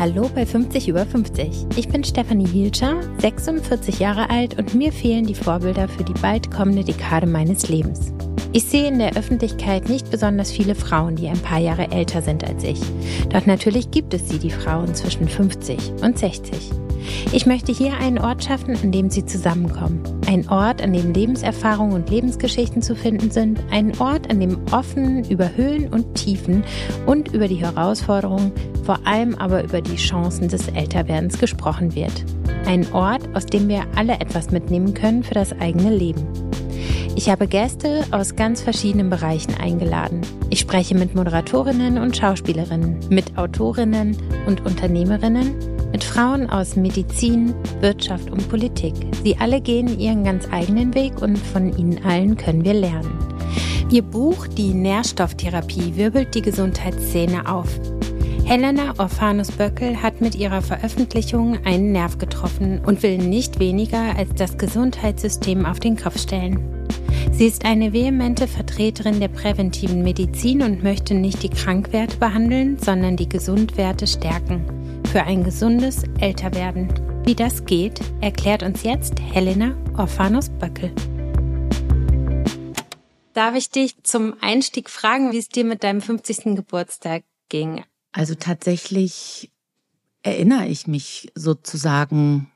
Hallo 0.00 0.30
bei 0.32 0.46
50 0.46 0.86
über 0.86 1.04
50. 1.04 1.66
Ich 1.74 1.88
bin 1.88 2.04
Stefanie 2.04 2.46
Hielscher, 2.46 3.00
46 3.20 3.98
Jahre 3.98 4.30
alt 4.30 4.56
und 4.56 4.72
mir 4.72 4.92
fehlen 4.92 5.26
die 5.26 5.34
Vorbilder 5.34 5.88
für 5.88 6.04
die 6.04 6.14
bald 6.22 6.52
kommende 6.52 6.84
Dekade 6.84 7.26
meines 7.26 7.68
Lebens. 7.68 8.12
Ich 8.52 8.66
sehe 8.66 8.86
in 8.86 9.00
der 9.00 9.16
Öffentlichkeit 9.16 9.88
nicht 9.88 10.08
besonders 10.08 10.52
viele 10.52 10.76
Frauen, 10.76 11.16
die 11.16 11.26
ein 11.26 11.40
paar 11.40 11.58
Jahre 11.58 11.90
älter 11.90 12.22
sind 12.22 12.44
als 12.44 12.62
ich. 12.62 12.80
Doch 13.30 13.44
natürlich 13.46 13.90
gibt 13.90 14.14
es 14.14 14.28
sie, 14.28 14.38
die 14.38 14.52
Frauen 14.52 14.94
zwischen 14.94 15.26
50 15.26 15.76
und 16.00 16.16
60. 16.16 16.70
Ich 17.32 17.46
möchte 17.46 17.72
hier 17.72 17.94
einen 17.98 18.18
Ort 18.18 18.44
schaffen, 18.44 18.76
an 18.80 18.92
dem 18.92 19.10
sie 19.10 19.26
zusammenkommen. 19.26 20.00
Ein 20.28 20.48
Ort, 20.48 20.80
an 20.80 20.92
dem 20.92 21.12
Lebenserfahrungen 21.12 21.94
und 21.94 22.10
Lebensgeschichten 22.10 22.82
zu 22.82 22.94
finden 22.94 23.30
sind. 23.30 23.60
Ein 23.70 23.98
Ort, 23.98 24.30
an 24.30 24.38
dem 24.38 24.58
offen 24.70 25.28
über 25.28 25.56
Höhen 25.56 25.88
und 25.88 26.14
Tiefen 26.14 26.62
und 27.06 27.34
über 27.34 27.48
die 27.48 27.56
Herausforderungen, 27.56 28.52
vor 28.88 29.06
allem 29.06 29.34
aber 29.34 29.62
über 29.62 29.82
die 29.82 29.96
Chancen 29.96 30.48
des 30.48 30.66
Älterwerdens 30.68 31.38
gesprochen 31.38 31.94
wird. 31.94 32.24
Ein 32.64 32.90
Ort, 32.94 33.28
aus 33.34 33.44
dem 33.44 33.68
wir 33.68 33.82
alle 33.96 34.14
etwas 34.14 34.50
mitnehmen 34.50 34.94
können 34.94 35.22
für 35.22 35.34
das 35.34 35.52
eigene 35.60 35.94
Leben. 35.94 36.26
Ich 37.14 37.28
habe 37.28 37.46
Gäste 37.46 38.02
aus 38.12 38.34
ganz 38.34 38.62
verschiedenen 38.62 39.10
Bereichen 39.10 39.54
eingeladen. 39.60 40.22
Ich 40.48 40.60
spreche 40.60 40.94
mit 40.94 41.14
Moderatorinnen 41.14 41.98
und 41.98 42.16
Schauspielerinnen, 42.16 42.98
mit 43.10 43.36
Autorinnen 43.36 44.16
und 44.46 44.64
Unternehmerinnen, 44.64 45.54
mit 45.92 46.02
Frauen 46.02 46.48
aus 46.48 46.74
Medizin, 46.74 47.52
Wirtschaft 47.82 48.30
und 48.30 48.48
Politik. 48.48 48.94
Sie 49.22 49.36
alle 49.36 49.60
gehen 49.60 50.00
ihren 50.00 50.24
ganz 50.24 50.48
eigenen 50.50 50.94
Weg 50.94 51.20
und 51.20 51.36
von 51.36 51.76
ihnen 51.76 52.02
allen 52.06 52.38
können 52.38 52.64
wir 52.64 52.72
lernen. 52.72 53.18
Ihr 53.90 54.02
Buch 54.02 54.46
Die 54.46 54.72
Nährstofftherapie 54.72 55.94
wirbelt 55.96 56.34
die 56.34 56.42
Gesundheitsszene 56.42 57.52
auf. 57.52 57.68
Helena 58.44 58.94
Orphanus-Böckel 58.98 60.02
hat 60.02 60.20
mit 60.20 60.34
ihrer 60.34 60.62
Veröffentlichung 60.62 61.58
einen 61.64 61.92
Nerv 61.92 62.18
getroffen 62.18 62.80
und 62.84 63.02
will 63.02 63.18
nicht 63.18 63.58
weniger 63.58 64.16
als 64.16 64.30
das 64.34 64.56
Gesundheitssystem 64.58 65.66
auf 65.66 65.80
den 65.80 65.96
Kopf 65.96 66.18
stellen. 66.18 66.86
Sie 67.32 67.46
ist 67.46 67.64
eine 67.64 67.92
vehemente 67.92 68.48
Vertreterin 68.48 69.20
der 69.20 69.28
präventiven 69.28 70.02
Medizin 70.02 70.62
und 70.62 70.82
möchte 70.82 71.14
nicht 71.14 71.42
die 71.42 71.50
Krankwerte 71.50 72.16
behandeln, 72.16 72.78
sondern 72.78 73.16
die 73.16 73.28
Gesundwerte 73.28 74.06
stärken. 74.06 74.64
Für 75.12 75.22
ein 75.22 75.44
gesundes 75.44 76.02
Älterwerden. 76.20 76.88
Wie 77.24 77.34
das 77.34 77.64
geht, 77.64 78.00
erklärt 78.20 78.62
uns 78.62 78.82
jetzt 78.82 79.20
Helena 79.20 79.76
Orphanus-Böckel. 79.96 80.92
Darf 83.34 83.54
ich 83.54 83.70
dich 83.70 84.02
zum 84.02 84.34
Einstieg 84.40 84.90
fragen, 84.90 85.30
wie 85.30 85.38
es 85.38 85.48
dir 85.48 85.64
mit 85.64 85.84
deinem 85.84 86.00
50. 86.00 86.56
Geburtstag 86.56 87.22
ging? 87.48 87.84
Also 88.18 88.34
tatsächlich 88.34 89.52
erinnere 90.24 90.66
ich 90.66 90.88
mich 90.88 91.30
sozusagen 91.36 92.50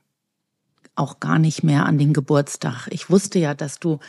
auch 0.93 1.21
gar 1.21 1.39
nicht 1.39 1.63
mehr 1.63 1.85
an 1.85 1.97
den 1.97 2.11
Geburtstag. 2.11 2.89
Ich 2.89 3.09
wusste 3.09 3.39
ja, 3.39 3.53
dass 3.53 3.79
du 3.79 3.99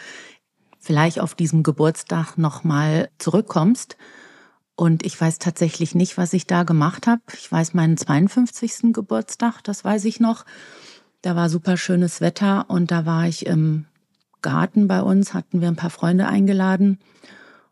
vielleicht 0.80 1.20
auf 1.20 1.36
diesem 1.36 1.62
Geburtstag 1.62 2.36
nochmal 2.38 3.08
zurückkommst. 3.18 3.96
Und 4.74 5.06
ich 5.06 5.18
weiß 5.20 5.38
tatsächlich 5.38 5.94
nicht, 5.94 6.18
was 6.18 6.32
ich 6.32 6.48
da 6.48 6.64
gemacht 6.64 7.06
habe. 7.06 7.22
Ich 7.38 7.52
weiß 7.52 7.72
meinen 7.72 7.96
52. 7.96 8.92
Geburtstag, 8.92 9.62
das 9.62 9.84
weiß 9.84 10.06
ich 10.06 10.18
noch. 10.18 10.44
Da 11.22 11.36
war 11.36 11.48
super 11.48 11.76
schönes 11.76 12.20
Wetter 12.20 12.68
und 12.68 12.90
da 12.90 13.06
war 13.06 13.28
ich 13.28 13.46
im 13.46 13.84
Garten 14.42 14.88
bei 14.88 15.02
uns, 15.02 15.34
hatten 15.34 15.60
wir 15.60 15.68
ein 15.68 15.76
paar 15.76 15.90
Freunde 15.90 16.26
eingeladen. 16.26 16.98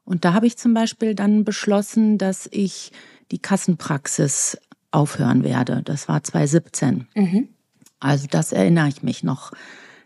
Und 0.04 0.24
da 0.24 0.34
habe 0.34 0.46
ich 0.46 0.56
zum 0.56 0.72
Beispiel 0.72 1.16
dann 1.16 1.44
beschlossen, 1.44 2.16
dass 2.16 2.48
ich 2.52 2.92
die 3.32 3.40
Kassenpraxis 3.40 4.58
aufhören 4.92 5.42
werde. 5.42 5.82
Das 5.84 6.08
war 6.08 6.22
2017. 6.22 7.08
Mhm. 7.14 7.48
Also 7.98 8.26
das 8.30 8.52
erinnere 8.52 8.88
ich 8.88 9.02
mich 9.02 9.24
noch 9.24 9.52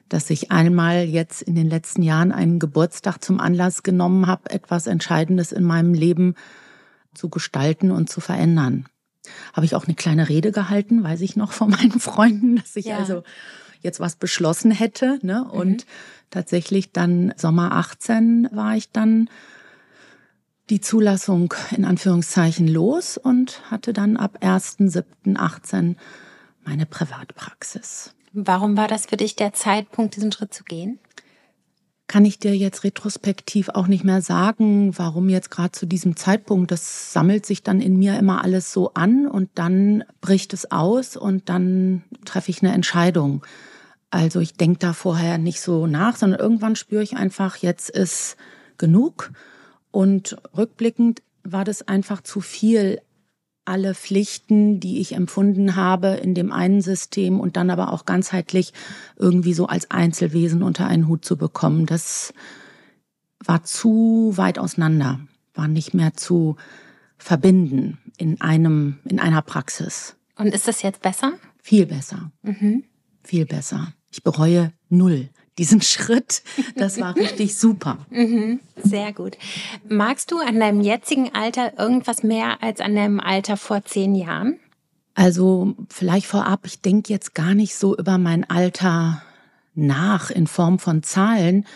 dass 0.08 0.30
ich 0.30 0.50
einmal 0.50 1.04
jetzt 1.04 1.42
in 1.42 1.54
den 1.54 1.68
letzten 1.68 2.02
Jahren 2.02 2.32
einen 2.32 2.58
Geburtstag 2.58 3.22
zum 3.22 3.40
Anlass 3.40 3.82
genommen 3.82 4.26
habe, 4.26 4.50
etwas 4.50 4.86
Entscheidendes 4.86 5.52
in 5.52 5.64
meinem 5.64 5.94
Leben 5.94 6.34
zu 7.14 7.28
gestalten 7.28 7.90
und 7.90 8.08
zu 8.08 8.20
verändern. 8.20 8.86
Habe 9.52 9.66
ich 9.66 9.74
auch 9.74 9.86
eine 9.86 9.96
kleine 9.96 10.28
Rede 10.28 10.52
gehalten, 10.52 11.02
weiß 11.02 11.20
ich 11.22 11.36
noch 11.36 11.52
von 11.52 11.70
meinen 11.70 11.98
Freunden, 11.98 12.56
dass 12.56 12.76
ich 12.76 12.86
ja. 12.86 12.98
also 12.98 13.24
jetzt 13.80 14.00
was 14.00 14.16
beschlossen 14.16 14.70
hätte. 14.70 15.18
Ne? 15.22 15.44
Mhm. 15.44 15.50
Und 15.50 15.86
tatsächlich 16.30 16.92
dann 16.92 17.34
Sommer 17.36 17.72
18 17.72 18.48
war 18.52 18.76
ich 18.76 18.90
dann 18.90 19.28
die 20.70 20.80
Zulassung 20.80 21.54
in 21.76 21.84
Anführungszeichen 21.84 22.66
los 22.66 23.16
und 23.18 23.70
hatte 23.70 23.92
dann 23.92 24.16
ab 24.16 24.38
1.7.18 24.42 25.96
meine 26.64 26.86
Privatpraxis. 26.86 28.14
Warum 28.32 28.76
war 28.76 28.88
das 28.88 29.06
für 29.06 29.16
dich 29.16 29.36
der 29.36 29.52
Zeitpunkt, 29.52 30.16
diesen 30.16 30.32
Schritt 30.32 30.52
zu 30.52 30.64
gehen? 30.64 30.98
Kann 32.08 32.24
ich 32.24 32.38
dir 32.38 32.56
jetzt 32.56 32.84
retrospektiv 32.84 33.68
auch 33.70 33.88
nicht 33.88 34.04
mehr 34.04 34.22
sagen, 34.22 34.96
warum 34.96 35.28
jetzt 35.28 35.50
gerade 35.50 35.72
zu 35.72 35.86
diesem 35.86 36.16
Zeitpunkt. 36.16 36.70
Das 36.70 37.12
sammelt 37.12 37.46
sich 37.46 37.62
dann 37.62 37.80
in 37.80 37.96
mir 37.96 38.16
immer 38.18 38.44
alles 38.44 38.72
so 38.72 38.94
an 38.94 39.26
und 39.26 39.50
dann 39.54 40.04
bricht 40.20 40.52
es 40.52 40.70
aus 40.70 41.16
und 41.16 41.48
dann 41.48 42.04
treffe 42.24 42.50
ich 42.50 42.62
eine 42.62 42.72
Entscheidung. 42.72 43.44
Also 44.10 44.38
ich 44.38 44.54
denke 44.54 44.78
da 44.78 44.92
vorher 44.92 45.38
nicht 45.38 45.60
so 45.60 45.86
nach, 45.86 46.16
sondern 46.16 46.38
irgendwann 46.38 46.76
spüre 46.76 47.02
ich 47.02 47.16
einfach, 47.16 47.56
jetzt 47.56 47.90
ist 47.90 48.36
genug. 48.78 49.32
Und 49.96 50.36
rückblickend 50.54 51.22
war 51.42 51.64
das 51.64 51.88
einfach 51.88 52.20
zu 52.20 52.42
viel 52.42 53.00
alle 53.64 53.94
Pflichten, 53.94 54.78
die 54.78 55.00
ich 55.00 55.14
empfunden 55.14 55.74
habe 55.74 56.08
in 56.08 56.34
dem 56.34 56.52
einen 56.52 56.82
System 56.82 57.40
und 57.40 57.56
dann 57.56 57.70
aber 57.70 57.94
auch 57.94 58.04
ganzheitlich 58.04 58.74
irgendwie 59.16 59.54
so 59.54 59.68
als 59.68 59.90
Einzelwesen 59.90 60.62
unter 60.62 60.86
einen 60.86 61.08
Hut 61.08 61.24
zu 61.24 61.38
bekommen. 61.38 61.86
Das 61.86 62.34
war 63.42 63.64
zu 63.64 64.34
weit 64.34 64.58
auseinander, 64.58 65.18
war 65.54 65.66
nicht 65.66 65.94
mehr 65.94 66.12
zu 66.12 66.56
verbinden 67.16 67.96
in 68.18 68.38
einem, 68.42 68.98
in 69.06 69.18
einer 69.18 69.40
Praxis. 69.40 70.14
Und 70.36 70.48
ist 70.48 70.68
das 70.68 70.82
jetzt 70.82 71.00
besser? 71.00 71.32
Viel 71.62 71.86
besser. 71.86 72.32
Mhm. 72.42 72.84
Viel 73.22 73.46
besser. 73.46 73.94
Ich 74.10 74.22
bereue 74.22 74.74
null 74.90 75.30
diesen 75.58 75.80
Schritt. 75.80 76.42
Das 76.76 77.00
war 77.00 77.16
richtig 77.16 77.56
super. 77.56 77.98
Mhm, 78.10 78.60
sehr 78.82 79.12
gut. 79.12 79.36
Magst 79.88 80.30
du 80.30 80.38
an 80.38 80.60
deinem 80.60 80.80
jetzigen 80.80 81.34
Alter 81.34 81.78
irgendwas 81.78 82.22
mehr 82.22 82.62
als 82.62 82.80
an 82.80 82.94
deinem 82.94 83.20
Alter 83.20 83.56
vor 83.56 83.84
zehn 83.84 84.14
Jahren? 84.14 84.58
Also 85.14 85.74
vielleicht 85.88 86.26
vorab, 86.26 86.66
ich 86.66 86.82
denke 86.82 87.12
jetzt 87.12 87.34
gar 87.34 87.54
nicht 87.54 87.74
so 87.74 87.96
über 87.96 88.18
mein 88.18 88.48
Alter 88.48 89.22
nach 89.74 90.30
in 90.30 90.46
Form 90.46 90.78
von 90.78 91.02
Zahlen. 91.02 91.66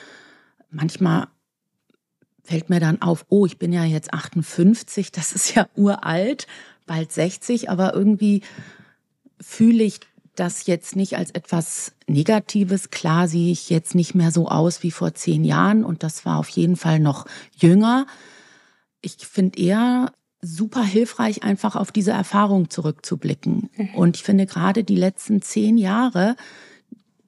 Manchmal 0.71 1.29
fällt 2.43 2.69
mir 2.69 2.81
dann 2.81 3.01
auf, 3.01 3.25
oh, 3.29 3.47
ich 3.47 3.59
bin 3.59 3.73
ja 3.73 3.85
jetzt 3.85 4.13
58, 4.13 5.13
das 5.13 5.33
ist 5.33 5.55
ja 5.55 5.69
uralt, 5.75 6.47
bald 6.87 7.13
60, 7.13 7.71
aber 7.71 7.95
irgendwie 7.95 8.43
fühle 9.41 9.85
ich 9.85 10.01
das 10.41 10.67
jetzt 10.67 10.97
nicht 10.97 11.19
als 11.19 11.31
etwas 11.33 11.93
Negatives. 12.07 12.91
Klar 12.91 13.29
sehe 13.29 13.53
ich 13.53 13.69
jetzt 13.69 13.95
nicht 13.95 14.15
mehr 14.15 14.31
so 14.31 14.49
aus 14.49 14.83
wie 14.83 14.91
vor 14.91 15.13
zehn 15.13 15.45
Jahren 15.45 15.85
und 15.85 16.03
das 16.03 16.25
war 16.25 16.39
auf 16.39 16.49
jeden 16.49 16.77
Fall 16.77 16.99
noch 16.99 17.27
jünger. 17.55 18.07
Ich 19.03 19.17
finde 19.19 19.59
eher 19.59 20.13
super 20.41 20.83
hilfreich, 20.83 21.43
einfach 21.43 21.77
auf 21.77 21.93
diese 21.93 22.13
Erfahrung 22.13 22.71
zurückzublicken. 22.71 23.69
Mhm. 23.77 23.95
Und 23.95 24.17
ich 24.17 24.23
finde 24.23 24.47
gerade 24.47 24.83
die 24.83 24.97
letzten 24.97 25.43
zehn 25.43 25.77
Jahre, 25.77 26.37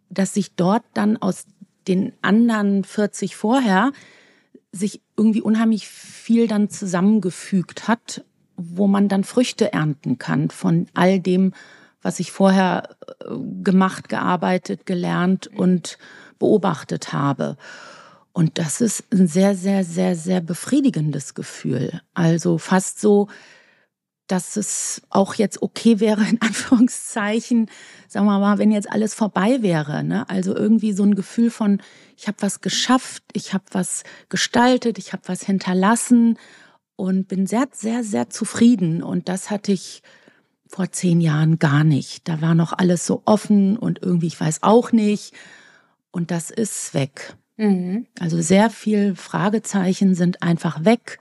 dass 0.09 0.33
sich 0.33 0.55
dort 0.55 0.85
dann 0.95 1.19
aus 1.19 1.45
den 1.87 2.15
anderen 2.23 2.83
40 2.83 3.37
vorher 3.37 3.93
sich 4.73 5.03
irgendwie 5.19 5.43
unheimlich 5.43 5.87
viel 5.87 6.47
dann 6.49 6.71
zusammengefügt 6.71 7.89
hat, 7.89 8.25
wo 8.57 8.87
man 8.87 9.09
dann 9.09 9.25
Früchte 9.25 9.75
ernten 9.75 10.17
kann 10.17 10.49
von 10.49 10.87
all 10.95 11.21
dem, 11.21 11.53
was 12.03 12.21
ich 12.21 12.33
vorher 12.33 12.91
äh, 13.21 13.35
gemacht, 13.63 14.09
gearbeitet, 14.09 14.87
gelernt 14.87 15.47
und 15.47 15.99
beobachtet 16.39 17.13
habe. 17.13 17.57
Und 18.33 18.59
das 18.59 18.81
ist 18.81 19.05
ein 19.13 19.29
sehr, 19.29 19.55
sehr, 19.55 19.85
sehr, 19.85 20.17
sehr 20.17 20.41
befriedigendes 20.41 21.35
Gefühl. 21.35 22.01
Also 22.15 22.59
fast 22.59 23.01
so, 23.01 23.29
dass 24.27 24.57
es 24.57 25.03
auch 25.11 25.35
jetzt 25.35 25.61
okay 25.61 26.01
wäre, 26.01 26.25
in 26.29 26.41
Anführungszeichen, 26.41 27.71
sagen 28.09 28.27
wir 28.27 28.39
mal, 28.39 28.59
wenn 28.59 28.73
jetzt 28.73 28.91
alles 28.91 29.15
vorbei 29.15 29.63
wäre. 29.63 30.03
Ne? 30.03 30.29
Also 30.29 30.57
irgendwie 30.57 30.93
so 30.93 31.05
ein 31.05 31.15
Gefühl 31.15 31.51
von, 31.51 31.81
ich 32.17 32.27
habe 32.27 32.39
was 32.41 32.61
geschafft, 32.61 33.23
ich 33.33 33.53
habe 33.53 33.65
was 33.73 34.05
gestaltet, 34.29 34.99
ich 34.99 35.13
habe 35.13 35.23
was 35.27 35.43
hinterlassen 35.43 36.39
und 36.97 37.29
bin 37.29 37.47
sehr, 37.47 37.69
sehr, 37.73 38.03
sehr 38.05 38.31
zufrieden. 38.31 39.03
Und 39.03 39.29
das 39.29 39.51
hatte 39.51 39.73
ich 39.73 40.03
vor 40.75 40.91
zehn 40.91 41.21
Jahren 41.21 41.59
gar 41.59 41.85
nicht. 41.85 42.27
Da 42.29 42.41
war 42.41 42.55
noch 42.55 42.73
alles 42.73 43.07
so 43.07 43.21
offen 43.27 43.77
und 43.77 44.01
irgendwie, 44.03 44.29
ich 44.29 44.41
weiß 44.41 44.63
auch 44.63 44.91
nicht. 44.91 45.35
Und 46.11 46.31
das 46.31 46.51
ist 46.51 46.95
weg. 46.95 47.37
Mhm. 47.59 48.07
Also 48.19 48.41
sehr 48.41 48.71
viel 48.71 49.15
Fragezeichen 49.15 50.15
sind 50.15 50.43
einfach 50.43 50.85
weg. 50.87 51.19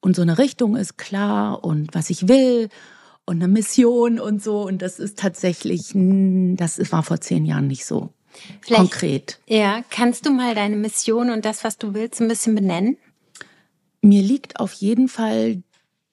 Und 0.00 0.16
so 0.16 0.22
eine 0.22 0.38
Richtung 0.38 0.74
ist 0.76 0.98
klar 0.98 1.62
und 1.62 1.94
was 1.94 2.10
ich 2.10 2.26
will. 2.26 2.68
und 3.26 3.36
eine 3.36 3.46
Mission 3.46 4.18
und 4.18 4.42
so. 4.42 4.62
Und 4.66 4.82
das 4.82 4.98
ist 4.98 5.18
tatsächlich, 5.18 5.92
das 5.94 6.80
war 6.90 7.04
vor 7.04 7.20
zehn 7.20 7.44
Jahren 7.44 7.68
nicht 7.68 7.86
so 7.86 8.12
Vielleicht, 8.60 8.80
konkret. 8.80 9.38
Ja, 9.46 9.84
kannst 9.88 10.26
du 10.26 10.30
mal 10.30 10.54
deine 10.56 10.76
Mission 10.76 11.30
und 11.30 11.44
das, 11.44 11.62
was 11.62 11.78
du 11.78 11.94
willst, 11.94 12.20
ein 12.20 12.26
bisschen 12.26 12.56
benennen? 12.56 12.96
Mir 14.02 14.22
liegt 14.22 14.58
auf 14.58 14.72
jeden 14.72 15.06
Fall 15.06 15.62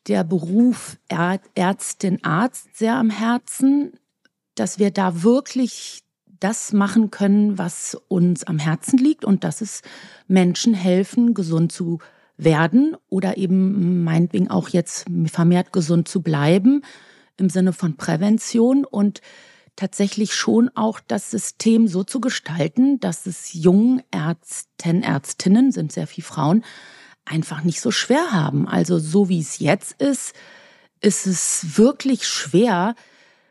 der 0.08 0.24
Beruf 0.24 0.98
Ärztin, 1.10 2.24
Arzt 2.24 2.76
sehr 2.78 2.96
am 2.96 3.10
Herzen, 3.10 3.94
dass 4.56 4.80
wir 4.80 4.92
da 4.92 5.24
wirklich 5.24 6.04
das 6.40 6.72
machen 6.72 7.12
können, 7.12 7.58
was 7.58 7.98
uns 8.08 8.44
am 8.44 8.60
Herzen 8.60 8.98
liegt 8.98 9.26
und 9.26 9.44
das 9.44 9.62
ist 9.62 9.84
Menschen 10.28 10.74
helfen, 10.74 11.34
gesund 11.34 11.72
zu 11.72 12.00
werden 12.38 12.96
oder 13.10 13.38
eben 13.38 14.04
meinetwegen 14.04 14.50
auch 14.50 14.70
jetzt 14.70 15.06
vermehrt 15.26 15.74
gesund 15.74 16.08
zu 16.08 16.22
bleiben 16.22 16.84
im 17.38 17.50
Sinne 17.50 17.74
von 17.74 17.98
Prävention 17.98 18.86
und 18.86 19.22
tatsächlich 19.76 20.34
schon 20.34 20.70
auch 20.76 21.00
das 21.00 21.32
System 21.32 21.88
so 21.88 22.04
zu 22.04 22.20
gestalten, 22.20 23.00
dass 23.00 23.26
es 23.26 23.54
jungen 23.54 24.02
Ärzten, 24.12 25.04
Ärztinnen, 25.04 25.72
sind 25.72 25.92
sehr 25.92 26.08
viele 26.08 26.26
Frauen, 26.26 26.64
einfach 27.28 27.64
nicht 27.64 27.82
so 27.82 27.92
schwer 27.92 28.32
haben. 28.32 28.68
Also 28.68 29.00
so 29.00 29.30
wie 29.30 29.40
es 29.40 29.60
jetzt 29.60 30.02
ist, 30.02 30.34
ist 31.02 31.28
es 31.28 31.78
wirklich 31.78 32.28
schwer, 32.28 32.96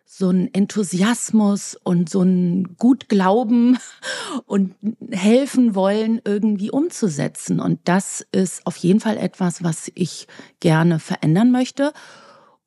so 0.04 0.30
ein 0.30 0.52
Enthusiasmus 0.54 1.76
und 1.82 2.08
so 2.08 2.22
ein 2.22 2.76
Gutglauben 2.78 3.78
und 4.46 4.74
helfen 5.10 5.74
wollen 5.74 6.20
irgendwie 6.24 6.70
umzusetzen. 6.70 7.60
Und 7.60 7.80
das 7.84 8.26
ist 8.32 8.66
auf 8.66 8.76
jeden 8.76 9.00
Fall 9.00 9.18
etwas, 9.18 9.62
was 9.62 9.90
ich 9.94 10.26
gerne 10.60 11.00
verändern 11.00 11.50
möchte. 11.50 11.92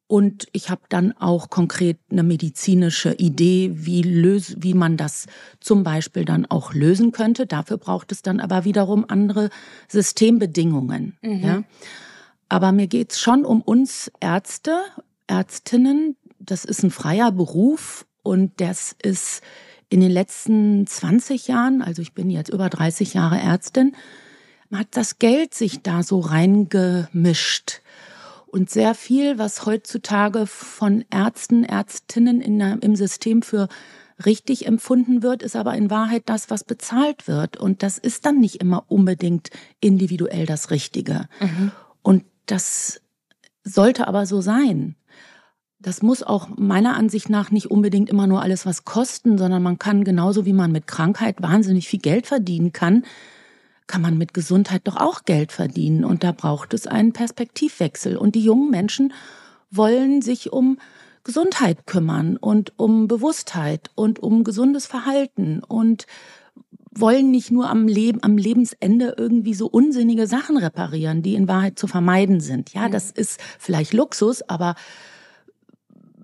Und 0.10 0.48
ich 0.54 0.72
habe 0.72 0.82
dann 0.90 1.12
auch 1.18 1.52
konkret 1.52 2.00
eine 2.10 2.24
medizinische 2.24 3.14
Idee, 3.14 3.70
wie, 3.76 4.02
lös 4.02 4.56
wie 4.58 4.74
man 4.74 4.98
das 4.98 5.28
zum 5.60 5.84
Beispiel 5.84 6.26
dann 6.26 6.48
auch 6.48 6.74
lösen 6.74 7.12
könnte. 7.12 7.46
Dafür 7.46 7.78
braucht 7.78 8.12
es 8.12 8.24
dann 8.24 8.40
aber 8.40 8.66
wiederum 8.66 9.06
andere 9.08 9.52
Systembedingungen. 9.88 11.16
Mhm. 11.22 11.44
Ja. 11.44 11.64
Aber 12.50 12.72
mir 12.72 12.88
geht's 12.88 13.20
schon 13.20 13.46
um 13.46 13.62
uns 13.62 14.12
Ärzte, 14.20 14.80
Ärztinnen. 15.28 16.16
Das 16.40 16.66
ist 16.66 16.82
ein 16.82 16.90
freier 16.90 17.32
Beruf 17.32 18.08
und 18.24 18.60
das 18.62 18.96
ist 19.04 19.44
in 19.90 20.00
den 20.00 20.10
letzten 20.10 20.88
20 20.88 21.48
Jahren, 21.48 21.84
also 21.84 22.02
ich 22.02 22.14
bin 22.14 22.32
jetzt 22.32 22.50
über 22.50 22.68
30 22.68 23.14
Jahre 23.14 23.38
Ärztin, 23.38 23.96
hat 24.74 24.88
das 24.90 25.20
Geld 25.20 25.54
sich 25.54 25.84
da 25.84 26.02
so 26.02 26.20
reingemischt 26.20 27.82
und 28.52 28.70
sehr 28.70 28.96
viel, 28.96 29.38
was 29.38 29.66
heutzutage 29.66 30.48
von 30.48 31.06
Ärzten, 31.12 31.64
Ärztinnen 31.64 32.42
in 32.42 32.60
im 32.60 32.96
System 32.96 33.42
für 33.42 33.68
richtig 34.26 34.66
empfunden 34.66 35.24
wird, 35.24 35.44
ist 35.44 35.56
aber 35.56 35.76
in 35.76 35.90
Wahrheit 35.90 36.24
das, 36.26 36.50
was 36.50 36.64
bezahlt 36.64 37.28
wird. 37.28 37.58
Und 37.58 37.84
das 37.84 37.98
ist 37.98 38.26
dann 38.26 38.40
nicht 38.40 38.56
immer 38.56 38.84
unbedingt 38.88 39.50
individuell 39.80 40.46
das 40.46 40.72
Richtige. 40.72 41.28
Mhm. 41.40 41.72
Und 42.02 42.26
das 42.46 43.02
sollte 43.64 44.08
aber 44.08 44.26
so 44.26 44.42
sein. 44.42 44.96
Das 45.80 46.02
muss 46.02 46.24
auch 46.24 46.50
meiner 46.58 46.98
Ansicht 46.98 47.30
nach 47.30 47.52
nicht 47.52 47.72
unbedingt 47.72 48.10
immer 48.10 48.28
nur 48.28 48.42
alles 48.42 48.66
was 48.66 48.84
kosten, 48.84 49.38
sondern 49.38 49.64
man 49.64 49.80
kann 49.80 50.04
genauso 50.04 50.46
wie 50.46 50.54
man 50.54 50.74
mit 50.74 50.88
Krankheit 50.88 51.42
wahnsinnig 51.42 51.88
viel 51.88 52.00
Geld 52.00 52.28
verdienen 52.28 52.74
kann, 52.74 53.06
kann 53.90 54.02
man 54.02 54.18
mit 54.18 54.34
Gesundheit 54.34 54.84
doch 54.86 54.96
auch 54.96 55.26
Geld 55.26 55.52
verdienen. 55.52 56.06
Und 56.06 56.24
da 56.24 56.32
braucht 56.32 56.74
es 56.74 56.88
einen 56.88 57.12
Perspektivwechsel. 57.12 58.16
Und 58.16 58.36
die 58.36 58.44
jungen 58.44 58.70
Menschen 58.70 59.12
wollen 59.72 60.22
sich 60.22 60.54
um 60.54 60.78
Gesundheit 61.26 61.86
kümmern 61.86 62.38
und 62.38 62.72
um 62.78 63.08
Bewusstheit 63.08 63.90
und 63.96 64.20
um 64.20 64.46
gesundes 64.46 64.86
Verhalten 64.86 65.62
und 65.68 66.06
wollen 66.92 67.32
nicht 67.32 67.52
nur 67.52 67.70
am 67.70 67.88
Leben, 67.88 68.24
am 68.24 68.38
Lebensende 68.38 69.16
irgendwie 69.18 69.54
so 69.54 69.68
unsinnige 69.68 70.28
Sachen 70.28 70.58
reparieren, 70.58 71.22
die 71.22 71.36
in 71.36 71.48
Wahrheit 71.48 71.78
zu 71.78 71.88
vermeiden 71.88 72.42
sind. 72.42 72.74
Ja, 72.74 72.90
das 72.90 73.12
ist 73.12 73.40
vielleicht 73.58 73.94
Luxus, 73.94 74.42
aber 74.44 74.76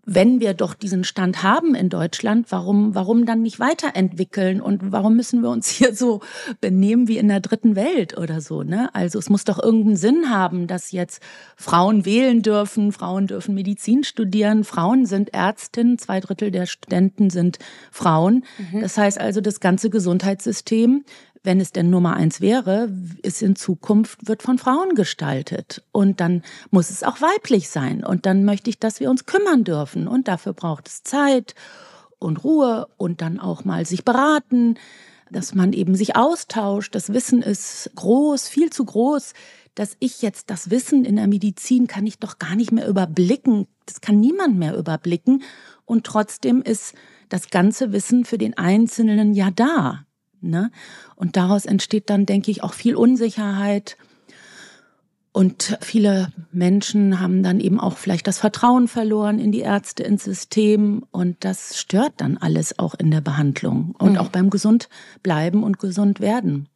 wenn 0.05 0.39
wir 0.39 0.53
doch 0.53 0.75
diesen 0.75 1.03
Stand 1.03 1.43
haben 1.43 1.73
in 1.75 1.89
Deutschland, 1.89 2.47
warum, 2.51 2.93
warum 2.93 3.25
dann 3.25 3.41
nicht 3.41 3.59
weiterentwickeln 3.59 4.61
und 4.61 4.91
warum 4.91 5.15
müssen 5.15 5.41
wir 5.41 5.49
uns 5.49 5.67
hier 5.69 5.95
so 5.95 6.21
benehmen 6.61 7.07
wie 7.07 7.17
in 7.17 7.27
der 7.27 7.39
dritten 7.39 7.75
Welt 7.75 8.17
oder 8.17 8.41
so, 8.41 8.63
ne? 8.63 8.93
Also 8.93 9.19
es 9.19 9.29
muss 9.29 9.43
doch 9.43 9.61
irgendeinen 9.61 9.97
Sinn 9.97 10.29
haben, 10.29 10.67
dass 10.67 10.91
jetzt 10.91 11.21
Frauen 11.55 12.05
wählen 12.05 12.41
dürfen, 12.41 12.91
Frauen 12.91 13.27
dürfen 13.27 13.55
Medizin 13.55 14.03
studieren, 14.03 14.63
Frauen 14.63 15.05
sind 15.05 15.33
Ärztinnen, 15.33 15.97
zwei 15.97 16.19
Drittel 16.19 16.51
der 16.51 16.65
Studenten 16.65 17.29
sind 17.29 17.57
Frauen. 17.91 18.45
Mhm. 18.71 18.81
Das 18.81 18.97
heißt 18.97 19.19
also, 19.19 19.41
das 19.41 19.59
ganze 19.59 19.89
Gesundheitssystem 19.89 21.03
wenn 21.45 21.61
es 21.61 21.71
denn 21.71 21.89
Nummer 21.89 22.15
eins 22.15 22.41
wäre, 22.41 22.89
ist 23.21 23.41
in 23.41 23.55
Zukunft, 23.55 24.27
wird 24.27 24.43
von 24.43 24.57
Frauen 24.57 24.95
gestaltet. 24.95 25.83
Und 25.91 26.19
dann 26.19 26.43
muss 26.71 26.89
es 26.89 27.03
auch 27.03 27.21
weiblich 27.21 27.69
sein. 27.69 28.03
Und 28.03 28.25
dann 28.25 28.43
möchte 28.43 28.69
ich, 28.69 28.79
dass 28.79 28.99
wir 28.99 29.09
uns 29.09 29.25
kümmern 29.25 29.63
dürfen. 29.63 30.07
Und 30.07 30.27
dafür 30.27 30.53
braucht 30.53 30.87
es 30.87 31.03
Zeit 31.03 31.55
und 32.19 32.43
Ruhe 32.43 32.87
und 32.97 33.21
dann 33.21 33.39
auch 33.39 33.65
mal 33.65 33.85
sich 33.85 34.03
beraten, 34.03 34.75
dass 35.31 35.55
man 35.55 35.73
eben 35.73 35.95
sich 35.95 36.15
austauscht. 36.15 36.95
Das 36.95 37.13
Wissen 37.13 37.41
ist 37.41 37.91
groß, 37.95 38.47
viel 38.47 38.71
zu 38.71 38.85
groß, 38.85 39.33
dass 39.75 39.97
ich 39.99 40.21
jetzt 40.21 40.49
das 40.49 40.69
Wissen 40.69 41.03
in 41.03 41.17
der 41.17 41.27
Medizin 41.27 41.87
kann 41.87 42.07
ich 42.07 42.19
doch 42.19 42.39
gar 42.39 42.55
nicht 42.55 42.71
mehr 42.71 42.87
überblicken. 42.87 43.67
Das 43.85 44.01
kann 44.01 44.19
niemand 44.19 44.57
mehr 44.57 44.77
überblicken. 44.77 45.43
Und 45.85 46.05
trotzdem 46.05 46.61
ist 46.61 46.93
das 47.29 47.49
ganze 47.49 47.91
Wissen 47.91 48.25
für 48.25 48.37
den 48.37 48.57
Einzelnen 48.57 49.33
ja 49.33 49.51
da. 49.51 50.04
Ne? 50.49 50.71
Und 51.15 51.37
daraus 51.37 51.65
entsteht 51.65 52.09
dann, 52.09 52.25
denke 52.25 52.51
ich, 52.51 52.63
auch 52.63 52.73
viel 52.73 52.95
Unsicherheit. 52.95 53.97
Und 55.31 55.77
viele 55.81 56.31
Menschen 56.53 57.19
haben 57.19 57.43
dann 57.43 57.59
eben 57.59 57.79
auch 57.79 57.97
vielleicht 57.97 58.25
das 58.25 58.39
Vertrauen 58.39 58.87
verloren 58.87 59.37
in 59.37 59.51
die 59.51 59.59
Ärzte, 59.59 60.03
ins 60.03 60.23
System. 60.23 61.03
Und 61.11 61.43
das 61.43 61.77
stört 61.77 62.13
dann 62.17 62.37
alles 62.37 62.79
auch 62.79 62.95
in 62.95 63.11
der 63.11 63.21
Behandlung 63.21 63.95
und 63.97 64.13
mhm. 64.13 64.17
auch 64.17 64.29
beim 64.29 64.49
gesund 64.49 64.87
bleiben 65.23 65.63
und 65.63 65.79
gesund 65.79 66.21
werden. 66.21 66.69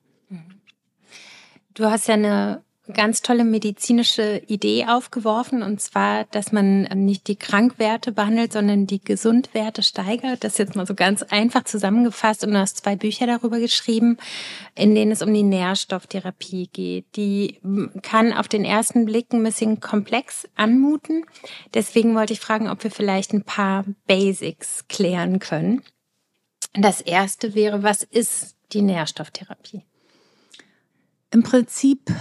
Du 1.73 1.85
hast 1.85 2.09
ja 2.09 2.15
eine 2.15 2.61
ganz 2.93 3.21
tolle 3.21 3.43
medizinische 3.43 4.41
Idee 4.47 4.85
aufgeworfen, 4.87 5.63
und 5.63 5.81
zwar, 5.81 6.25
dass 6.25 6.51
man 6.51 6.83
nicht 6.95 7.27
die 7.27 7.35
Krankwerte 7.35 8.11
behandelt, 8.11 8.53
sondern 8.53 8.87
die 8.87 9.01
Gesundwerte 9.01 9.83
steigert. 9.83 10.43
Das 10.43 10.53
ist 10.53 10.59
jetzt 10.59 10.75
mal 10.75 10.87
so 10.87 10.95
ganz 10.95 11.23
einfach 11.23 11.63
zusammengefasst 11.63 12.43
und 12.43 12.51
du 12.51 12.59
hast 12.59 12.77
zwei 12.77 12.95
Bücher 12.95 13.27
darüber 13.27 13.59
geschrieben, 13.59 14.17
in 14.75 14.95
denen 14.95 15.11
es 15.11 15.21
um 15.21 15.33
die 15.33 15.43
Nährstofftherapie 15.43 16.69
geht. 16.71 17.15
Die 17.15 17.59
kann 18.01 18.33
auf 18.33 18.47
den 18.47 18.65
ersten 18.65 19.05
Blick 19.05 19.33
ein 19.33 19.43
bisschen 19.43 19.79
komplex 19.79 20.47
anmuten. 20.55 21.25
Deswegen 21.73 22.15
wollte 22.15 22.33
ich 22.33 22.39
fragen, 22.39 22.69
ob 22.69 22.83
wir 22.83 22.91
vielleicht 22.91 23.33
ein 23.33 23.43
paar 23.43 23.85
Basics 24.07 24.87
klären 24.87 25.39
können. 25.39 25.83
Das 26.73 27.01
erste 27.01 27.55
wäre, 27.55 27.83
was 27.83 28.03
ist 28.03 28.55
die 28.73 28.81
Nährstofftherapie? 28.81 29.85
Im 31.31 31.43
Prinzip 31.43 32.11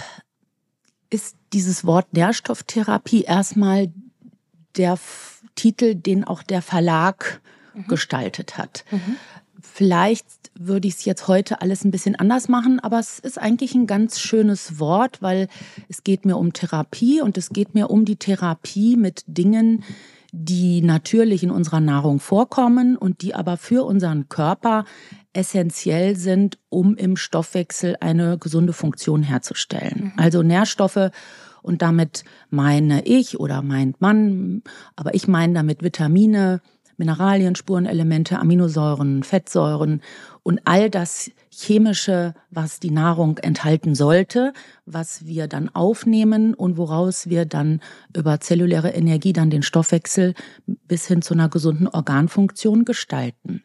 ist 1.11 1.37
dieses 1.53 1.85
Wort 1.85 2.13
Nährstofftherapie 2.13 3.23
erstmal 3.23 3.91
der 4.77 4.99
Titel, 5.55 5.95
den 5.95 6.25
auch 6.25 6.43
der 6.43 6.63
Verlag 6.63 7.41
mhm. 7.75 7.87
gestaltet 7.87 8.59
hat. 8.59 8.85
Mhm. 8.91 9.17
Vielleicht 9.61 10.27
würde 10.55 10.89
ich 10.89 10.95
es 10.95 11.05
jetzt 11.05 11.29
heute 11.29 11.61
alles 11.63 11.85
ein 11.85 11.91
bisschen 11.91 12.17
anders 12.17 12.49
machen, 12.49 12.81
aber 12.81 12.99
es 12.99 13.19
ist 13.19 13.39
eigentlich 13.39 13.75
ein 13.75 13.87
ganz 13.87 14.21
schönes 14.21 14.79
Wort, 14.79 15.23
weil 15.23 15.49
es 15.89 16.05
geht 16.05 16.25
mir 16.25 16.37
um 16.37 16.53
Therapie 16.53 17.21
und 17.21 17.39
es 17.39 17.51
geht 17.51 17.75
mir 17.75 17.89
um 17.91 18.05
die 18.05 18.17
Therapie 18.17 18.97
mit 18.97 19.23
Dingen, 19.27 19.85
die 20.33 20.83
natürlich 20.83 21.43
in 21.43 21.51
unserer 21.51 21.81
Nahrung 21.81 22.21
vorkommen 22.21 22.97
und 22.97 23.23
die 23.23 23.35
aber 23.35 23.57
für 23.57 23.85
unseren 23.85 24.29
Körper 24.29 24.85
essentiell 25.33 26.17
sind, 26.17 26.59
um 26.69 26.97
im 26.97 27.17
Stoffwechsel 27.17 27.97
eine 28.01 28.39
gesunde 28.39 28.73
Funktion 28.73 29.23
herzustellen. 29.23 30.13
Mhm. 30.13 30.13
Also 30.17 30.43
Nährstoffe 30.43 31.11
und 31.63 31.83
damit 31.83 32.25
meine 32.51 33.05
ich 33.05 33.41
oder 33.41 33.63
meint 33.63 34.01
man, 34.01 34.63
aber 34.97 35.15
ich 35.15 35.29
meine 35.29 35.55
damit 35.55 35.83
Vitamine, 35.83 36.61
Mineralien, 36.99 37.55
Spurenelemente, 37.55 38.39
Aminosäuren, 38.39 39.23
Fettsäuren 39.23 40.03
und 40.43 40.61
all 40.65 40.91
das 40.91 41.31
Chemische, 41.51 42.35
was 42.51 42.81
die 42.81 42.91
Nahrung 42.91 43.39
enthalten 43.39 43.95
sollte, 43.95 44.53
was 44.85 45.25
wir 45.25 45.47
dann 45.47 45.69
aufnehmen 45.75 46.55
und 46.55 46.77
woraus 46.77 47.29
wir 47.29 47.47
dann 47.47 47.81
über 48.15 48.41
zelluläre 48.41 48.91
Energie 48.91 49.33
dann 49.33 49.51
den 49.51 49.63
Stoffwechsel 49.63 50.35
bis 50.67 51.07
hin 51.07 51.23
zu 51.23 51.35
einer 51.35 51.49
gesunden 51.49 51.89
Organfunktion 51.89 52.85
gestalten 52.85 53.63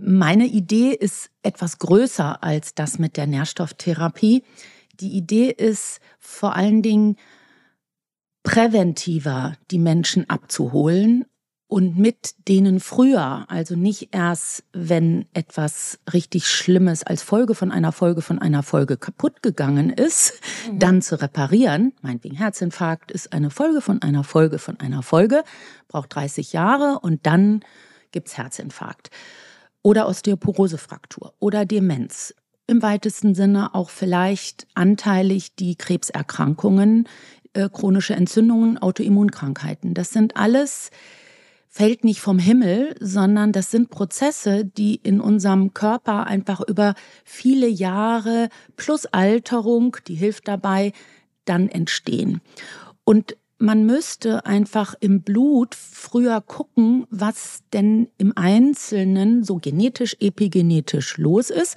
meine 0.00 0.46
Idee 0.46 0.92
ist 0.92 1.30
etwas 1.42 1.78
größer 1.78 2.42
als 2.42 2.74
das 2.74 2.98
mit 2.98 3.16
der 3.16 3.26
Nährstofftherapie. 3.26 4.44
Die 5.00 5.16
Idee 5.16 5.50
ist 5.50 6.00
vor 6.18 6.54
allen 6.54 6.82
Dingen 6.82 7.16
präventiver 8.42 9.56
die 9.70 9.78
Menschen 9.78 10.28
abzuholen 10.28 11.24
und 11.68 11.98
mit 11.98 12.48
denen 12.48 12.80
früher, 12.80 13.44
also 13.48 13.76
nicht 13.76 14.08
erst, 14.12 14.64
wenn 14.72 15.26
etwas 15.34 15.98
richtig 16.14 16.48
Schlimmes 16.48 17.02
als 17.02 17.22
Folge 17.22 17.54
von 17.54 17.70
einer 17.70 17.92
Folge 17.92 18.22
von 18.22 18.38
einer 18.38 18.62
Folge 18.62 18.96
kaputt 18.96 19.42
gegangen 19.42 19.90
ist, 19.90 20.40
mhm. 20.66 20.78
dann 20.78 21.02
zu 21.02 21.20
reparieren. 21.20 21.92
Meinetwegen 22.00 22.36
Herzinfarkt 22.36 23.12
ist 23.12 23.34
eine 23.34 23.50
Folge 23.50 23.82
von 23.82 24.00
einer 24.00 24.24
Folge 24.24 24.58
von 24.58 24.80
einer 24.80 25.02
Folge, 25.02 25.44
braucht 25.88 26.14
30 26.14 26.54
Jahre 26.54 27.00
und 27.00 27.26
dann 27.26 27.60
gibt's 28.12 28.38
Herzinfarkt. 28.38 29.10
Oder 29.82 30.08
Osteoporosefraktur 30.08 31.34
oder 31.38 31.66
Demenz. 31.66 32.34
Im 32.66 32.80
weitesten 32.80 33.34
Sinne 33.34 33.74
auch 33.74 33.90
vielleicht 33.90 34.66
anteilig 34.74 35.54
die 35.54 35.76
Krebserkrankungen, 35.76 37.08
äh, 37.52 37.68
chronische 37.68 38.14
Entzündungen, 38.14 38.78
Autoimmunkrankheiten. 38.78 39.92
Das 39.92 40.10
sind 40.10 40.36
alles 40.36 40.90
fällt 41.78 42.02
nicht 42.02 42.18
vom 42.20 42.40
Himmel, 42.40 42.96
sondern 42.98 43.52
das 43.52 43.70
sind 43.70 43.88
Prozesse, 43.88 44.64
die 44.64 44.96
in 44.96 45.20
unserem 45.20 45.74
Körper 45.74 46.26
einfach 46.26 46.60
über 46.60 46.94
viele 47.24 47.68
Jahre 47.68 48.48
plus 48.74 49.06
Alterung, 49.06 49.96
die 50.08 50.16
hilft 50.16 50.48
dabei, 50.48 50.92
dann 51.44 51.68
entstehen. 51.68 52.40
Und 53.04 53.36
man 53.58 53.86
müsste 53.86 54.44
einfach 54.44 54.96
im 54.98 55.22
Blut 55.22 55.76
früher 55.76 56.40
gucken, 56.40 57.06
was 57.10 57.60
denn 57.72 58.08
im 58.18 58.32
Einzelnen 58.34 59.44
so 59.44 59.58
genetisch, 59.58 60.16
epigenetisch 60.18 61.16
los 61.16 61.48
ist. 61.48 61.76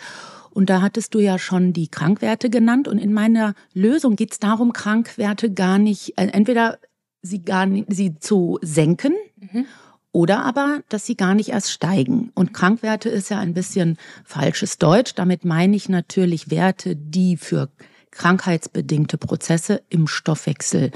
Und 0.50 0.72
da 0.72 0.82
hattest 0.82 1.14
du 1.14 1.20
ja 1.20 1.38
schon 1.38 1.74
die 1.74 1.90
Krankwerte 1.90 2.50
genannt. 2.50 2.88
Und 2.88 2.98
in 2.98 3.14
meiner 3.14 3.54
Lösung 3.76 4.16
geht 4.16 4.32
es 4.32 4.40
darum, 4.40 4.74
Krankwerte 4.74 5.54
gar 5.54 5.78
nicht, 5.78 6.18
äh, 6.18 6.26
entweder 6.32 6.80
sie 7.22 7.44
gar 7.44 7.68
nicht, 7.68 7.86
sie 7.94 8.18
zu 8.18 8.58
senken 8.64 9.14
mhm. 9.38 9.68
Oder 10.12 10.44
aber, 10.44 10.82
dass 10.90 11.06
sie 11.06 11.16
gar 11.16 11.36
nicht 11.36 11.50
erst 11.50 11.72
steigen. 11.72 12.32
Und 12.36 12.54
Krankwerte 12.54 13.10
ist 13.10 13.30
ja 13.30 13.40
ein 13.40 13.54
bisschen 13.54 13.98
falsches 14.26 14.78
Deutsch. 14.78 15.14
Damit 15.16 15.46
meine 15.46 15.76
ich 15.76 15.88
natürlich 15.88 16.52
Werte, 16.52 16.96
die 16.96 17.38
für 17.38 17.70
krankheitsbedingte 18.12 19.18
Prozesse 19.18 19.82
im 19.90 20.08
Stoffwechsel 20.08 20.92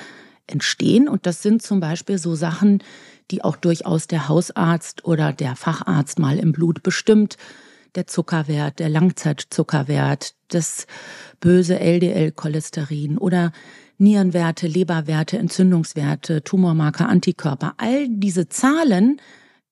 entstehen. 0.48 1.08
Und 1.08 1.26
das 1.26 1.42
sind 1.42 1.62
zum 1.62 1.80
Beispiel 1.80 2.18
so 2.18 2.36
Sachen, 2.36 2.84
die 3.32 3.44
auch 3.44 3.56
durchaus 3.56 4.08
der 4.08 4.28
Hausarzt 4.28 5.06
oder 5.06 5.34
der 5.34 5.56
Facharzt 5.56 6.20
mal 6.20 6.38
im 6.38 6.52
Blut 6.52 6.84
bestimmt. 6.84 7.38
Der 7.96 8.08
Zuckerwert, 8.08 8.80
der 8.80 8.90
Langzeitzuckerwert, 8.90 10.36
das 10.50 10.86
böse 11.40 11.80
LDL-Cholesterin 11.80 13.18
oder 13.18 13.54
Nierenwerte, 13.98 14.68
Leberwerte, 14.68 15.38
Entzündungswerte, 15.38 16.44
Tumormarker, 16.44 17.08
Antikörper. 17.08 17.76
All 17.78 18.08
diese 18.10 18.50
Zahlen 18.50 19.22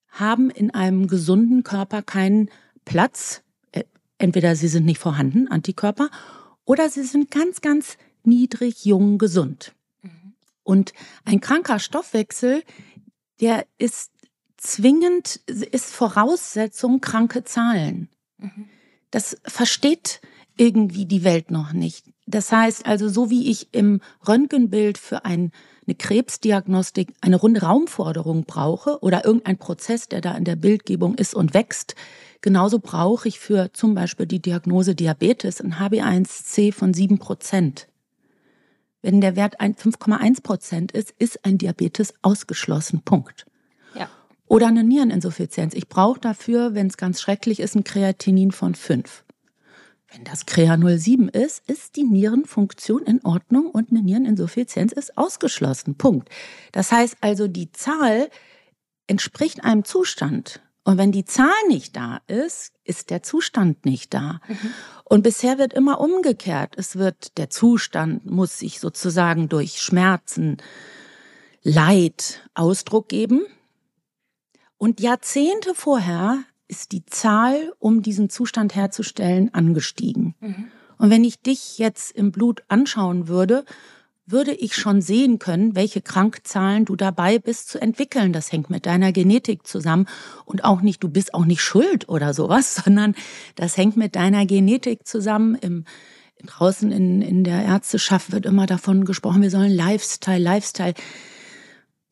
haben 0.09 0.49
in 0.49 0.71
einem 0.71 1.07
gesunden 1.07 1.63
Körper 1.63 2.01
keinen 2.01 2.49
Platz. 2.85 3.43
Äh, 3.71 3.83
entweder 4.17 4.55
sie 4.55 4.67
sind 4.67 4.85
nicht 4.85 4.99
vorhanden, 4.99 5.47
Antikörper, 5.47 6.09
oder 6.65 6.89
sie 6.89 7.03
sind 7.03 7.31
ganz, 7.31 7.61
ganz 7.61 7.97
niedrig, 8.23 8.85
jung, 8.85 9.17
gesund. 9.17 9.73
Mhm. 10.01 10.33
Und 10.63 10.93
ein 11.25 11.41
kranker 11.41 11.79
Stoffwechsel, 11.79 12.63
der 13.41 13.65
ist 13.77 14.11
zwingend, 14.57 15.41
ist 15.47 15.93
Voraussetzung 15.93 17.01
kranke 17.01 17.43
Zahlen. 17.43 18.09
Mhm. 18.37 18.69
Das 19.11 19.37
versteht 19.43 20.21
irgendwie 20.55 21.05
die 21.05 21.23
Welt 21.23 21.51
noch 21.51 21.73
nicht. 21.73 22.12
Das 22.25 22.51
heißt 22.51 22.85
also, 22.85 23.09
so 23.09 23.29
wie 23.29 23.49
ich 23.49 23.73
im 23.73 23.99
Röntgenbild 24.27 24.97
für 24.97 25.25
ein, 25.25 25.51
eine 25.85 25.95
Krebsdiagnostik 25.95 27.13
eine 27.21 27.35
runde 27.35 27.61
Raumforderung 27.61 28.45
brauche 28.45 28.99
oder 29.01 29.25
irgendein 29.25 29.57
Prozess, 29.57 30.07
der 30.07 30.21
da 30.21 30.35
in 30.35 30.45
der 30.45 30.55
Bildgebung 30.55 31.15
ist 31.15 31.35
und 31.35 31.53
wächst, 31.53 31.95
genauso 32.41 32.79
brauche 32.79 33.27
ich 33.27 33.39
für 33.39 33.73
zum 33.73 33.93
Beispiel 33.93 34.25
die 34.25 34.41
Diagnose 34.41 34.95
Diabetes 34.95 35.59
ein 35.59 35.75
HB1C 35.75 36.73
von 36.73 36.93
7 36.93 37.19
Prozent. 37.19 37.87
Wenn 39.01 39.19
der 39.19 39.35
Wert 39.35 39.59
5,1 39.59 40.41
Prozent 40.43 40.93
ist, 40.93 41.13
ist 41.19 41.43
ein 41.43 41.57
Diabetes 41.57 42.13
ausgeschlossen. 42.21 43.01
Punkt. 43.03 43.45
Ja. 43.95 44.09
Oder 44.47 44.67
eine 44.67 44.85
Niereninsuffizienz. 44.85 45.73
Ich 45.73 45.89
brauche 45.89 46.21
dafür, 46.21 46.73
wenn 46.73 46.87
es 46.87 46.95
ganz 46.95 47.19
schrecklich 47.21 47.59
ist, 47.59 47.75
ein 47.75 47.83
Kreatinin 47.83 48.53
von 48.53 48.75
5. 48.75 49.22
Wenn 50.13 50.23
das 50.25 50.45
CREA 50.45 50.77
07 50.77 51.27
ist, 51.29 51.67
ist 51.67 51.95
die 51.95 52.03
Nierenfunktion 52.03 53.03
in 53.03 53.25
Ordnung 53.25 53.71
und 53.71 53.89
eine 53.89 54.03
Niereninsuffizienz 54.03 54.91
ist 54.91 55.17
ausgeschlossen. 55.17 55.95
Punkt. 55.95 56.29
Das 56.71 56.91
heißt 56.91 57.17
also, 57.21 57.47
die 57.47 57.71
Zahl 57.71 58.29
entspricht 59.07 59.63
einem 59.63 59.85
Zustand. 59.85 60.61
Und 60.83 60.97
wenn 60.97 61.11
die 61.11 61.25
Zahl 61.25 61.53
nicht 61.67 61.95
da 61.95 62.21
ist, 62.27 62.73
ist 62.83 63.09
der 63.09 63.23
Zustand 63.23 63.85
nicht 63.85 64.13
da. 64.13 64.41
Mhm. 64.47 64.73
Und 65.05 65.23
bisher 65.23 65.57
wird 65.57 65.73
immer 65.73 65.99
umgekehrt. 65.99 66.75
Es 66.77 66.97
wird, 66.97 67.37
der 67.37 67.49
Zustand 67.49 68.29
muss 68.29 68.59
sich 68.59 68.79
sozusagen 68.79 69.49
durch 69.49 69.81
Schmerzen, 69.81 70.57
Leid 71.63 72.47
Ausdruck 72.53 73.07
geben. 73.07 73.45
Und 74.77 74.99
Jahrzehnte 74.99 75.73
vorher 75.73 76.43
ist 76.67 76.91
die 76.91 77.05
Zahl, 77.05 77.73
um 77.79 78.01
diesen 78.01 78.29
Zustand 78.29 78.75
herzustellen, 78.75 79.53
angestiegen. 79.53 80.35
Mhm. 80.39 80.65
Und 80.97 81.09
wenn 81.09 81.23
ich 81.23 81.41
dich 81.41 81.77
jetzt 81.77 82.11
im 82.11 82.31
Blut 82.31 82.63
anschauen 82.67 83.27
würde, 83.27 83.65
würde 84.25 84.53
ich 84.53 84.75
schon 84.75 85.01
sehen 85.01 85.37
können, 85.37 85.75
welche 85.75 86.01
Krankzahlen 86.01 86.85
du 86.85 86.95
dabei 86.95 87.39
bist 87.39 87.69
zu 87.69 87.81
entwickeln. 87.81 88.31
Das 88.31 88.51
hängt 88.51 88.69
mit 88.69 88.85
deiner 88.85 89.11
Genetik 89.11 89.67
zusammen 89.67 90.07
und 90.45 90.63
auch 90.63 90.81
nicht, 90.81 91.03
du 91.03 91.09
bist 91.09 91.33
auch 91.33 91.45
nicht 91.45 91.61
schuld 91.61 92.07
oder 92.07 92.33
sowas, 92.33 92.75
sondern 92.85 93.15
das 93.55 93.77
hängt 93.77 93.97
mit 93.97 94.15
deiner 94.15 94.45
Genetik 94.45 95.05
zusammen. 95.05 95.55
Im, 95.55 95.85
draußen 96.45 96.91
in, 96.91 97.21
in 97.21 97.43
der 97.43 97.63
Ärzteschaft 97.63 98.31
wird 98.31 98.45
immer 98.45 98.65
davon 98.65 99.05
gesprochen, 99.05 99.41
wir 99.41 99.49
sollen 99.49 99.71
Lifestyle, 99.71 100.39
Lifestyle. 100.39 100.93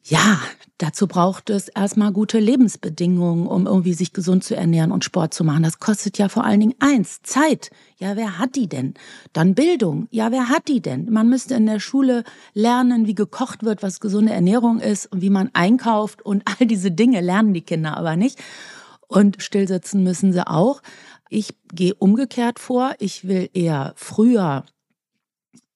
Ja, 0.04 0.40
dazu 0.80 1.06
braucht 1.08 1.52
es 1.52 1.68
erstmal 1.68 2.12
gute 2.12 2.40
Lebensbedingungen, 2.40 3.46
um 3.46 3.68
irgendwie 3.68 3.94
sich 3.94 4.14
gesund 4.14 4.44
zu 4.44 4.56
ernähren 4.56 4.92
und 4.92 5.06
Sport 5.06 5.34
zu 5.34 5.44
machen. 5.44 5.62
Das 5.62 5.80
kostet 5.80 6.18
ja 6.18 6.28
vor 6.28 6.44
allen 6.44 6.60
Dingen 6.60 6.76
eins, 6.80 7.22
Zeit. 7.22 7.70
Ja, 7.98 8.16
wer 8.16 8.40
hat 8.40 8.56
die 8.56 8.68
denn? 8.68 8.96
Dann 9.32 9.54
Bildung. 9.54 10.08
Ja, 10.10 10.32
wer 10.32 10.50
hat 10.50 10.68
die 10.68 10.82
denn? 10.82 11.12
Man 11.12 11.30
müsste 11.30 11.54
in 11.54 11.68
der 11.68 11.80
Schule 11.80 12.24
lernen, 12.54 13.06
wie 13.06 13.14
gekocht 13.14 13.64
wird, 13.64 13.84
was 13.84 14.00
gesunde 14.00 14.34
Ernährung 14.34 14.80
ist 14.80 15.06
und 15.12 15.22
wie 15.22 15.30
man 15.30 15.52
einkauft 15.54 16.24
und 16.24 16.44
all 16.60 16.66
diese 16.66 16.90
Dinge 16.90 17.22
lernen 17.22 17.54
die 17.54 17.62
Kinder 17.62 17.96
aber 17.96 18.16
nicht. 18.16 18.40
Und 19.08 19.44
stillsitzen 19.44 20.04
müssen 20.04 20.34
sie 20.34 20.48
auch. 20.48 20.82
Ich 21.30 21.54
gehe 21.74 21.94
umgekehrt 21.94 22.58
vor. 22.58 22.96
Ich 22.98 23.28
will 23.28 23.50
eher 23.54 23.94
früher 23.96 24.66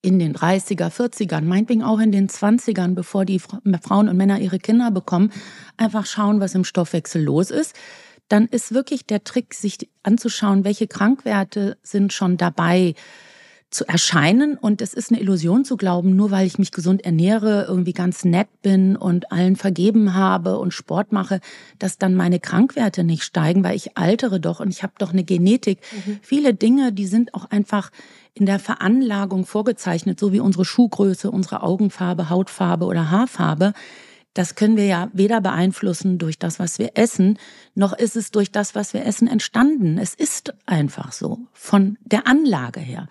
in 0.05 0.19
den 0.19 0.35
30er, 0.35 0.91
40ern, 0.91 1.41
meinetwegen 1.41 1.81
auch 1.81 1.99
in 1.99 2.11
den 2.11 2.29
20ern, 2.29 2.93
bevor 2.93 3.25
die 3.25 3.39
Frauen 3.39 4.07
und 4.07 4.15
Männer 4.15 4.39
ihre 4.39 4.59
Kinder 4.59 4.91
bekommen, 4.91 5.31
einfach 5.77 6.05
schauen, 6.05 6.39
was 6.39 6.53
im 6.53 6.63
Stoffwechsel 6.63 7.23
los 7.23 7.49
ist. 7.49 7.75
Dann 8.27 8.45
ist 8.45 8.71
wirklich 8.71 9.07
der 9.07 9.23
Trick, 9.23 9.55
sich 9.55 9.89
anzuschauen, 10.03 10.63
welche 10.63 10.87
Krankwerte 10.87 11.77
sind 11.81 12.13
schon 12.13 12.37
dabei 12.37 12.93
zu 13.71 13.87
erscheinen. 13.87 14.57
Und 14.57 14.81
es 14.81 14.93
ist 14.93 15.11
eine 15.11 15.19
Illusion 15.19 15.65
zu 15.65 15.75
glauben, 15.75 16.15
nur 16.15 16.29
weil 16.29 16.45
ich 16.45 16.59
mich 16.59 16.71
gesund 16.71 17.03
ernähre, 17.03 17.65
irgendwie 17.67 17.93
ganz 17.93 18.23
nett 18.25 18.47
bin 18.61 18.95
und 18.95 19.31
allen 19.31 19.55
vergeben 19.55 20.13
habe 20.13 20.59
und 20.59 20.71
Sport 20.71 21.11
mache, 21.11 21.39
dass 21.79 21.97
dann 21.97 22.15
meine 22.15 22.39
Krankwerte 22.39 23.03
nicht 23.03 23.23
steigen, 23.23 23.63
weil 23.63 23.75
ich 23.75 23.97
altere 23.97 24.39
doch 24.39 24.59
und 24.59 24.69
ich 24.69 24.83
habe 24.83 24.93
doch 24.99 25.13
eine 25.13 25.23
Genetik. 25.23 25.79
Mhm. 26.05 26.19
Viele 26.21 26.53
Dinge, 26.53 26.93
die 26.93 27.07
sind 27.07 27.33
auch 27.33 27.49
einfach 27.49 27.89
in 28.35 28.45
der 28.45 28.59
Veranlagung 28.59 29.45
vorgezeichnet, 29.45 30.19
so 30.19 30.33
wie 30.33 30.41
unsere 30.41 30.65
Schuhgröße, 30.65 31.31
unsere 31.31 31.63
Augenfarbe, 31.63 32.29
Hautfarbe 32.29 32.85
oder 32.85 33.09
Haarfarbe. 33.09 33.73
Das 34.33 34.55
können 34.55 34.75
wir 34.75 34.85
ja 34.85 35.09
weder 35.13 35.39
beeinflussen 35.39 36.17
durch 36.17 36.37
das, 36.37 36.59
was 36.59 36.77
wir 36.77 36.91
essen, 36.95 37.39
noch 37.73 37.93
ist 37.93 38.17
es 38.17 38.31
durch 38.31 38.51
das, 38.51 38.75
was 38.75 38.93
wir 38.93 39.05
essen, 39.05 39.29
entstanden. 39.29 39.97
Es 39.97 40.13
ist 40.13 40.53
einfach 40.65 41.13
so, 41.13 41.39
von 41.53 41.97
der 42.03 42.27
Anlage 42.27 42.81
her. 42.81 43.07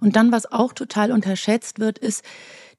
Und 0.00 0.16
dann, 0.16 0.30
was 0.30 0.52
auch 0.52 0.74
total 0.74 1.10
unterschätzt 1.10 1.78
wird, 1.78 1.98
ist, 1.98 2.22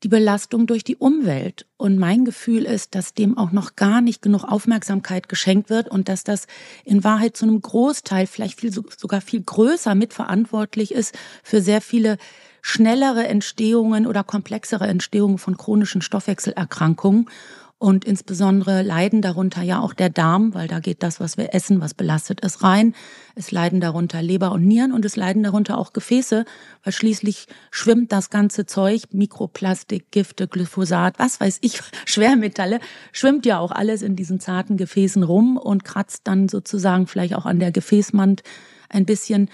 die 0.03 0.07
Belastung 0.07 0.67
durch 0.67 0.83
die 0.83 0.95
Umwelt. 0.95 1.65
Und 1.77 1.97
mein 1.97 2.25
Gefühl 2.25 2.65
ist, 2.65 2.95
dass 2.95 3.13
dem 3.13 3.37
auch 3.37 3.51
noch 3.51 3.75
gar 3.75 4.01
nicht 4.01 4.21
genug 4.21 4.43
Aufmerksamkeit 4.43 5.29
geschenkt 5.29 5.69
wird 5.69 5.89
und 5.89 6.09
dass 6.09 6.23
das 6.23 6.47
in 6.83 7.03
Wahrheit 7.03 7.35
zu 7.35 7.45
einem 7.45 7.61
Großteil, 7.61 8.27
vielleicht 8.27 8.59
viel, 8.59 8.71
sogar 8.71 9.21
viel 9.21 9.41
größer 9.41 9.95
mitverantwortlich 9.95 10.93
ist 10.93 11.17
für 11.43 11.61
sehr 11.61 11.81
viele 11.81 12.17
schnellere 12.61 13.27
Entstehungen 13.27 14.05
oder 14.05 14.23
komplexere 14.23 14.87
Entstehungen 14.87 15.37
von 15.37 15.57
chronischen 15.57 16.01
Stoffwechselerkrankungen. 16.01 17.29
Und 17.79 18.05
insbesondere 18.05 18.81
leiden 18.81 19.21
darunter 19.21 19.61
ja 19.61 19.79
auch 19.79 19.93
der 19.93 20.09
Darm, 20.09 20.55
weil 20.55 20.67
da 20.67 20.79
geht 20.79 21.03
das, 21.03 21.19
was 21.19 21.37
wir 21.37 21.53
essen, 21.53 21.79
was 21.79 21.93
belastet 21.93 22.41
ist, 22.41 22.63
rein. 22.63 22.95
Es 23.35 23.51
leiden 23.51 23.79
darunter 23.79 24.19
Leber 24.23 24.51
und 24.51 24.65
Nieren 24.65 24.91
und 24.91 25.05
es 25.05 25.15
leiden 25.15 25.43
darunter 25.43 25.77
auch 25.77 25.93
Gefäße, 25.93 26.45
weil 26.83 26.93
schließlich 26.93 27.45
schwimmt 27.69 28.11
das 28.11 28.31
ganze 28.31 28.65
Zeug, 28.65 29.03
Mikroplastik, 29.11 30.09
Gifte, 30.09 30.47
Glyphosat, 30.47 31.19
was 31.19 31.39
weiß 31.39 31.59
ich, 31.61 31.79
Schwermetalle, 32.05 32.79
schwimmt 33.11 33.45
ja 33.45 33.59
auch 33.59 33.71
alles 33.71 34.01
in 34.01 34.15
diesen 34.15 34.39
zarten 34.39 34.77
Gefäßen 34.77 35.21
rum 35.21 35.55
und 35.55 35.85
kratzt 35.85 36.21
dann 36.23 36.49
sozusagen 36.49 37.05
vielleicht 37.05 37.35
auch 37.35 37.45
an 37.45 37.59
der 37.59 37.71
Gefäßwand 37.71 38.41
ein 38.89 39.05
bisschen 39.05 39.51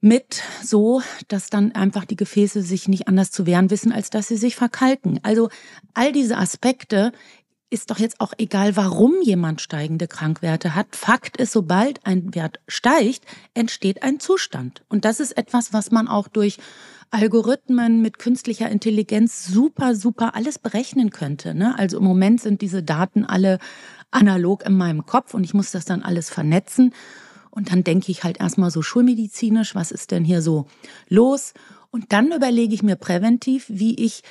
mit 0.00 0.42
so, 0.62 1.02
dass 1.28 1.50
dann 1.50 1.72
einfach 1.72 2.04
die 2.04 2.16
Gefäße 2.16 2.62
sich 2.62 2.88
nicht 2.88 3.06
anders 3.08 3.30
zu 3.30 3.46
wehren 3.46 3.70
wissen, 3.70 3.92
als 3.92 4.10
dass 4.10 4.28
sie 4.28 4.36
sich 4.36 4.56
verkalken. 4.56 5.20
Also 5.22 5.50
all 5.94 6.12
diese 6.12 6.38
Aspekte 6.38 7.12
ist 7.70 7.90
doch 7.90 7.98
jetzt 7.98 8.20
auch 8.20 8.32
egal, 8.38 8.76
warum 8.76 9.14
jemand 9.22 9.60
steigende 9.60 10.08
Krankwerte 10.08 10.74
hat. 10.74 10.96
Fakt 10.96 11.36
ist, 11.36 11.52
sobald 11.52 12.04
ein 12.04 12.34
Wert 12.34 12.60
steigt, 12.66 13.24
entsteht 13.54 14.02
ein 14.02 14.18
Zustand. 14.18 14.82
Und 14.88 15.04
das 15.04 15.20
ist 15.20 15.36
etwas, 15.36 15.72
was 15.72 15.90
man 15.92 16.08
auch 16.08 16.26
durch 16.26 16.58
Algorithmen 17.12 18.02
mit 18.02 18.18
künstlicher 18.18 18.68
Intelligenz 18.68 19.46
super, 19.46 19.94
super 19.94 20.34
alles 20.34 20.58
berechnen 20.58 21.10
könnte. 21.10 21.54
Ne? 21.54 21.76
Also 21.78 21.98
im 21.98 22.04
Moment 22.04 22.40
sind 22.40 22.60
diese 22.60 22.82
Daten 22.82 23.24
alle 23.24 23.58
analog 24.10 24.64
in 24.64 24.76
meinem 24.76 25.06
Kopf 25.06 25.34
und 25.34 25.44
ich 25.44 25.54
muss 25.54 25.70
das 25.70 25.84
dann 25.84 26.02
alles 26.02 26.30
vernetzen. 26.30 26.92
Und 27.50 27.72
dann 27.72 27.84
denke 27.84 28.10
ich 28.12 28.24
halt 28.24 28.40
erstmal 28.40 28.70
so 28.70 28.82
schulmedizinisch, 28.82 29.74
was 29.74 29.90
ist 29.90 30.10
denn 30.10 30.24
hier 30.24 30.42
so 30.42 30.66
los? 31.08 31.52
Und 31.90 32.12
dann 32.12 32.32
überlege 32.32 32.74
ich 32.74 32.82
mir 32.82 32.96
präventiv, 32.96 33.66
wie 33.68 33.96
ich 33.96 34.22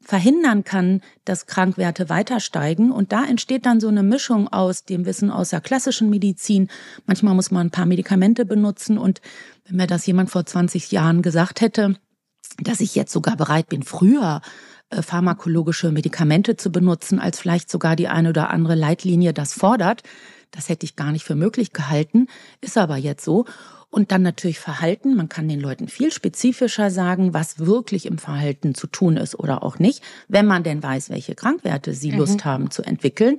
verhindern 0.00 0.64
kann, 0.64 1.02
dass 1.24 1.46
Krankwerte 1.46 2.08
weiter 2.08 2.40
steigen. 2.40 2.92
Und 2.92 3.12
da 3.12 3.24
entsteht 3.24 3.66
dann 3.66 3.80
so 3.80 3.88
eine 3.88 4.02
Mischung 4.02 4.48
aus 4.48 4.84
dem 4.84 5.04
Wissen 5.04 5.30
aus 5.30 5.50
der 5.50 5.60
klassischen 5.60 6.08
Medizin. 6.08 6.68
Manchmal 7.06 7.34
muss 7.34 7.50
man 7.50 7.66
ein 7.66 7.70
paar 7.70 7.84
Medikamente 7.84 8.46
benutzen. 8.46 8.96
Und 8.96 9.20
wenn 9.66 9.76
mir 9.76 9.86
das 9.86 10.06
jemand 10.06 10.30
vor 10.30 10.46
20 10.46 10.92
Jahren 10.92 11.20
gesagt 11.20 11.60
hätte, 11.60 11.96
dass 12.58 12.80
ich 12.80 12.94
jetzt 12.94 13.12
sogar 13.12 13.36
bereit 13.36 13.68
bin, 13.68 13.82
früher 13.82 14.40
äh, 14.90 15.02
pharmakologische 15.02 15.92
Medikamente 15.92 16.56
zu 16.56 16.72
benutzen, 16.72 17.18
als 17.18 17.38
vielleicht 17.38 17.70
sogar 17.70 17.94
die 17.94 18.08
eine 18.08 18.30
oder 18.30 18.48
andere 18.48 18.76
Leitlinie 18.76 19.34
das 19.34 19.52
fordert, 19.52 20.02
das 20.50 20.68
hätte 20.68 20.84
ich 20.84 20.96
gar 20.96 21.12
nicht 21.12 21.24
für 21.24 21.34
möglich 21.34 21.72
gehalten, 21.72 22.26
ist 22.60 22.78
aber 22.78 22.96
jetzt 22.96 23.24
so. 23.24 23.44
Und 23.90 24.12
dann 24.12 24.20
natürlich 24.22 24.58
Verhalten. 24.58 25.16
Man 25.16 25.30
kann 25.30 25.48
den 25.48 25.60
Leuten 25.60 25.88
viel 25.88 26.12
spezifischer 26.12 26.90
sagen, 26.90 27.32
was 27.32 27.58
wirklich 27.58 28.04
im 28.04 28.18
Verhalten 28.18 28.74
zu 28.74 28.86
tun 28.86 29.16
ist 29.16 29.38
oder 29.38 29.62
auch 29.62 29.78
nicht, 29.78 30.02
wenn 30.28 30.46
man 30.46 30.62
denn 30.62 30.82
weiß, 30.82 31.08
welche 31.08 31.34
Krankwerte 31.34 31.94
sie 31.94 32.12
mhm. 32.12 32.18
Lust 32.18 32.44
haben 32.44 32.70
zu 32.70 32.82
entwickeln. 32.82 33.38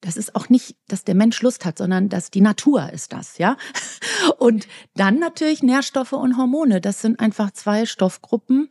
Das 0.00 0.16
ist 0.16 0.34
auch 0.34 0.48
nicht, 0.48 0.76
dass 0.88 1.04
der 1.04 1.14
Mensch 1.14 1.42
Lust 1.42 1.66
hat, 1.66 1.76
sondern 1.76 2.08
dass 2.08 2.30
die 2.30 2.40
Natur 2.40 2.90
ist 2.90 3.12
das, 3.12 3.36
ja. 3.36 3.56
Und 4.38 4.66
dann 4.94 5.18
natürlich 5.18 5.62
Nährstoffe 5.62 6.12
und 6.12 6.38
Hormone. 6.38 6.80
Das 6.80 7.02
sind 7.02 7.20
einfach 7.20 7.50
zwei 7.50 7.84
Stoffgruppen, 7.84 8.70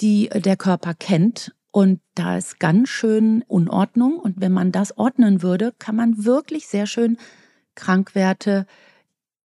die 0.00 0.28
der 0.28 0.56
Körper 0.56 0.92
kennt 0.94 1.54
und 1.70 2.00
da 2.14 2.36
ist 2.38 2.58
ganz 2.58 2.88
schön 2.88 3.44
Unordnung. 3.46 4.18
Und 4.18 4.40
wenn 4.40 4.52
man 4.52 4.72
das 4.72 4.96
ordnen 4.96 5.42
würde, 5.42 5.74
kann 5.78 5.96
man 5.96 6.24
wirklich 6.24 6.66
sehr 6.66 6.86
schön 6.86 7.18
Krankwerte 7.74 8.66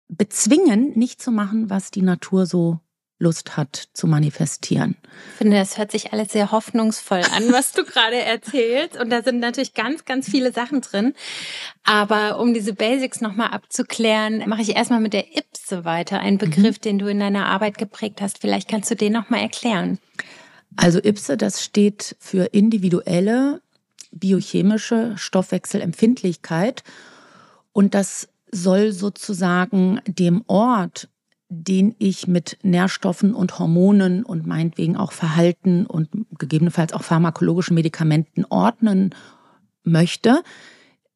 bezwingen, 0.07 0.97
nicht 0.97 1.21
zu 1.21 1.31
machen, 1.31 1.69
was 1.69 1.91
die 1.91 2.01
Natur 2.01 2.45
so 2.45 2.79
Lust 3.21 3.55
hat 3.55 3.89
zu 3.93 4.07
manifestieren. 4.07 4.97
Ich 5.33 5.37
finde, 5.37 5.57
das 5.57 5.77
hört 5.77 5.91
sich 5.91 6.11
alles 6.11 6.31
sehr 6.31 6.51
hoffnungsvoll 6.51 7.21
an, 7.35 7.51
was 7.51 7.71
du 7.71 7.85
gerade 7.85 8.17
erzählst. 8.17 8.99
Und 8.99 9.11
da 9.11 9.21
sind 9.21 9.39
natürlich 9.39 9.73
ganz, 9.73 10.05
ganz 10.05 10.27
viele 10.27 10.51
Sachen 10.51 10.81
drin. 10.81 11.13
Aber 11.83 12.39
um 12.39 12.53
diese 12.53 12.73
Basics 12.73 13.21
nochmal 13.21 13.49
abzuklären, 13.49 14.43
mache 14.49 14.63
ich 14.63 14.75
erstmal 14.75 14.99
mit 14.99 15.13
der 15.13 15.37
IPSE 15.37 15.85
weiter. 15.85 16.19
Ein 16.19 16.39
Begriff, 16.39 16.77
mhm. 16.77 16.81
den 16.81 16.99
du 16.99 17.07
in 17.07 17.19
deiner 17.19 17.45
Arbeit 17.45 17.77
geprägt 17.77 18.21
hast. 18.21 18.39
Vielleicht 18.39 18.67
kannst 18.67 18.89
du 18.89 18.95
den 18.95 19.13
nochmal 19.13 19.41
erklären. 19.41 19.99
Also 20.75 20.99
IPSE, 21.03 21.37
das 21.37 21.63
steht 21.63 22.15
für 22.19 22.45
individuelle 22.45 23.61
biochemische 24.11 25.13
Stoffwechselempfindlichkeit. 25.17 26.83
Und 27.73 27.93
das 27.93 28.29
soll 28.51 28.91
sozusagen 28.91 30.01
dem 30.05 30.43
Ort, 30.47 31.09
den 31.49 31.95
ich 31.99 32.27
mit 32.27 32.57
Nährstoffen 32.63 33.33
und 33.33 33.59
Hormonen 33.59 34.23
und 34.23 34.47
meinetwegen 34.47 34.95
auch 34.95 35.11
Verhalten 35.11 35.85
und 35.85 36.09
gegebenenfalls 36.37 36.93
auch 36.93 37.03
pharmakologischen 37.03 37.75
Medikamenten 37.75 38.45
ordnen 38.45 39.13
möchte, 39.83 40.43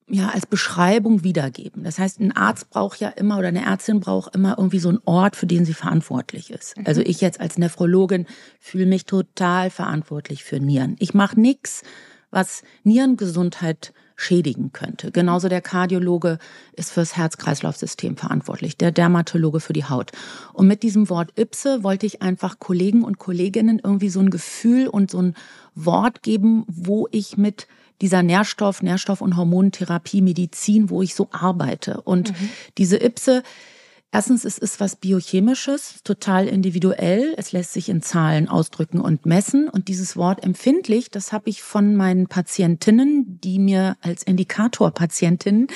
ja 0.07 0.29
als 0.29 0.45
Beschreibung 0.45 1.23
wiedergeben. 1.23 1.83
Das 1.83 1.97
heißt, 1.97 2.19
ein 2.19 2.35
Arzt 2.35 2.69
braucht 2.69 2.99
ja 2.99 3.09
immer 3.09 3.39
oder 3.39 3.47
eine 3.47 3.65
Ärztin 3.65 3.99
braucht 3.99 4.35
immer 4.35 4.55
irgendwie 4.57 4.79
so 4.79 4.89
einen 4.89 5.01
Ort, 5.05 5.35
für 5.35 5.47
den 5.47 5.65
sie 5.65 5.73
verantwortlich 5.73 6.51
ist. 6.51 6.77
Mhm. 6.77 6.83
Also 6.85 7.01
ich 7.01 7.21
jetzt 7.21 7.39
als 7.39 7.57
Nephrologin 7.57 8.27
fühle 8.59 8.85
mich 8.85 9.05
total 9.05 9.69
verantwortlich 9.69 10.43
für 10.43 10.59
Nieren. 10.59 10.95
Ich 10.99 11.13
mache 11.13 11.39
nichts, 11.39 11.81
was 12.29 12.63
Nierengesundheit 12.83 13.93
schädigen 14.15 14.71
könnte. 14.71 15.11
Genauso 15.11 15.49
der 15.49 15.61
Kardiologe 15.61 16.37
ist 16.73 16.91
fürs 16.91 17.17
Herz-Kreislauf-System 17.17 18.15
verantwortlich, 18.15 18.77
der 18.77 18.91
Dermatologe 18.91 19.59
für 19.59 19.73
die 19.73 19.85
Haut. 19.85 20.11
Und 20.53 20.67
mit 20.67 20.83
diesem 20.83 21.09
Wort 21.09 21.37
Ipse 21.37 21.83
wollte 21.83 22.05
ich 22.05 22.21
einfach 22.21 22.59
Kollegen 22.59 23.03
und 23.03 23.19
Kolleginnen 23.19 23.81
irgendwie 23.83 24.09
so 24.09 24.21
ein 24.21 24.29
Gefühl 24.29 24.87
und 24.87 25.11
so 25.11 25.21
ein 25.21 25.35
Wort 25.73 26.23
geben, 26.23 26.63
wo 26.67 27.07
ich 27.11 27.37
mit 27.37 27.67
dieser 28.01 28.23
Nährstoff, 28.23 28.81
Nährstoff- 28.81 29.21
und 29.21 29.37
Hormontherapie, 29.37 30.21
Medizin, 30.21 30.89
wo 30.89 31.01
ich 31.01 31.15
so 31.15 31.29
arbeite. 31.31 32.01
Und 32.01 32.31
mhm. 32.31 32.49
diese 32.77 32.97
Ipse, 32.97 33.43
erstens, 34.11 34.45
es 34.45 34.57
ist 34.57 34.79
was 34.79 34.95
Biochemisches, 34.95 36.01
total 36.03 36.47
individuell. 36.47 37.33
Es 37.37 37.51
lässt 37.51 37.73
sich 37.73 37.89
in 37.89 38.01
Zahlen 38.01 38.49
ausdrücken 38.49 38.99
und 38.99 39.25
messen. 39.25 39.69
Und 39.69 39.87
dieses 39.87 40.17
Wort 40.17 40.43
empfindlich, 40.43 41.09
das 41.11 41.31
habe 41.31 41.49
ich 41.49 41.63
von 41.63 41.95
meinen 41.95 42.27
Patientinnen, 42.27 43.39
die 43.41 43.59
mir 43.59 43.97
als 44.01 44.23
Indikatorpatientinnen 44.23 45.67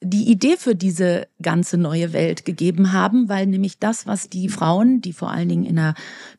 die 0.00 0.30
Idee 0.30 0.56
für 0.56 0.76
diese 0.76 1.26
ganze 1.42 1.76
neue 1.76 2.12
Welt 2.12 2.44
gegeben 2.44 2.92
haben, 2.92 3.28
weil 3.28 3.46
nämlich 3.46 3.80
das, 3.80 4.06
was 4.06 4.28
die 4.28 4.48
Frauen, 4.48 5.00
die 5.00 5.12
vor 5.12 5.30
allen 5.30 5.48
Dingen 5.48 5.64
in 5.64 5.74
der 5.74 5.94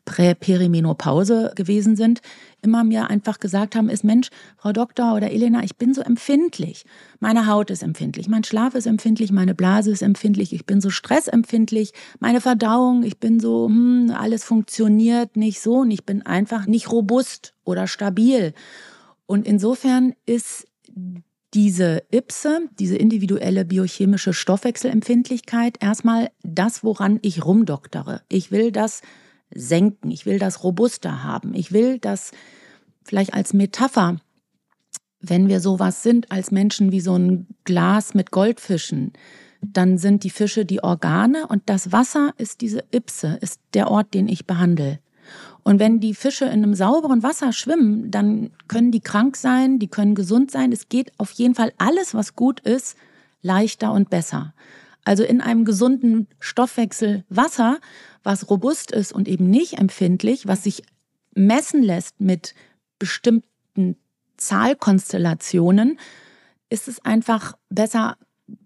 Prä-Perimenopause 0.06 1.52
gewesen 1.54 1.94
sind, 1.94 2.22
immer 2.62 2.84
mir 2.84 3.10
einfach 3.10 3.38
gesagt 3.38 3.76
haben, 3.76 3.90
ist 3.90 4.02
Mensch, 4.02 4.30
Frau 4.56 4.72
Doktor 4.72 5.14
oder 5.14 5.30
Elena, 5.30 5.62
ich 5.62 5.76
bin 5.76 5.92
so 5.92 6.00
empfindlich. 6.00 6.86
Meine 7.18 7.46
Haut 7.46 7.70
ist 7.70 7.82
empfindlich, 7.82 8.28
mein 8.28 8.44
Schlaf 8.44 8.74
ist 8.74 8.86
empfindlich, 8.86 9.30
meine 9.30 9.54
Blase 9.54 9.90
ist 9.90 10.02
empfindlich, 10.02 10.54
ich 10.54 10.64
bin 10.64 10.80
so 10.80 10.88
stressempfindlich, 10.88 11.92
meine 12.18 12.40
Verdauung, 12.40 13.02
ich 13.02 13.18
bin 13.18 13.40
so, 13.40 13.66
hm, 13.66 14.14
alles 14.16 14.42
funktioniert 14.42 15.36
nicht 15.36 15.60
so 15.60 15.80
und 15.80 15.90
ich 15.90 16.04
bin 16.06 16.22
einfach 16.22 16.66
nicht 16.66 16.90
robust 16.90 17.52
oder 17.64 17.86
stabil. 17.86 18.54
Und 19.26 19.46
insofern 19.46 20.14
ist 20.24 20.66
diese 21.54 22.02
IPSE, 22.10 22.68
diese 22.78 22.96
individuelle 22.96 23.64
biochemische 23.64 24.32
Stoffwechselempfindlichkeit, 24.32 25.76
erstmal 25.80 26.30
das, 26.42 26.84
woran 26.84 27.18
ich 27.22 27.44
rumdoktere. 27.44 28.22
Ich 28.28 28.52
will 28.52 28.70
das 28.70 29.02
senken, 29.52 30.10
ich 30.10 30.26
will 30.26 30.38
das 30.38 30.62
robuster 30.62 31.24
haben, 31.24 31.54
ich 31.54 31.72
will 31.72 31.98
das 31.98 32.30
vielleicht 33.04 33.34
als 33.34 33.52
Metapher, 33.52 34.20
wenn 35.20 35.48
wir 35.48 35.60
sowas 35.60 36.02
sind 36.02 36.30
als 36.30 36.50
Menschen 36.50 36.92
wie 36.92 37.00
so 37.00 37.16
ein 37.16 37.46
Glas 37.64 38.14
mit 38.14 38.30
Goldfischen, 38.30 39.12
dann 39.60 39.98
sind 39.98 40.24
die 40.24 40.30
Fische 40.30 40.64
die 40.64 40.82
Organe 40.82 41.46
und 41.46 41.62
das 41.66 41.92
Wasser 41.92 42.32
ist 42.38 42.60
diese 42.62 42.84
IPSE, 42.92 43.38
ist 43.40 43.60
der 43.74 43.90
Ort, 43.90 44.14
den 44.14 44.28
ich 44.28 44.46
behandle. 44.46 45.00
Und 45.62 45.78
wenn 45.78 46.00
die 46.00 46.14
Fische 46.14 46.46
in 46.46 46.64
einem 46.64 46.74
sauberen 46.74 47.22
Wasser 47.22 47.52
schwimmen, 47.52 48.10
dann 48.10 48.50
können 48.68 48.90
die 48.90 49.00
krank 49.00 49.36
sein, 49.36 49.78
die 49.78 49.88
können 49.88 50.14
gesund 50.14 50.50
sein. 50.50 50.72
Es 50.72 50.88
geht 50.88 51.12
auf 51.18 51.30
jeden 51.32 51.54
Fall 51.54 51.72
alles, 51.78 52.14
was 52.14 52.34
gut 52.34 52.60
ist, 52.60 52.96
leichter 53.42 53.92
und 53.92 54.10
besser. 54.10 54.54
Also 55.04 55.24
in 55.24 55.40
einem 55.40 55.64
gesunden 55.64 56.28
Stoffwechsel 56.40 57.24
Wasser, 57.28 57.78
was 58.22 58.50
robust 58.50 58.90
ist 58.90 59.12
und 59.12 59.28
eben 59.28 59.48
nicht 59.48 59.78
empfindlich, 59.78 60.46
was 60.46 60.64
sich 60.64 60.82
messen 61.34 61.82
lässt 61.82 62.20
mit 62.20 62.54
bestimmten 62.98 63.96
Zahlkonstellationen, 64.36 65.98
ist 66.68 66.88
es 66.88 67.04
einfach 67.04 67.54
besser 67.68 68.16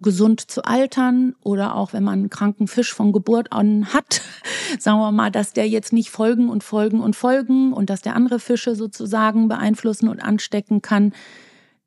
gesund 0.00 0.40
zu 0.40 0.64
altern 0.64 1.34
oder 1.42 1.74
auch 1.74 1.92
wenn 1.92 2.04
man 2.04 2.20
einen 2.20 2.30
kranken 2.30 2.68
Fisch 2.68 2.92
von 2.92 3.12
Geburt 3.12 3.52
an 3.52 3.92
hat, 3.92 4.22
sagen 4.78 4.98
wir 4.98 5.12
mal, 5.12 5.30
dass 5.30 5.52
der 5.52 5.68
jetzt 5.68 5.92
nicht 5.92 6.10
folgen 6.10 6.48
und 6.48 6.64
folgen 6.64 7.00
und 7.00 7.16
folgen 7.16 7.72
und 7.72 7.90
dass 7.90 8.02
der 8.02 8.16
andere 8.16 8.38
Fische 8.38 8.74
sozusagen 8.76 9.48
beeinflussen 9.48 10.08
und 10.08 10.20
anstecken 10.20 10.82
kann. 10.82 11.12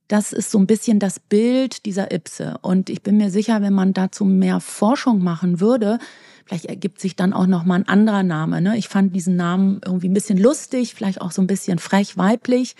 das 0.07 0.31
ist 0.31 0.51
so 0.51 0.57
ein 0.57 0.67
bisschen 0.67 0.99
das 0.99 1.19
Bild 1.19 1.85
dieser 1.85 2.13
Ipse. 2.13 2.57
Und 2.61 2.89
ich 2.89 3.03
bin 3.03 3.17
mir 3.17 3.29
sicher, 3.29 3.61
wenn 3.61 3.73
man 3.73 3.93
dazu 3.93 4.23
mehr 4.23 4.61
Forschung 4.61 5.21
machen 5.21 5.59
würde, 5.59 5.99
vielleicht 6.45 6.65
ergibt 6.65 7.01
sich 7.01 7.15
dann 7.17 7.33
auch 7.33 7.45
noch 7.45 7.65
mal 7.65 7.75
ein 7.75 7.87
anderer 7.87 8.23
Name. 8.23 8.61
Ne? 8.61 8.77
Ich 8.77 8.87
fand 8.87 9.13
diesen 9.13 9.35
Namen 9.35 9.81
irgendwie 9.85 10.07
ein 10.07 10.13
bisschen 10.13 10.37
lustig, 10.37 10.95
vielleicht 10.95 11.19
auch 11.19 11.31
so 11.31 11.41
ein 11.41 11.47
bisschen 11.47 11.77
frech 11.77 12.17
weiblich. 12.17 12.75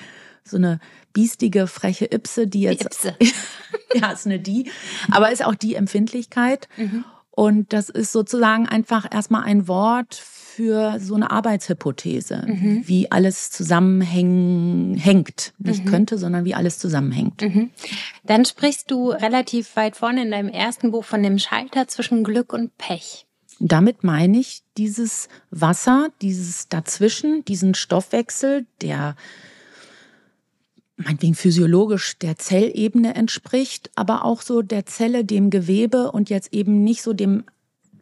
So 0.45 0.56
eine 0.56 0.80
biestige, 1.17 1.65
freche 1.65 2.06
Ipse, 2.06 2.45
die 2.45 2.62
jetzt. 2.62 3.03
Die 3.03 3.25
Ipse. 3.25 3.36
ja, 3.95 4.12
ist 4.12 4.27
eine 4.27 4.39
die. 4.39 4.69
Aber 5.10 5.32
ist 5.32 5.43
auch 5.43 5.56
die 5.56 5.73
Empfindlichkeit. 5.73 6.69
Mhm. 6.77 7.06
Und 7.32 7.73
das 7.73 7.89
ist 7.89 8.12
sozusagen 8.12 8.67
einfach 8.67 9.08
erstmal 9.12 9.43
ein 9.43 9.67
Wort 9.67 10.13
für 10.13 10.99
so 10.99 11.15
eine 11.15 11.32
Arbeitshypothese, 11.32 12.45
mhm. 12.47 12.84
wie 12.86 13.12
alles 13.12 13.49
zusammenhängt. 13.49 15.53
Nicht 15.58 15.86
mhm. 15.86 15.89
könnte, 15.89 16.19
sondern 16.19 16.45
wie 16.45 16.53
alles 16.53 16.77
zusammenhängt. 16.77 17.41
Mhm. 17.41 17.71
Dann 18.23 18.45
sprichst 18.45 18.91
du 18.91 19.10
relativ 19.10 19.75
weit 19.75 19.97
vorne 19.97 20.23
in 20.23 20.32
deinem 20.32 20.49
ersten 20.49 20.91
Buch 20.91 21.03
von 21.03 21.23
dem 21.23 21.39
Schalter 21.39 21.88
zwischen 21.88 22.23
Glück 22.23 22.53
und 22.53 22.77
Pech. 22.77 23.25
Damit 23.60 24.03
meine 24.03 24.38
ich 24.38 24.62
dieses 24.77 25.30
Wasser, 25.49 26.10
dieses 26.21 26.67
dazwischen, 26.67 27.43
diesen 27.45 27.73
Stoffwechsel, 27.73 28.67
der 28.82 29.15
meinetwegen 30.98 31.36
physiologisch 31.36 32.18
der 32.20 32.38
Zellebene 32.38 33.16
entspricht, 33.16 33.92
aber 33.96 34.26
auch 34.26 34.42
so 34.42 34.62
der 34.62 34.86
Zelle, 34.86 35.24
dem 35.24 35.50
Gewebe 35.50 36.12
und 36.12 36.30
jetzt 36.30 36.54
eben 36.54 36.84
nicht 36.84 37.02
so 37.02 37.14
dem 37.14 37.44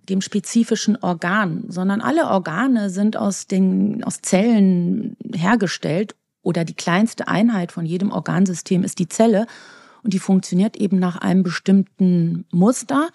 dem 0.10 0.22
spezifischen 0.22 0.98
Organ, 1.02 1.66
sondern 1.68 2.02
alle 2.02 2.28
Organe 2.28 2.90
sind 2.90 3.18
aus 3.18 3.48
den, 3.48 4.04
aus 4.04 4.22
Zellen 4.22 5.18
hergestellt 5.34 6.16
oder 6.42 6.64
die 6.64 6.76
kleinste 6.76 7.28
Einheit 7.28 7.72
von 7.72 7.86
jedem 7.86 8.12
Organsystem 8.12 8.84
ist 8.84 9.00
die 9.00 9.10
Zelle 9.10 9.48
und 10.04 10.14
die 10.14 10.20
funktioniert 10.20 10.78
eben 10.78 11.00
nach 11.00 11.18
einem 11.18 11.44
bestimmten 11.44 12.46
Muster. 12.52 13.10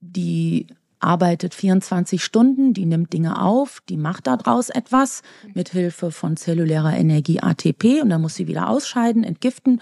Die 0.00 0.66
arbeitet 1.02 1.54
24 1.54 2.22
Stunden, 2.22 2.74
die 2.74 2.86
nimmt 2.86 3.12
Dinge 3.12 3.40
auf, 3.40 3.82
die 3.88 3.96
macht 3.96 4.26
daraus 4.26 4.70
etwas 4.70 5.22
mit 5.54 5.70
Hilfe 5.70 6.10
von 6.10 6.36
zellulärer 6.36 6.96
Energie 6.96 7.40
ATP 7.40 8.02
und 8.02 8.10
dann 8.10 8.22
muss 8.22 8.34
sie 8.34 8.46
wieder 8.46 8.68
ausscheiden, 8.68 9.24
entgiften 9.24 9.80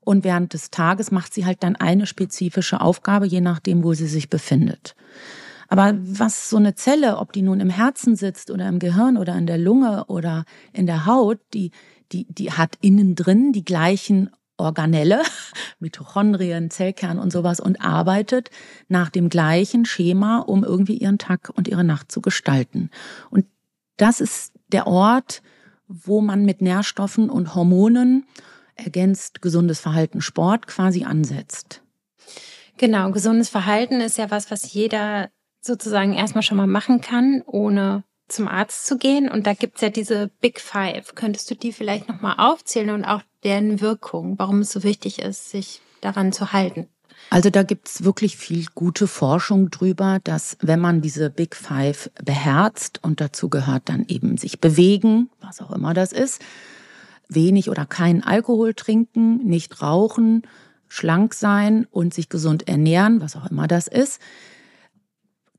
und 0.00 0.24
während 0.24 0.54
des 0.54 0.70
Tages 0.70 1.10
macht 1.10 1.34
sie 1.34 1.44
halt 1.44 1.62
dann 1.62 1.76
eine 1.76 2.06
spezifische 2.06 2.80
Aufgabe, 2.80 3.26
je 3.26 3.40
nachdem, 3.40 3.84
wo 3.84 3.92
sie 3.92 4.06
sich 4.06 4.30
befindet. 4.30 4.94
Aber 5.68 5.94
was 6.00 6.48
so 6.48 6.56
eine 6.56 6.74
Zelle, 6.74 7.18
ob 7.18 7.32
die 7.32 7.42
nun 7.42 7.60
im 7.60 7.68
Herzen 7.68 8.16
sitzt 8.16 8.50
oder 8.50 8.68
im 8.68 8.78
Gehirn 8.78 9.18
oder 9.18 9.36
in 9.36 9.46
der 9.46 9.58
Lunge 9.58 10.06
oder 10.06 10.44
in 10.72 10.86
der 10.86 11.04
Haut, 11.04 11.38
die, 11.52 11.72
die, 12.10 12.26
die 12.30 12.52
hat 12.52 12.76
innen 12.80 13.14
drin 13.16 13.52
die 13.52 13.64
gleichen 13.64 14.30
Organelle, 14.58 15.22
Mitochondrien, 15.78 16.70
Zellkern 16.70 17.18
und 17.18 17.32
sowas 17.32 17.60
und 17.60 17.80
arbeitet 17.80 18.50
nach 18.88 19.08
dem 19.08 19.28
gleichen 19.28 19.84
Schema, 19.84 20.38
um 20.38 20.64
irgendwie 20.64 20.98
ihren 20.98 21.18
Tag 21.18 21.50
und 21.54 21.68
ihre 21.68 21.84
Nacht 21.84 22.12
zu 22.12 22.20
gestalten. 22.20 22.90
Und 23.30 23.46
das 23.96 24.20
ist 24.20 24.52
der 24.68 24.86
Ort, 24.86 25.42
wo 25.86 26.20
man 26.20 26.44
mit 26.44 26.60
Nährstoffen 26.60 27.30
und 27.30 27.54
Hormonen 27.54 28.26
ergänzt 28.74 29.42
gesundes 29.42 29.80
Verhalten, 29.80 30.20
Sport 30.20 30.66
quasi 30.66 31.04
ansetzt. 31.04 31.82
Genau, 32.76 33.10
gesundes 33.10 33.48
Verhalten 33.48 34.00
ist 34.00 34.18
ja 34.18 34.30
was, 34.30 34.50
was 34.50 34.72
jeder 34.72 35.30
sozusagen 35.60 36.14
erstmal 36.14 36.42
schon 36.42 36.56
mal 36.56 36.68
machen 36.68 37.00
kann, 37.00 37.42
ohne 37.44 38.04
zum 38.28 38.46
Arzt 38.46 38.86
zu 38.86 38.98
gehen. 38.98 39.28
Und 39.28 39.46
da 39.46 39.54
gibt's 39.54 39.80
ja 39.80 39.90
diese 39.90 40.28
Big 40.40 40.60
Five. 40.60 41.14
Könntest 41.14 41.50
du 41.50 41.54
die 41.56 41.72
vielleicht 41.72 42.08
nochmal 42.08 42.36
aufzählen 42.38 42.90
und 42.90 43.04
auch 43.04 43.22
deren 43.44 43.80
Wirkung, 43.80 44.38
warum 44.38 44.60
es 44.60 44.70
so 44.70 44.82
wichtig 44.82 45.20
ist, 45.20 45.50
sich 45.50 45.80
daran 46.00 46.32
zu 46.32 46.52
halten? 46.52 46.88
Also 47.30 47.50
da 47.50 47.62
gibt's 47.62 48.04
wirklich 48.04 48.36
viel 48.36 48.66
gute 48.74 49.06
Forschung 49.06 49.70
drüber, 49.70 50.18
dass 50.22 50.56
wenn 50.60 50.80
man 50.80 51.00
diese 51.00 51.30
Big 51.30 51.56
Five 51.56 52.10
beherzt 52.24 53.00
und 53.02 53.20
dazu 53.20 53.48
gehört 53.48 53.88
dann 53.88 54.04
eben 54.08 54.36
sich 54.38 54.60
bewegen, 54.60 55.28
was 55.40 55.60
auch 55.60 55.72
immer 55.72 55.94
das 55.94 56.12
ist, 56.12 56.42
wenig 57.28 57.68
oder 57.68 57.86
keinen 57.86 58.22
Alkohol 58.22 58.72
trinken, 58.74 59.44
nicht 59.44 59.82
rauchen, 59.82 60.42
schlank 60.88 61.34
sein 61.34 61.86
und 61.90 62.14
sich 62.14 62.28
gesund 62.28 62.66
ernähren, 62.68 63.20
was 63.20 63.36
auch 63.36 63.50
immer 63.50 63.66
das 63.66 63.88
ist, 63.88 64.20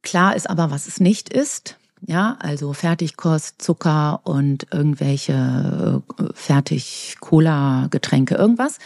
Klar 0.02 0.36
ist 0.36 0.50
aber, 0.50 0.72
was 0.72 0.88
es 0.88 1.00
nicht 1.00 1.30
ist. 1.30 1.78
Ja, 2.06 2.38
also 2.40 2.74
Fertigkost, 2.74 3.62
Zucker 3.62 4.22
und 4.24 4.68
irgendwelche 4.72 6.02
äh, 6.18 6.24
Fertig-Cola-Getränke, 6.34 8.36
irgendwas. 8.36 8.80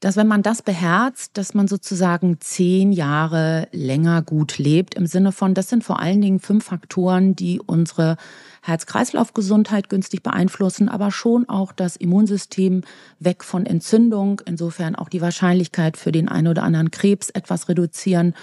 Dass 0.00 0.16
wenn 0.16 0.26
man 0.26 0.42
das 0.42 0.62
beherzt, 0.62 1.32
dass 1.34 1.54
man 1.54 1.68
sozusagen 1.68 2.38
zehn 2.40 2.90
Jahre 2.90 3.68
länger 3.70 4.22
gut 4.22 4.58
lebt, 4.58 4.96
im 4.96 5.06
Sinne 5.06 5.30
von, 5.30 5.54
das 5.54 5.68
sind 5.68 5.84
vor 5.84 6.00
allen 6.00 6.20
Dingen 6.20 6.40
fünf 6.40 6.64
Faktoren, 6.64 7.36
die 7.36 7.60
unsere 7.60 8.16
Herz-Kreislauf-Gesundheit 8.62 9.88
günstig 9.88 10.24
beeinflussen, 10.24 10.88
aber 10.88 11.12
schon 11.12 11.48
auch 11.48 11.70
das 11.70 11.94
Immunsystem 11.94 12.82
weg 13.20 13.44
von 13.44 13.64
Entzündung, 13.64 14.42
insofern 14.44 14.96
auch 14.96 15.08
die 15.08 15.20
Wahrscheinlichkeit 15.20 15.96
für 15.96 16.10
den 16.10 16.28
einen 16.28 16.48
oder 16.48 16.64
anderen 16.64 16.90
Krebs 16.90 17.30
etwas 17.30 17.68
reduzieren 17.68 18.34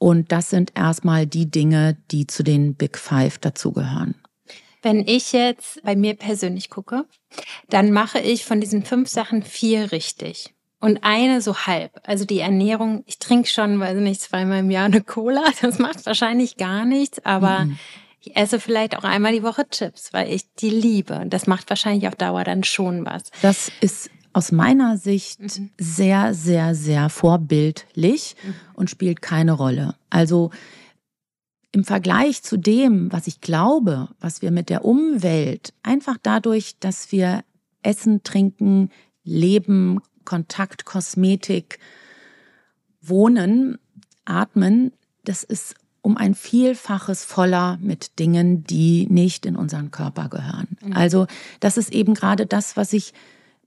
und 0.00 0.32
das 0.32 0.48
sind 0.48 0.72
erstmal 0.74 1.26
die 1.26 1.50
Dinge, 1.50 1.98
die 2.10 2.26
zu 2.26 2.42
den 2.42 2.74
Big 2.74 2.96
Five 2.96 3.36
dazugehören. 3.36 4.14
Wenn 4.80 5.06
ich 5.06 5.32
jetzt 5.32 5.82
bei 5.82 5.94
mir 5.94 6.14
persönlich 6.14 6.70
gucke, 6.70 7.04
dann 7.68 7.92
mache 7.92 8.18
ich 8.18 8.46
von 8.46 8.62
diesen 8.62 8.82
fünf 8.82 9.10
Sachen 9.10 9.42
vier 9.42 9.92
richtig. 9.92 10.54
Und 10.80 11.00
eine 11.02 11.42
so 11.42 11.54
halb. 11.54 12.00
Also 12.04 12.24
die 12.24 12.38
Ernährung, 12.38 13.04
ich 13.04 13.18
trinke 13.18 13.50
schon, 13.50 13.78
weiß 13.78 13.98
nicht, 13.98 14.22
zweimal 14.22 14.60
im 14.60 14.70
Jahr 14.70 14.86
eine 14.86 15.02
Cola. 15.02 15.44
Das 15.60 15.78
macht 15.78 16.06
wahrscheinlich 16.06 16.56
gar 16.56 16.86
nichts, 16.86 17.22
aber 17.26 17.66
mhm. 17.66 17.78
ich 18.20 18.34
esse 18.36 18.58
vielleicht 18.58 18.96
auch 18.96 19.04
einmal 19.04 19.32
die 19.32 19.42
Woche 19.42 19.68
Chips, 19.68 20.14
weil 20.14 20.32
ich 20.32 20.50
die 20.54 20.70
liebe. 20.70 21.16
Und 21.16 21.34
das 21.34 21.46
macht 21.46 21.68
wahrscheinlich 21.68 22.08
auf 22.08 22.16
Dauer 22.16 22.44
dann 22.44 22.64
schon 22.64 23.04
was. 23.04 23.24
Das 23.42 23.70
ist 23.82 24.08
aus 24.32 24.52
meiner 24.52 24.96
Sicht 24.96 25.40
mhm. 25.40 25.70
sehr, 25.78 26.34
sehr, 26.34 26.74
sehr 26.74 27.08
vorbildlich 27.08 28.36
mhm. 28.42 28.54
und 28.74 28.90
spielt 28.90 29.22
keine 29.22 29.52
Rolle. 29.52 29.96
Also 30.08 30.50
im 31.72 31.84
Vergleich 31.84 32.42
zu 32.42 32.56
dem, 32.56 33.12
was 33.12 33.26
ich 33.26 33.40
glaube, 33.40 34.08
was 34.20 34.42
wir 34.42 34.50
mit 34.50 34.70
der 34.70 34.84
Umwelt 34.84 35.72
einfach 35.82 36.16
dadurch, 36.20 36.78
dass 36.80 37.12
wir 37.12 37.44
Essen, 37.82 38.22
Trinken, 38.22 38.90
Leben, 39.22 40.00
Kontakt, 40.24 40.84
Kosmetik, 40.84 41.78
Wohnen, 43.00 43.78
Atmen, 44.24 44.92
das 45.24 45.44
ist 45.44 45.74
um 46.02 46.16
ein 46.16 46.34
Vielfaches 46.34 47.24
voller 47.24 47.78
mit 47.80 48.18
Dingen, 48.18 48.64
die 48.64 49.06
nicht 49.10 49.44
in 49.44 49.56
unseren 49.56 49.90
Körper 49.90 50.28
gehören. 50.28 50.68
Mhm. 50.82 50.92
Also 50.94 51.26
das 51.60 51.76
ist 51.76 51.92
eben 51.92 52.14
gerade 52.14 52.46
das, 52.46 52.76
was 52.76 52.92
ich 52.92 53.12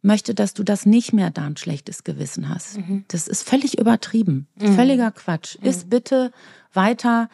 möchte, 0.03 0.35
dass 0.35 0.53
du 0.53 0.63
das 0.63 0.85
nicht 0.85 1.13
mehr 1.13 1.31
da 1.31 1.45
ein 1.45 1.57
schlechtes 1.57 2.03
Gewissen 2.03 2.49
hast. 2.49 2.77
Mhm. 2.77 3.05
Das 3.07 3.27
ist 3.27 3.47
völlig 3.47 3.79
übertrieben. 3.79 4.47
Mhm. 4.59 4.75
Völliger 4.75 5.11
Quatsch. 5.11 5.57
Mhm. 5.59 5.67
Iss 5.67 5.85
bitte 5.85 6.31
weiter 6.73 7.29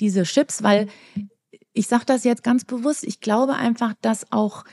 diese 0.00 0.24
Chips, 0.24 0.62
weil 0.62 0.88
ich 1.72 1.86
sage 1.86 2.04
das 2.06 2.24
jetzt 2.24 2.42
ganz 2.42 2.64
bewusst, 2.64 3.04
ich 3.04 3.20
glaube 3.20 3.54
einfach, 3.54 3.94
dass 4.00 4.32
auch 4.32 4.64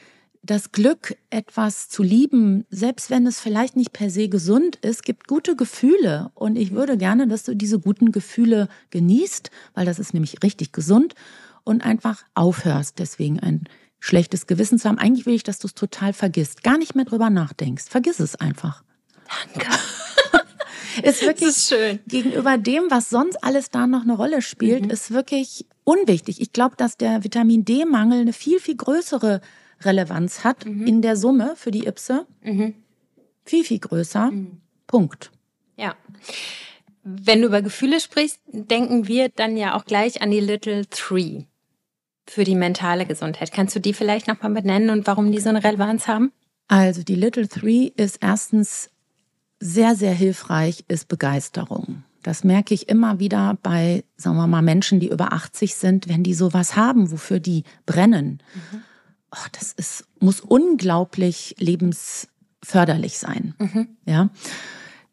das 0.43 0.71
Glück, 0.71 1.15
etwas 1.29 1.87
zu 1.89 2.01
lieben, 2.01 2.65
selbst 2.69 3.11
wenn 3.11 3.27
es 3.27 3.39
vielleicht 3.39 3.75
nicht 3.75 3.93
per 3.93 4.09
se 4.09 4.27
gesund 4.27 4.77
ist, 4.77 5.03
gibt 5.03 5.27
gute 5.27 5.55
Gefühle. 5.55 6.31
Und 6.33 6.55
ich 6.55 6.71
würde 6.71 6.97
gerne, 6.97 7.27
dass 7.27 7.43
du 7.43 7.55
diese 7.55 7.79
guten 7.79 8.11
Gefühle 8.11 8.67
genießt, 8.89 9.51
weil 9.75 9.85
das 9.85 9.99
ist 9.99 10.13
nämlich 10.13 10.41
richtig 10.41 10.71
gesund 10.71 11.13
und 11.63 11.85
einfach 11.85 12.23
aufhörst, 12.33 12.97
deswegen 12.97 13.39
ein 13.39 13.65
schlechtes 14.01 14.47
Gewissen 14.47 14.79
zu 14.79 14.89
haben. 14.89 14.97
Eigentlich 14.97 15.25
will 15.25 15.35
ich, 15.35 15.43
dass 15.43 15.59
du 15.59 15.67
es 15.67 15.75
total 15.75 16.11
vergisst. 16.11 16.63
Gar 16.63 16.77
nicht 16.77 16.95
mehr 16.95 17.05
drüber 17.05 17.29
nachdenkst. 17.29 17.85
Vergiss 17.87 18.19
es 18.19 18.35
einfach. 18.35 18.83
Danke. 19.53 19.69
ist 21.03 21.21
wirklich 21.21 21.49
ist 21.49 21.69
schön. 21.69 21.99
gegenüber 22.07 22.57
dem, 22.57 22.85
was 22.89 23.09
sonst 23.09 23.41
alles 23.43 23.69
da 23.69 23.87
noch 23.87 24.01
eine 24.01 24.15
Rolle 24.15 24.41
spielt, 24.41 24.85
mhm. 24.85 24.89
ist 24.89 25.11
wirklich 25.11 25.67
unwichtig. 25.83 26.41
Ich 26.41 26.51
glaube, 26.51 26.75
dass 26.75 26.97
der 26.97 27.23
Vitamin 27.23 27.63
D-Mangel 27.63 28.21
eine 28.21 28.33
viel, 28.33 28.59
viel 28.59 28.75
größere 28.75 29.39
Relevanz 29.81 30.43
hat 30.43 30.65
mhm. 30.65 30.85
in 30.87 31.01
der 31.03 31.15
Summe 31.15 31.53
für 31.55 31.71
die 31.71 31.85
Ipse. 31.85 32.25
Mhm. 32.41 32.73
Viel, 33.45 33.63
viel 33.63 33.79
größer. 33.79 34.31
Mhm. 34.31 34.61
Punkt. 34.87 35.31
Ja. 35.77 35.95
Wenn 37.03 37.41
du 37.41 37.47
über 37.47 37.61
Gefühle 37.61 37.99
sprichst, 37.99 38.39
denken 38.47 39.07
wir 39.07 39.29
dann 39.29 39.57
ja 39.57 39.75
auch 39.75 39.85
gleich 39.85 40.21
an 40.23 40.31
die 40.31 40.39
Little 40.39 40.87
Three 40.87 41.45
für 42.27 42.43
die 42.43 42.55
mentale 42.55 43.05
Gesundheit. 43.05 43.51
Kannst 43.51 43.75
du 43.75 43.79
die 43.79 43.93
vielleicht 43.93 44.27
nochmal 44.27 44.51
benennen 44.51 44.89
und 44.89 45.07
warum 45.07 45.31
die 45.31 45.39
so 45.39 45.49
eine 45.49 45.63
Relevanz 45.63 46.07
haben? 46.07 46.31
Also 46.67 47.03
die 47.03 47.15
Little 47.15 47.47
Three 47.47 47.91
ist 47.95 48.19
erstens 48.21 48.89
sehr, 49.59 49.95
sehr 49.95 50.13
hilfreich, 50.13 50.85
ist 50.87 51.07
Begeisterung. 51.07 52.03
Das 52.23 52.43
merke 52.43 52.73
ich 52.73 52.87
immer 52.87 53.19
wieder 53.19 53.57
bei, 53.63 54.03
sagen 54.15 54.37
wir 54.37 54.47
mal, 54.47 54.61
Menschen, 54.61 54.99
die 54.99 55.09
über 55.09 55.33
80 55.33 55.75
sind, 55.75 56.07
wenn 56.07 56.23
die 56.23 56.33
sowas 56.33 56.75
haben, 56.75 57.11
wofür 57.11 57.39
die 57.39 57.63
brennen. 57.85 58.41
Mhm. 58.53 58.81
Oh, 59.31 59.47
das 59.53 59.73
ist, 59.73 60.05
muss 60.19 60.41
unglaublich 60.41 61.55
lebens 61.57 62.27
förderlich 62.63 63.17
sein. 63.17 63.55
Mhm. 63.57 63.87
Ja. 64.05 64.29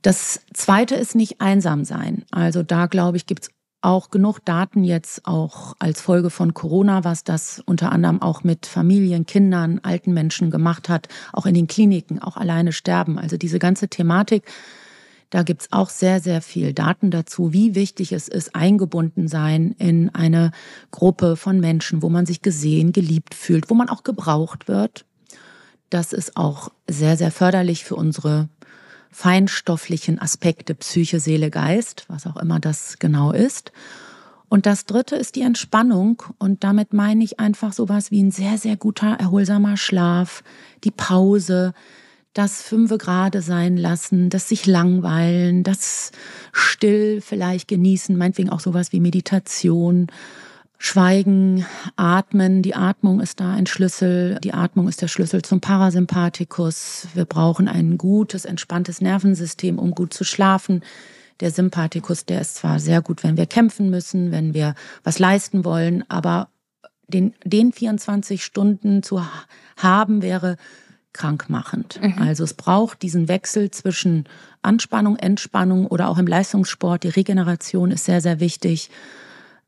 Das 0.02 0.40
zweite 0.52 0.94
ist 0.94 1.14
nicht 1.14 1.40
einsam 1.40 1.84
sein. 1.84 2.24
Also 2.30 2.62
da 2.62 2.86
glaube 2.86 3.16
ich, 3.16 3.26
gibt's 3.26 3.50
auch 3.80 4.10
genug 4.10 4.44
Daten 4.44 4.82
jetzt 4.82 5.26
auch 5.26 5.74
als 5.78 6.00
Folge 6.00 6.30
von 6.30 6.54
Corona, 6.54 7.04
was 7.04 7.24
das 7.24 7.62
unter 7.64 7.92
anderem 7.92 8.20
auch 8.20 8.42
mit 8.42 8.66
Familien, 8.66 9.26
Kindern, 9.26 9.80
alten 9.82 10.12
Menschen 10.12 10.50
gemacht 10.50 10.88
hat, 10.88 11.08
auch 11.32 11.46
in 11.46 11.54
den 11.54 11.68
Kliniken, 11.68 12.20
auch 12.20 12.36
alleine 12.36 12.72
sterben. 12.72 13.18
Also 13.18 13.36
diese 13.36 13.58
ganze 13.58 13.88
Thematik, 13.88 14.44
da 15.30 15.42
gibt's 15.42 15.68
auch 15.70 15.90
sehr, 15.90 16.20
sehr 16.20 16.42
viel 16.42 16.72
Daten 16.72 17.10
dazu, 17.10 17.52
wie 17.52 17.74
wichtig 17.74 18.12
es 18.12 18.28
ist, 18.28 18.54
eingebunden 18.54 19.28
sein 19.28 19.74
in 19.78 20.12
eine 20.14 20.50
Gruppe 20.90 21.36
von 21.36 21.60
Menschen, 21.60 22.02
wo 22.02 22.08
man 22.08 22.26
sich 22.26 22.42
gesehen, 22.42 22.92
geliebt 22.92 23.34
fühlt, 23.34 23.70
wo 23.70 23.74
man 23.74 23.88
auch 23.88 24.02
gebraucht 24.02 24.68
wird. 24.68 25.04
Das 25.90 26.12
ist 26.12 26.36
auch 26.36 26.70
sehr, 26.88 27.16
sehr 27.16 27.30
förderlich 27.30 27.84
für 27.84 27.94
unsere 27.94 28.48
feinstofflichen 29.10 30.20
Aspekte 30.20 30.74
Psyche, 30.74 31.20
Seele, 31.20 31.50
Geist, 31.50 32.04
was 32.08 32.26
auch 32.26 32.36
immer 32.36 32.60
das 32.60 32.98
genau 32.98 33.32
ist. 33.32 33.72
Und 34.48 34.64
das 34.66 34.86
dritte 34.86 35.16
ist 35.16 35.36
die 35.36 35.42
Entspannung. 35.42 36.22
Und 36.38 36.64
damit 36.64 36.92
meine 36.92 37.22
ich 37.22 37.38
einfach 37.38 37.72
sowas 37.72 38.10
wie 38.10 38.22
ein 38.22 38.30
sehr, 38.30 38.58
sehr 38.58 38.76
guter, 38.76 39.16
erholsamer 39.18 39.76
Schlaf, 39.76 40.42
die 40.84 40.90
Pause, 40.90 41.74
das 42.32 42.62
fünfe 42.62 42.98
Grade 42.98 43.42
sein 43.42 43.76
lassen, 43.76 44.30
das 44.30 44.48
sich 44.48 44.66
langweilen, 44.66 45.64
das 45.64 46.12
still 46.52 47.20
vielleicht 47.20 47.68
genießen, 47.68 48.16
meinetwegen 48.16 48.50
auch 48.50 48.60
sowas 48.60 48.92
wie 48.92 49.00
Meditation 49.00 50.06
Schweigen, 50.80 51.66
Atmen. 51.96 52.62
Die 52.62 52.76
Atmung 52.76 53.20
ist 53.20 53.40
da 53.40 53.52
ein 53.52 53.66
Schlüssel. 53.66 54.38
Die 54.44 54.54
Atmung 54.54 54.88
ist 54.88 55.02
der 55.02 55.08
Schlüssel 55.08 55.42
zum 55.42 55.60
Parasympathikus. 55.60 57.08
Wir 57.14 57.24
brauchen 57.24 57.66
ein 57.66 57.98
gutes, 57.98 58.44
entspanntes 58.44 59.00
Nervensystem, 59.00 59.78
um 59.78 59.90
gut 59.90 60.14
zu 60.14 60.22
schlafen. 60.22 60.82
Der 61.40 61.50
Sympathikus, 61.50 62.26
der 62.26 62.40
ist 62.40 62.56
zwar 62.56 62.78
sehr 62.78 63.02
gut, 63.02 63.24
wenn 63.24 63.36
wir 63.36 63.46
kämpfen 63.46 63.90
müssen, 63.90 64.30
wenn 64.30 64.54
wir 64.54 64.74
was 65.02 65.18
leisten 65.18 65.64
wollen, 65.64 66.04
aber 66.08 66.48
den, 67.08 67.34
den 67.44 67.72
24 67.72 68.44
Stunden 68.44 69.02
zu 69.02 69.22
haben 69.76 70.22
wäre 70.22 70.56
krankmachend. 71.12 72.00
Mhm. 72.00 72.22
Also 72.22 72.44
es 72.44 72.54
braucht 72.54 73.02
diesen 73.02 73.28
Wechsel 73.28 73.70
zwischen 73.70 74.24
Anspannung, 74.62 75.16
Entspannung 75.16 75.86
oder 75.86 76.08
auch 76.08 76.18
im 76.18 76.26
Leistungssport. 76.26 77.02
Die 77.02 77.08
Regeneration 77.08 77.90
ist 77.90 78.04
sehr, 78.04 78.20
sehr 78.20 78.40
wichtig. 78.40 78.90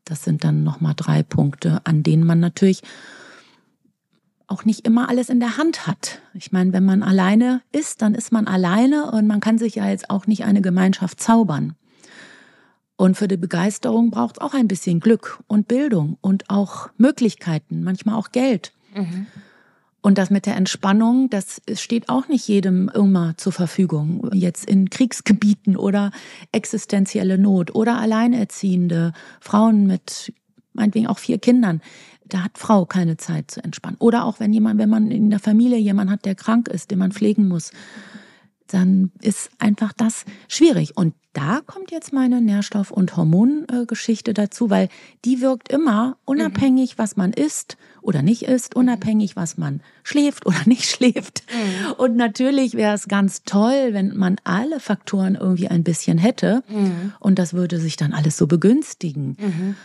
Das 0.05 0.23
sind 0.23 0.43
dann 0.43 0.63
nochmal 0.63 0.93
drei 0.95 1.23
Punkte, 1.23 1.81
an 1.83 2.03
denen 2.03 2.25
man 2.25 2.39
natürlich 2.39 2.81
auch 4.47 4.65
nicht 4.65 4.85
immer 4.85 5.07
alles 5.09 5.29
in 5.29 5.39
der 5.39 5.57
Hand 5.57 5.87
hat. 5.87 6.21
Ich 6.33 6.51
meine, 6.51 6.73
wenn 6.73 6.83
man 6.83 7.03
alleine 7.03 7.61
ist, 7.71 8.01
dann 8.01 8.13
ist 8.13 8.31
man 8.31 8.47
alleine 8.47 9.09
und 9.11 9.25
man 9.25 9.39
kann 9.39 9.57
sich 9.57 9.75
ja 9.75 9.87
jetzt 9.87 10.09
auch 10.09 10.27
nicht 10.27 10.43
eine 10.43 10.61
Gemeinschaft 10.61 11.21
zaubern. 11.21 11.75
Und 12.97 13.15
für 13.15 13.27
die 13.27 13.37
Begeisterung 13.37 14.11
braucht 14.11 14.37
es 14.37 14.41
auch 14.41 14.53
ein 14.53 14.67
bisschen 14.67 14.99
Glück 14.99 15.39
und 15.47 15.67
Bildung 15.67 16.17
und 16.21 16.49
auch 16.49 16.89
Möglichkeiten, 16.97 17.81
manchmal 17.83 18.15
auch 18.15 18.31
Geld. 18.31 18.73
Mhm. 18.93 19.25
Und 20.01 20.17
das 20.17 20.31
mit 20.31 20.47
der 20.47 20.55
Entspannung, 20.55 21.29
das 21.29 21.61
steht 21.75 22.09
auch 22.09 22.27
nicht 22.27 22.47
jedem 22.47 22.89
immer 22.89 23.35
zur 23.37 23.51
Verfügung. 23.51 24.29
Jetzt 24.33 24.65
in 24.65 24.89
Kriegsgebieten 24.89 25.77
oder 25.77 26.11
existenzielle 26.51 27.37
Not 27.37 27.75
oder 27.75 27.99
Alleinerziehende, 27.99 29.13
Frauen 29.39 29.85
mit 29.85 30.33
meinetwegen 30.73 31.07
auch 31.07 31.19
vier 31.19 31.37
Kindern. 31.37 31.81
Da 32.25 32.43
hat 32.43 32.57
Frau 32.57 32.85
keine 32.85 33.17
Zeit 33.17 33.51
zu 33.51 33.63
entspannen. 33.63 33.97
Oder 33.99 34.25
auch 34.25 34.39
wenn 34.39 34.53
jemand, 34.53 34.79
wenn 34.79 34.89
man 34.89 35.11
in 35.11 35.29
der 35.29 35.39
Familie 35.39 35.77
jemand 35.77 36.09
hat, 36.09 36.25
der 36.25 36.33
krank 36.33 36.67
ist, 36.69 36.89
den 36.89 36.97
man 36.97 37.11
pflegen 37.11 37.47
muss 37.47 37.71
dann 38.73 39.11
ist 39.21 39.49
einfach 39.59 39.93
das 39.93 40.25
schwierig. 40.47 40.97
Und 40.97 41.13
da 41.33 41.61
kommt 41.65 41.91
jetzt 41.91 42.11
meine 42.11 42.41
Nährstoff- 42.41 42.91
und 42.91 43.15
Hormongeschichte 43.15 44.33
dazu, 44.33 44.69
weil 44.69 44.89
die 45.23 45.41
wirkt 45.41 45.69
immer 45.69 46.17
unabhängig, 46.25 46.97
was 46.97 47.15
man 47.15 47.31
isst 47.31 47.77
oder 48.01 48.21
nicht 48.21 48.43
isst, 48.43 48.75
unabhängig, 48.75 49.35
was 49.35 49.57
man 49.57 49.81
schläft 50.03 50.45
oder 50.45 50.59
nicht 50.65 50.85
schläft. 50.85 51.43
Mhm. 51.51 51.91
Und 51.93 52.15
natürlich 52.17 52.73
wäre 52.73 52.95
es 52.95 53.07
ganz 53.07 53.43
toll, 53.43 53.89
wenn 53.91 54.17
man 54.17 54.37
alle 54.43 54.79
Faktoren 54.79 55.35
irgendwie 55.35 55.69
ein 55.69 55.83
bisschen 55.83 56.17
hätte. 56.17 56.63
Mhm. 56.67 57.13
Und 57.19 57.39
das 57.39 57.53
würde 57.53 57.79
sich 57.79 57.95
dann 57.95 58.13
alles 58.13 58.37
so 58.37 58.47
begünstigen. 58.47 59.37
Mhm. 59.39 59.75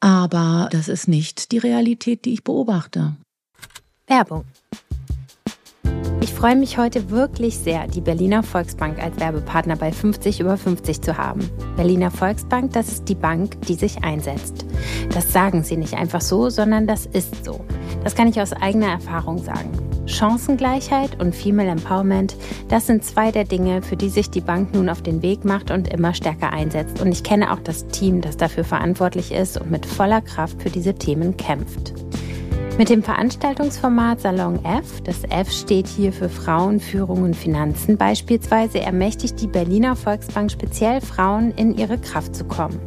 Aber 0.00 0.68
das 0.72 0.88
ist 0.88 1.06
nicht 1.06 1.52
die 1.52 1.58
Realität, 1.58 2.24
die 2.24 2.32
ich 2.32 2.42
beobachte. 2.42 3.14
Werbung. 4.08 4.44
Ich 6.22 6.32
freue 6.32 6.54
mich 6.54 6.78
heute 6.78 7.10
wirklich 7.10 7.58
sehr, 7.58 7.88
die 7.88 8.00
Berliner 8.00 8.44
Volksbank 8.44 9.02
als 9.02 9.18
Werbepartner 9.18 9.74
bei 9.74 9.90
50 9.90 10.38
über 10.38 10.56
50 10.56 11.02
zu 11.02 11.18
haben. 11.18 11.50
Berliner 11.74 12.12
Volksbank, 12.12 12.72
das 12.74 12.92
ist 12.92 13.08
die 13.08 13.16
Bank, 13.16 13.60
die 13.62 13.74
sich 13.74 14.04
einsetzt. 14.04 14.64
Das 15.12 15.32
sagen 15.32 15.64
sie 15.64 15.76
nicht 15.76 15.94
einfach 15.94 16.20
so, 16.20 16.48
sondern 16.48 16.86
das 16.86 17.06
ist 17.06 17.44
so. 17.44 17.64
Das 18.04 18.14
kann 18.14 18.28
ich 18.28 18.40
aus 18.40 18.52
eigener 18.52 18.86
Erfahrung 18.86 19.38
sagen. 19.38 19.70
Chancengleichheit 20.06 21.20
und 21.20 21.34
Female 21.34 21.70
Empowerment, 21.70 22.36
das 22.68 22.86
sind 22.86 23.04
zwei 23.04 23.32
der 23.32 23.44
Dinge, 23.44 23.82
für 23.82 23.96
die 23.96 24.08
sich 24.08 24.30
die 24.30 24.40
Bank 24.40 24.74
nun 24.74 24.90
auf 24.90 25.02
den 25.02 25.22
Weg 25.22 25.44
macht 25.44 25.72
und 25.72 25.88
immer 25.88 26.14
stärker 26.14 26.52
einsetzt. 26.52 27.00
Und 27.00 27.10
ich 27.10 27.24
kenne 27.24 27.52
auch 27.52 27.60
das 27.60 27.88
Team, 27.88 28.20
das 28.20 28.36
dafür 28.36 28.62
verantwortlich 28.62 29.32
ist 29.32 29.60
und 29.60 29.72
mit 29.72 29.86
voller 29.86 30.20
Kraft 30.20 30.62
für 30.62 30.70
diese 30.70 30.94
Themen 30.94 31.36
kämpft. 31.36 31.94
Mit 32.78 32.88
dem 32.88 33.02
Veranstaltungsformat 33.02 34.22
Salon 34.22 34.58
F, 34.64 35.02
das 35.02 35.24
F 35.24 35.52
steht 35.52 35.86
hier 35.86 36.10
für 36.10 36.30
Frauen, 36.30 36.80
Führung 36.80 37.22
und 37.22 37.36
Finanzen 37.36 37.98
beispielsweise, 37.98 38.80
ermächtigt 38.80 39.40
die 39.42 39.46
Berliner 39.46 39.94
Volksbank 39.94 40.50
speziell 40.50 41.02
Frauen, 41.02 41.52
in 41.52 41.76
ihre 41.76 41.98
Kraft 41.98 42.34
zu 42.34 42.44
kommen. 42.44 42.80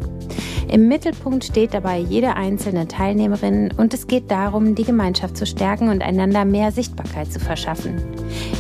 Im 0.68 0.88
Mittelpunkt 0.88 1.44
steht 1.44 1.76
dabei 1.76 2.00
jede 2.00 2.36
einzelne 2.36 2.88
Teilnehmerin 2.88 3.72
und 3.78 3.94
es 3.94 4.08
geht 4.08 4.32
darum, 4.32 4.74
die 4.74 4.84
Gemeinschaft 4.84 5.38
zu 5.38 5.46
stärken 5.46 5.90
und 5.90 6.02
einander 6.02 6.46
mehr 6.46 6.72
Sichtbarkeit 6.72 7.32
zu 7.32 7.40
verschaffen. 7.40 8.02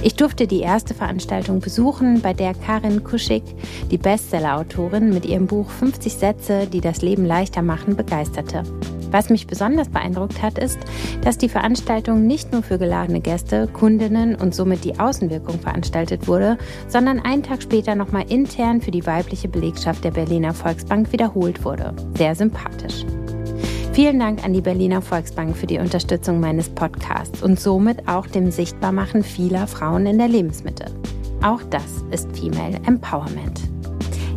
Ich 0.04 0.16
durfte 0.16 0.46
die 0.46 0.60
erste 0.60 0.94
Veranstaltung 0.94 1.60
besuchen, 1.60 2.22
bei 2.22 2.34
der 2.34 2.54
Karin 2.54 3.04
Kuschig, 3.04 3.44
die 3.90 3.98
Bestseller-Autorin, 3.98 5.10
mit 5.10 5.26
ihrem 5.26 5.48
Buch 5.48 5.72
50 5.72 6.14
Sätze, 6.14 6.68
die 6.68 6.82
das 6.82 7.02
Leben 7.02 7.26
leichter 7.26 7.64
machen, 7.64 7.96
begeisterte. 7.96 8.64
Was 9.12 9.30
mich 9.30 9.48
besonders 9.48 9.90
beeindruckt 9.90 10.42
hat, 10.42 10.58
ist, 10.58 10.80
dass 11.22 11.38
die 11.38 11.50
Veranstaltung 11.50 12.26
nicht 12.28 12.52
nur 12.52 12.64
für 12.64 12.78
geladene 12.78 13.22
Gäste, 13.22 13.68
Kundinnen 13.68 14.36
und 14.36 14.54
somit 14.56 14.84
die 14.84 15.00
Außenwirkung 15.00 15.60
veranstaltet 15.60 16.28
wurde, 16.28 16.58
sondern 16.88 17.20
einen 17.20 17.44
Tag 17.44 17.62
später 17.62 17.96
nochmal 17.96 18.26
intern 18.30 18.82
für 18.82 18.92
die 18.92 19.06
weibliche 19.06 19.48
Belegschaft 19.48 20.04
der 20.04 20.12
Berliner 20.12 20.54
Volksbank 20.54 21.12
wiederholt 21.12 21.64
wurde. 21.64 21.94
Sehr 22.18 22.36
sympathisch. 22.36 23.06
Vielen 23.94 24.20
Dank 24.20 24.44
an 24.44 24.52
die 24.52 24.60
Berliner 24.60 25.02
Volksbank 25.02 25.56
für 25.56 25.68
die 25.68 25.80
Unterstützung 25.80 26.42
meines 26.42 26.68
Podcasts 26.68 27.42
und 27.42 27.58
somit 27.58 28.10
auch 28.10 28.28
dem 28.28 28.52
Sichtbarmachen 28.52 29.24
vieler 29.24 29.68
Frauen 29.68 30.06
in 30.06 30.18
der 30.18 30.28
Lebensmitte. 30.28 30.88
Auch 31.42 31.62
das 31.70 32.04
ist 32.12 32.38
Female 32.38 32.78
Empowerment. 32.86 33.62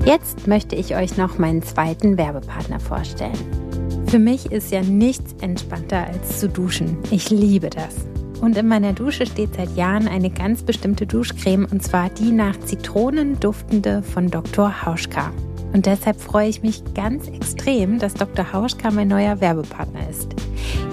Jetzt 0.04 0.46
möchte 0.46 0.76
ich 0.76 0.94
euch 0.94 1.16
noch 1.16 1.38
meinen 1.38 1.62
zweiten 1.62 2.16
Werbepartner 2.16 2.78
vorstellen. 2.78 3.67
Für 4.08 4.18
mich 4.18 4.50
ist 4.50 4.72
ja 4.72 4.80
nichts 4.80 5.34
entspannter 5.42 6.06
als 6.06 6.40
zu 6.40 6.48
duschen. 6.48 6.96
Ich 7.10 7.28
liebe 7.28 7.68
das. 7.68 7.94
Und 8.40 8.56
in 8.56 8.66
meiner 8.66 8.94
Dusche 8.94 9.26
steht 9.26 9.54
seit 9.54 9.76
Jahren 9.76 10.08
eine 10.08 10.30
ganz 10.30 10.62
bestimmte 10.62 11.06
Duschcreme 11.06 11.66
und 11.70 11.82
zwar 11.82 12.08
die 12.08 12.30
nach 12.30 12.58
Zitronen 12.60 13.38
duftende 13.38 14.02
von 14.02 14.30
Dr. 14.30 14.86
Hauschka. 14.86 15.30
Und 15.74 15.84
deshalb 15.84 16.18
freue 16.18 16.48
ich 16.48 16.62
mich 16.62 16.82
ganz 16.94 17.28
extrem, 17.28 17.98
dass 17.98 18.14
Dr. 18.14 18.50
Hauschka 18.50 18.90
mein 18.90 19.08
neuer 19.08 19.42
Werbepartner 19.42 20.08
ist. 20.08 20.34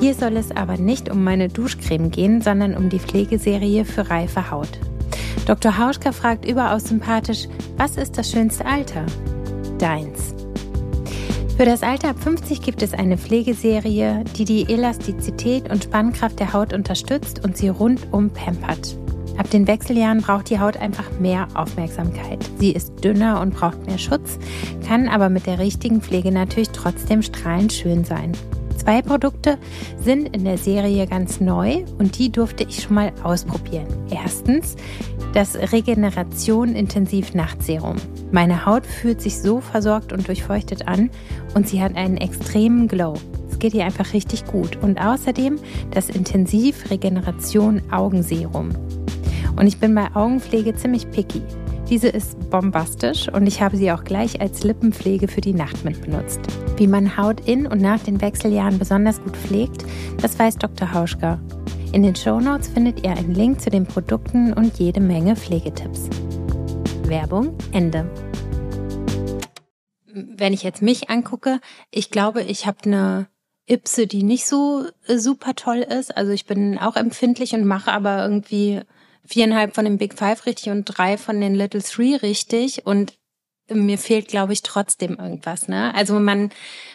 Hier 0.02 0.14
soll 0.14 0.36
es 0.36 0.52
aber 0.52 0.76
nicht 0.76 1.10
um 1.10 1.24
meine 1.24 1.48
Duschcreme 1.48 2.12
gehen, 2.12 2.42
sondern 2.42 2.76
um 2.76 2.90
die 2.90 3.00
Pflegeserie 3.00 3.86
für 3.86 4.10
reife 4.10 4.52
Haut. 4.52 4.78
Dr. 5.46 5.78
Hauschka 5.78 6.12
fragt 6.12 6.44
überaus 6.44 6.84
sympathisch, 6.84 7.48
was 7.78 7.96
ist 7.96 8.18
das 8.18 8.30
schönste 8.30 8.66
Alter? 8.66 9.06
Deins. 9.80 10.36
Für 11.58 11.64
das 11.64 11.84
Alter 11.84 12.10
ab 12.10 12.18
50 12.22 12.62
gibt 12.62 12.82
es 12.82 12.94
eine 12.94 13.18
Pflegeserie, 13.18 14.26
die 14.36 14.44
die 14.44 14.70
Elastizität 14.70 15.72
und 15.72 15.86
Spannkraft 15.86 16.38
der 16.38 16.52
Haut 16.52 16.74
unterstützt 16.74 17.46
und 17.46 17.56
sie 17.56 17.70
rundum 17.70 18.30
pampert. 18.30 18.98
Ab 19.38 19.50
den 19.52 19.66
Wechseljahren 19.66 20.22
braucht 20.22 20.50
die 20.50 20.60
Haut 20.60 20.76
einfach 20.76 21.10
mehr 21.18 21.48
Aufmerksamkeit. 21.54 22.44
Sie 22.60 22.72
ist 22.72 23.02
dünner 23.02 23.40
und 23.40 23.54
braucht 23.54 23.86
mehr 23.88 23.98
Schutz, 23.98 24.38
kann 24.86 25.08
aber 25.08 25.30
mit 25.30 25.46
der 25.46 25.58
richtigen 25.58 26.02
Pflege 26.02 26.30
natürlich 26.30 26.72
trotzdem 26.72 27.22
strahlend 27.22 27.72
schön 27.72 28.04
sein. 28.04 28.34
Zwei 28.86 29.02
Produkte 29.02 29.58
sind 30.00 30.36
in 30.36 30.44
der 30.44 30.60
Serie 30.60 31.08
ganz 31.08 31.42
neu 31.42 31.84
und 31.98 32.20
die 32.20 32.32
durfte 32.32 32.66
ich 32.66 32.84
schon 32.84 32.94
mal 32.94 33.12
ausprobieren. 33.24 33.88
Erstens 34.12 34.76
das 35.34 35.56
Regeneration 35.56 36.76
Intensiv 36.76 37.34
Nachtserum. 37.34 37.96
Meine 38.32 38.68
Haut 38.68 38.86
fühlt 38.86 39.24
sich 39.24 39.40
so 39.40 39.60
versorgt 39.60 40.14
und 40.14 40.28
durchfeuchtet 40.28 40.88
an 40.88 41.10
und 41.56 41.68
sie 41.68 41.82
hat 41.82 41.96
einen 41.96 42.18
extremen 42.18 42.88
Glow. 42.88 43.16
Es 43.50 43.58
geht 43.58 43.74
ihr 43.74 43.86
einfach 43.86 44.14
richtig 44.14 44.46
gut. 44.46 44.78
Und 44.84 45.02
außerdem 45.02 45.58
das 45.90 46.10
Intensiv 46.12 46.92
Regeneration 46.92 47.82
Augenserum. 47.90 48.70
Und 49.56 49.66
ich 49.66 49.80
bin 49.80 49.96
bei 49.96 50.14
Augenpflege 50.14 50.76
ziemlich 50.76 51.10
picky. 51.10 51.42
Diese 51.90 52.08
ist 52.08 52.50
bombastisch 52.50 53.30
und 53.30 53.46
ich 53.46 53.62
habe 53.62 53.78
sie 53.78 53.92
auch 53.92 54.04
gleich 54.04 54.42
als 54.42 54.64
Lippenpflege 54.64 55.28
für 55.28 55.42
die 55.42 55.54
Nacht 55.54 55.86
mit 55.86 56.02
benutzt. 56.02 56.40
Wie 56.78 56.88
man 56.88 57.16
Haut 57.16 57.48
in 57.48 57.68
und 57.68 57.80
nach 57.80 58.00
den 58.00 58.22
Wechseljahren 58.22 58.80
besonders 58.80 59.22
gut 59.22 59.38
pflegt, 59.38 59.86
das 60.20 60.38
weiß 60.40 60.58
Dr. 60.58 60.94
Hauschka. 60.94 61.40
In 61.92 62.02
den 62.02 62.16
Shownotes 62.16 62.70
findet 62.70 63.06
ihr 63.06 63.12
einen 63.12 63.36
Link 63.36 63.62
zu 63.62 63.70
den 63.70 63.86
Produkten 63.86 64.52
und 64.52 64.80
jede 64.80 65.00
Menge 65.00 65.36
Pflegetipps. 65.36 66.10
Werbung 67.04 67.56
Ende. 67.72 68.10
Wenn 70.12 70.54
ich 70.54 70.64
jetzt 70.64 70.82
mich 70.82 71.12
angucke, 71.12 71.60
ich 71.92 72.10
glaube, 72.10 72.42
ich 72.42 72.66
habe 72.66 72.80
eine 72.86 73.28
Ipse, 73.68 74.08
die 74.08 74.24
nicht 74.24 74.48
so 74.48 74.86
äh, 75.08 75.18
super 75.18 75.54
toll 75.56 75.78
ist. 75.78 76.18
Also 76.18 76.32
ich 76.32 76.48
bin 76.48 76.80
auch 76.80 76.96
empfindlich 76.96 77.54
und 77.54 77.66
mache 77.66 77.92
aber 77.92 78.24
irgendwie 78.24 78.82
viereinhalb 79.26 79.76
von 79.76 79.86
den 79.86 79.98
Big 79.98 80.14
Five 80.14 80.46
richtig 80.46 80.70
und 80.70 80.86
drei 80.86 81.18
von 81.18 81.42
den 81.42 81.56
Little 81.56 81.82
Three 81.82 82.16
richtig. 82.16 82.86
Und 82.86 83.14
mir 83.70 83.98
fehlt, 83.98 84.28
glaube 84.28 84.54
ich, 84.54 84.62
trotzdem 84.62 85.18
irgendwas. 85.18 85.68
Ne? 85.68 85.94
Also 85.96 86.20
man, 86.20 86.52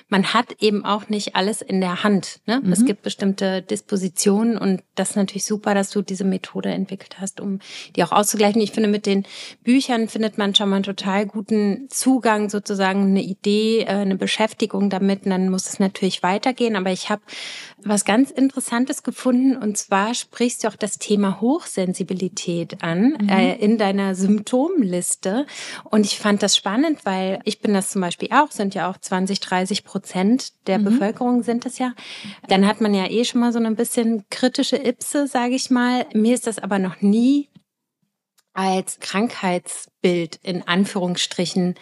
man 0.09 0.33
hat 0.33 0.56
eben 0.61 0.85
auch 0.85 1.09
nicht 1.09 1.35
alles 1.35 1.62
in 1.62 1.80
der 1.80 2.04
Hand. 2.04 2.40
Ne? 2.46 2.61
Mhm. 2.62 2.72
Es 2.72 2.85
gibt 2.85 3.02
bestimmte 3.02 3.62
Dispositionen 3.62 4.56
und 4.56 4.83
das 4.94 5.11
ist 5.11 5.16
natürlich 5.16 5.44
super, 5.44 5.74
dass 5.74 5.90
du 5.90 6.02
diese 6.02 6.24
Methode 6.24 6.70
entwickelt 6.70 7.16
hast, 7.20 7.40
um 7.40 7.59
die 7.96 8.04
auch 8.04 8.12
auszugleichen. 8.12 8.61
Ich 8.61 8.70
finde, 8.72 8.88
mit 8.88 9.06
den 9.06 9.26
Büchern 9.64 10.09
findet 10.09 10.38
man 10.38 10.54
schon 10.54 10.68
mal 10.68 10.76
einen 10.76 10.85
total 10.85 11.26
guten 11.26 11.88
Zugang, 11.90 12.50
sozusagen 12.50 13.02
eine 13.02 13.22
Idee, 13.22 13.80
äh, 13.80 13.87
eine 13.88 14.16
Beschäftigung 14.16 14.90
damit. 14.90 15.24
Und 15.24 15.30
dann 15.30 15.48
muss 15.48 15.68
es 15.68 15.80
natürlich 15.80 16.22
weitergehen. 16.22 16.76
Aber 16.76 16.92
ich 16.92 17.11
habe 17.11 17.22
was 17.83 18.04
ganz 18.04 18.30
Interessantes 18.30 19.02
gefunden 19.02 19.56
und 19.56 19.76
zwar 19.78 20.14
sprichst 20.14 20.64
du 20.64 20.68
auch 20.68 20.76
das 20.76 20.98
Thema 20.98 21.40
Hochsensibilität 21.40 22.83
an 22.83 23.16
mhm. 23.20 23.28
äh, 23.28 23.56
in 23.56 23.78
deiner 23.78 24.14
Symptomliste. 24.14 25.46
Und 25.85 26.04
ich 26.04 26.18
fand 26.18 26.42
das 26.42 26.60
spannend, 26.61 27.07
weil 27.07 27.40
ich 27.44 27.61
bin 27.61 27.73
das 27.73 27.90
zum 27.90 28.03
Beispiel 28.03 28.29
auch, 28.33 28.51
sind 28.51 28.75
ja 28.75 28.90
auch 28.90 28.99
20, 28.99 29.40
30 29.40 29.83
Prozent 29.83 30.53
der 30.66 30.79
mhm. 30.79 30.85
Bevölkerung 30.85 31.42
sind 31.42 31.64
es 31.64 31.79
ja. 31.79 31.94
Dann 32.49 32.66
hat 32.66 32.83
man 32.83 32.92
ja 32.94 33.11
eh 33.11 33.25
schon 33.25 33.40
mal 33.40 33.53
so 33.53 33.59
ein 33.59 33.77
bisschen 33.77 34.25
kritische 34.31 34.77
Ipse, 34.77 35.27
sage 35.27 35.55
ich 35.55 35.70
mal. 35.70 36.07
Mir 36.12 36.35
ist 36.35 36.46
das 36.46 36.59
aber 36.59 36.79
noch 36.79 37.01
nie 37.01 37.49
als 38.53 39.01
Krankheitsbild 39.01 40.38
in 40.42 40.68
Anführungsstrichen 40.68 41.77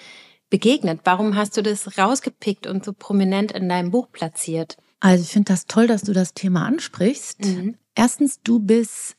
begegnet. 0.48 1.00
Warum 1.04 1.34
hast 1.34 1.56
du 1.56 1.62
das 1.62 1.98
rausgepickt 1.98 2.68
und 2.68 2.84
so 2.84 2.92
prominent 2.92 3.50
in 3.50 3.68
deinem 3.68 3.90
Buch 3.90 4.12
platziert? 4.12 4.76
Also 5.00 5.24
ich 5.24 5.30
finde 5.30 5.52
das 5.52 5.66
toll, 5.66 5.88
dass 5.88 6.02
du 6.02 6.12
das 6.12 6.34
Thema 6.34 6.66
ansprichst. 6.66 7.44
Mhm. 7.44 7.76
Erstens, 7.96 8.40
du 8.42 8.60
bist 8.60 9.16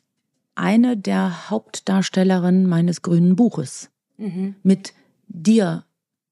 eine 0.56 0.95
der 0.95 1.50
Hauptdarstellerinnen 1.50 2.65
meines 2.65 3.02
grünen 3.02 3.36
Buches. 3.36 3.89
Mhm. 4.17 4.56
Mit 4.63 4.93
dir, 5.30 5.86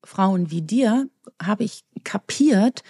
Frauen 0.03 0.51
wie 0.51 0.61
dir, 0.61 1.09
habe 1.41 1.63
ich 1.63 1.85
kapiert, 2.03 2.83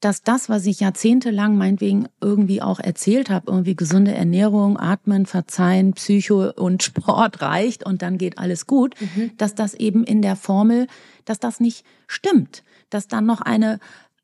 dass 0.00 0.22
das, 0.22 0.48
was 0.48 0.66
ich 0.66 0.80
jahrzehntelang 0.80 1.56
meinetwegen 1.56 2.08
irgendwie 2.20 2.60
auch 2.60 2.78
erzählt 2.78 3.30
habe, 3.30 3.50
irgendwie 3.50 3.74
gesunde 3.74 4.14
Ernährung, 4.14 4.78
Atmen, 4.78 5.24
Verzeihen, 5.24 5.94
Psycho 5.94 6.50
und 6.50 6.82
Sport 6.82 7.40
reicht 7.42 7.84
und 7.84 8.02
dann 8.02 8.18
geht 8.18 8.38
alles 8.38 8.66
gut, 8.66 8.94
mhm. 9.00 9.32
dass 9.38 9.54
das 9.54 9.74
eben 9.74 10.04
in 10.04 10.20
der 10.20 10.36
Formel, 10.36 10.86
dass 11.24 11.38
das 11.38 11.60
nicht 11.60 11.84
stimmt, 12.06 12.62
dass 12.90 13.08
dann 13.08 13.26
noch 13.26 13.40
eine 13.40 13.78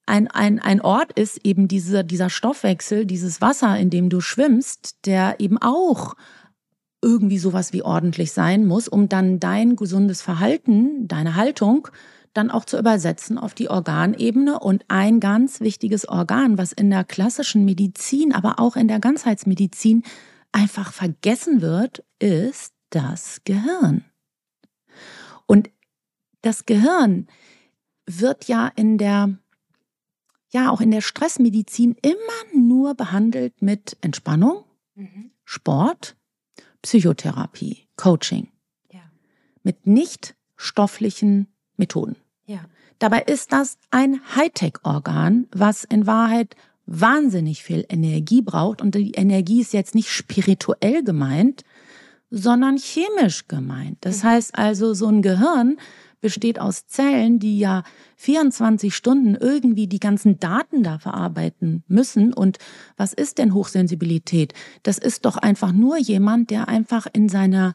ein, 0.05 0.27
ein, 0.29 0.59
ein 0.59 0.81
Ort 0.81 1.13
ist 1.13 1.45
eben 1.45 1.69
dieser, 1.69 2.03
dieser 2.03 2.29
Stoffwechsel, 2.29 3.07
dieses 3.07 3.41
Wasser, 3.41 3.79
in 3.79 3.89
dem 3.89 4.11
du 4.11 4.21
schwimmst, 4.21 5.07
der 5.07 5.37
eben 5.39 5.59
auch 5.59 6.15
irgendwie 7.03 7.38
sowas 7.38 7.73
wie 7.73 7.83
ordentlich 7.83 8.33
sein 8.33 8.65
muss, 8.65 8.88
um 8.88 9.09
dann 9.09 9.41
dein 9.41 9.77
gesundes 9.77 10.23
Verhalten, 10.23 11.09
deine 11.09 11.35
Haltung 11.35 11.88
dann 12.33 12.51
auch 12.51 12.65
zu 12.65 12.79
übersetzen 12.79 13.37
auf 13.37 13.55
die 13.55 13.69
Organebene. 13.69 14.59
Und 14.59 14.85
ein 14.88 15.21
ganz 15.21 15.61
wichtiges 15.61 16.09
Organ, 16.09 16.57
was 16.57 16.73
in 16.73 16.88
der 16.88 17.05
klassischen 17.05 17.65
Medizin, 17.65 18.33
aber 18.33 18.59
auch 18.59 18.77
in 18.77 18.88
der 18.88 19.01
Ganzheitsmedizin 19.01 20.03
einfach 20.53 20.93
vergessen 20.93 21.61
wird, 21.61 22.05
ist 22.19 22.73
das 22.91 23.41
Gehirn. 23.45 24.05
Und 25.47 25.71
das 26.41 26.67
Gehirn 26.67 27.27
wird 28.07 28.49
ja 28.49 28.69
in 28.75 28.99
der 28.99 29.37
ja 30.51 30.71
auch 30.71 30.81
in 30.81 30.91
der 30.91 31.01
Stressmedizin 31.01 31.97
immer 32.03 32.61
nur 32.61 32.95
behandelt 32.95 33.62
mit 33.62 33.97
Entspannung, 34.03 34.65
mhm. 34.95 35.31
Sport, 35.45 36.17
Psychotherapie, 36.83 37.87
Coaching. 37.97 38.49
Ja. 38.90 39.01
Mit 39.62 39.87
nicht 39.87 40.35
stofflichen 40.57 41.49
Methoden. 41.77 42.16
Ja. 42.47 42.61
Dabei 42.99 43.23
ist 43.23 43.53
das 43.53 43.79
ein 43.90 44.21
Hightech-Organ, 44.37 45.49
was 45.53 45.85
in 45.85 46.07
Wahrheit 46.07 46.55
wahnsinnig 46.87 47.62
viel 47.62 47.85
Energie 47.88 48.42
braucht. 48.42 48.83
Und 48.83 48.95
die 48.95 49.12
Energie 49.12 49.61
ist 49.61 49.73
jetzt 49.73 49.95
nicht 49.95 50.11
spirituell 50.11 51.03
gemeint, 51.03 51.64
sondern 52.31 52.79
chemisch 52.79 53.49
gemeint. 53.49 53.99
Das 54.01 54.23
mhm. 54.23 54.29
heißt 54.29 54.59
also, 54.59 54.95
so 54.95 55.07
ein 55.07 55.23
Gehirn 55.23 55.79
besteht 56.23 56.59
aus 56.59 56.87
Zellen, 56.87 57.39
die 57.39 57.59
ja 57.59 57.83
24 58.17 58.95
Stunden 58.95 59.35
irgendwie 59.35 59.87
die 59.87 60.01
ganzen 60.01 60.39
Daten 60.39 60.83
da 60.83 60.99
verarbeiten 60.99 61.85
müssen. 61.89 62.33
Und 62.33 62.57
was 62.97 63.13
ist 63.13 63.37
denn 63.37 63.53
Hochsensibilität? 63.53 64.55
Das 64.83 64.97
ist 64.97 65.27
doch 65.27 65.37
einfach 65.37 65.73
nur 65.73 65.99
jemand, 65.99 66.51
der 66.51 66.69
einfach 66.69 67.07
in 67.13 67.29
seiner, 67.29 67.75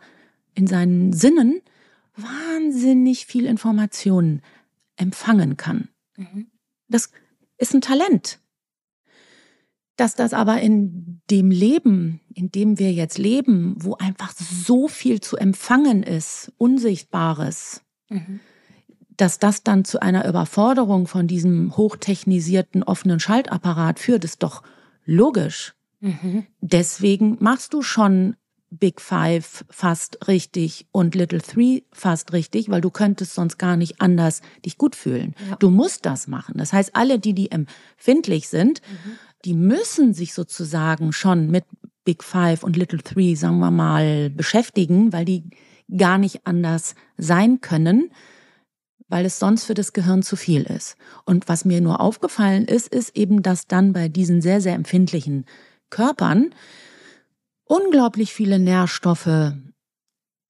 in 0.55 0.65
seinen 0.65 1.13
Sinnen 1.13 1.61
wahnsinnig 2.15 3.27
viel 3.27 3.45
Informationen 3.45 4.41
empfangen 4.95 5.57
kann. 5.57 5.89
Mhm. 6.15 6.47
Das 6.87 7.11
ist 7.57 7.75
ein 7.75 7.81
Talent. 7.81 8.39
Dass 9.97 10.15
das 10.15 10.33
aber 10.33 10.61
in 10.61 11.21
dem 11.29 11.51
Leben, 11.51 12.21
in 12.33 12.51
dem 12.51 12.79
wir 12.79 12.93
jetzt 12.93 13.17
leben, 13.17 13.75
wo 13.79 13.95
einfach 13.95 14.31
so 14.31 14.87
viel 14.87 15.21
zu 15.21 15.37
empfangen 15.37 16.03
ist, 16.03 16.53
Unsichtbares, 16.57 17.81
Mhm. 18.09 18.39
Dass 19.15 19.39
das 19.39 19.63
dann 19.63 19.83
zu 19.83 20.01
einer 20.01 20.27
Überforderung 20.27 21.07
von 21.07 21.27
diesem 21.27 21.75
hochtechnisierten 21.75 22.83
offenen 22.83 23.19
Schaltapparat 23.19 23.99
führt, 23.99 24.23
ist 24.23 24.43
doch 24.43 24.61
logisch. 25.05 25.73
Mhm. 25.99 26.45
Deswegen 26.61 27.37
machst 27.39 27.73
du 27.73 27.81
schon 27.81 28.35
Big 28.69 28.99
Five 28.99 29.65
fast 29.69 30.27
richtig 30.27 30.87
und 30.91 31.15
Little 31.15 31.41
Three 31.41 31.81
fast 31.91 32.33
richtig, 32.33 32.69
weil 32.69 32.81
du 32.81 32.89
könntest 32.89 33.33
sonst 33.33 33.57
gar 33.57 33.77
nicht 33.77 34.01
anders 34.01 34.41
dich 34.65 34.77
gut 34.77 34.95
fühlen. 34.95 35.35
Ja. 35.49 35.55
Du 35.55 35.69
musst 35.69 36.05
das 36.05 36.27
machen. 36.27 36.55
Das 36.57 36.73
heißt, 36.73 36.95
alle, 36.95 37.17
die, 37.17 37.33
die 37.33 37.49
empfindlich 37.49 38.49
sind, 38.49 38.81
mhm. 38.81 39.11
die 39.45 39.53
müssen 39.53 40.13
sich 40.13 40.33
sozusagen 40.33 41.13
schon 41.13 41.49
mit 41.49 41.63
Big 42.03 42.23
Five 42.23 42.63
und 42.63 42.75
Little 42.75 43.01
Three, 43.01 43.35
sagen 43.35 43.59
wir 43.59 43.71
mal, 43.71 44.29
beschäftigen, 44.29 45.13
weil 45.13 45.25
die 45.25 45.43
gar 45.95 46.17
nicht 46.17 46.45
anders 46.45 46.95
sein 47.17 47.61
können, 47.61 48.11
weil 49.07 49.25
es 49.25 49.39
sonst 49.39 49.65
für 49.65 49.73
das 49.73 49.93
Gehirn 49.93 50.21
zu 50.21 50.35
viel 50.35 50.63
ist. 50.63 50.97
Und 51.25 51.47
was 51.47 51.65
mir 51.65 51.81
nur 51.81 52.01
aufgefallen 52.01 52.65
ist, 52.65 52.87
ist 52.87 53.15
eben, 53.15 53.41
dass 53.41 53.67
dann 53.67 53.93
bei 53.93 54.09
diesen 54.09 54.41
sehr, 54.41 54.59
sehr 54.59 54.73
empfindlichen 54.73 55.45
Körpern 55.89 56.53
unglaublich 57.63 58.33
viele 58.33 58.59
Nährstoffe 58.59 59.53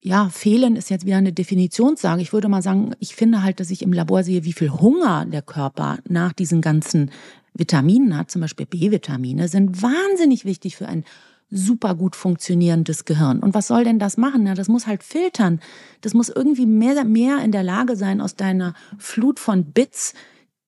ja, 0.00 0.28
fehlen 0.28 0.76
ist 0.76 0.90
jetzt 0.90 1.06
wieder 1.06 1.16
eine 1.16 1.32
Definitionssache. 1.32 2.20
Ich 2.20 2.32
würde 2.32 2.48
mal 2.48 2.62
sagen, 2.62 2.94
ich 3.00 3.16
finde 3.16 3.42
halt, 3.42 3.58
dass 3.60 3.70
ich 3.70 3.82
im 3.82 3.92
Labor 3.92 4.22
sehe, 4.22 4.44
wie 4.44 4.52
viel 4.52 4.70
Hunger 4.70 5.26
der 5.26 5.42
Körper 5.42 5.98
nach 6.08 6.32
diesen 6.32 6.60
ganzen 6.60 7.10
Vitaminen 7.52 8.16
hat. 8.16 8.30
Zum 8.30 8.40
Beispiel 8.40 8.66
B-Vitamine 8.66 9.48
sind 9.48 9.82
wahnsinnig 9.82 10.44
wichtig 10.44 10.76
für 10.76 10.86
ein 10.86 11.04
super 11.50 11.94
gut 11.94 12.14
funktionierendes 12.14 13.04
Gehirn. 13.04 13.40
Und 13.40 13.54
was 13.54 13.68
soll 13.68 13.84
denn 13.84 13.98
das 13.98 14.16
machen? 14.16 14.42
Na, 14.44 14.54
das 14.54 14.68
muss 14.68 14.86
halt 14.86 15.02
filtern. 15.02 15.60
Das 16.02 16.14
muss 16.14 16.28
irgendwie 16.28 16.66
mehr, 16.66 17.04
mehr 17.04 17.42
in 17.42 17.52
der 17.52 17.62
Lage 17.62 17.96
sein, 17.96 18.20
aus 18.20 18.36
deiner 18.36 18.74
Flut 18.98 19.40
von 19.40 19.64
Bits 19.72 20.14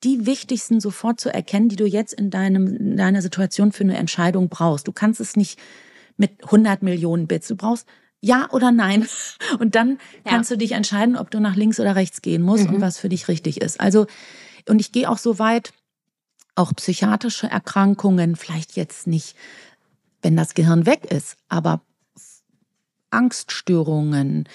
die 0.02 0.24
wichtigsten 0.24 0.80
sofort 0.80 1.20
zu 1.20 1.32
erkennen, 1.32 1.68
die 1.68 1.76
du 1.76 1.86
jetzt 1.86 2.14
in, 2.14 2.30
deinem, 2.30 2.66
in 2.76 2.96
deiner 2.96 3.20
Situation 3.20 3.72
für 3.72 3.84
eine 3.84 3.98
Entscheidung 3.98 4.48
brauchst. 4.48 4.88
Du 4.88 4.92
kannst 4.92 5.20
es 5.20 5.36
nicht 5.36 5.58
mit 6.16 6.44
100 6.44 6.82
Millionen 6.82 7.26
Bits. 7.26 7.48
Du 7.48 7.56
brauchst 7.56 7.86
ja 8.20 8.48
oder 8.50 8.72
nein. 8.72 9.06
Und 9.58 9.74
dann 9.74 9.98
ja. 10.24 10.30
kannst 10.32 10.50
du 10.50 10.56
dich 10.56 10.72
entscheiden, 10.72 11.16
ob 11.16 11.30
du 11.30 11.40
nach 11.40 11.56
links 11.56 11.78
oder 11.78 11.96
rechts 11.96 12.22
gehen 12.22 12.42
musst 12.42 12.68
mhm. 12.68 12.76
und 12.76 12.80
was 12.80 12.98
für 12.98 13.08
dich 13.08 13.28
richtig 13.28 13.60
ist. 13.60 13.80
Also, 13.80 14.06
und 14.68 14.80
ich 14.80 14.92
gehe 14.92 15.08
auch 15.08 15.18
so 15.18 15.38
weit, 15.38 15.72
auch 16.54 16.74
psychiatrische 16.74 17.46
Erkrankungen, 17.46 18.36
vielleicht 18.36 18.76
jetzt 18.76 19.06
nicht 19.06 19.34
wenn 20.22 20.36
das 20.36 20.54
Gehirn 20.54 20.86
weg 20.86 21.04
ist, 21.06 21.36
aber 21.48 21.82
Angststörungen, 23.10 24.48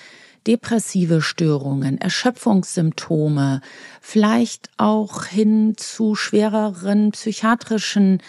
depressive 0.47 1.21
Störungen, 1.21 1.97
Erschöpfungssymptome, 1.97 3.61
vielleicht 4.01 4.69
auch 4.77 5.25
hin 5.25 5.73
zu 5.77 6.15
schwereren 6.15 7.11
psychiatrischen 7.11 8.21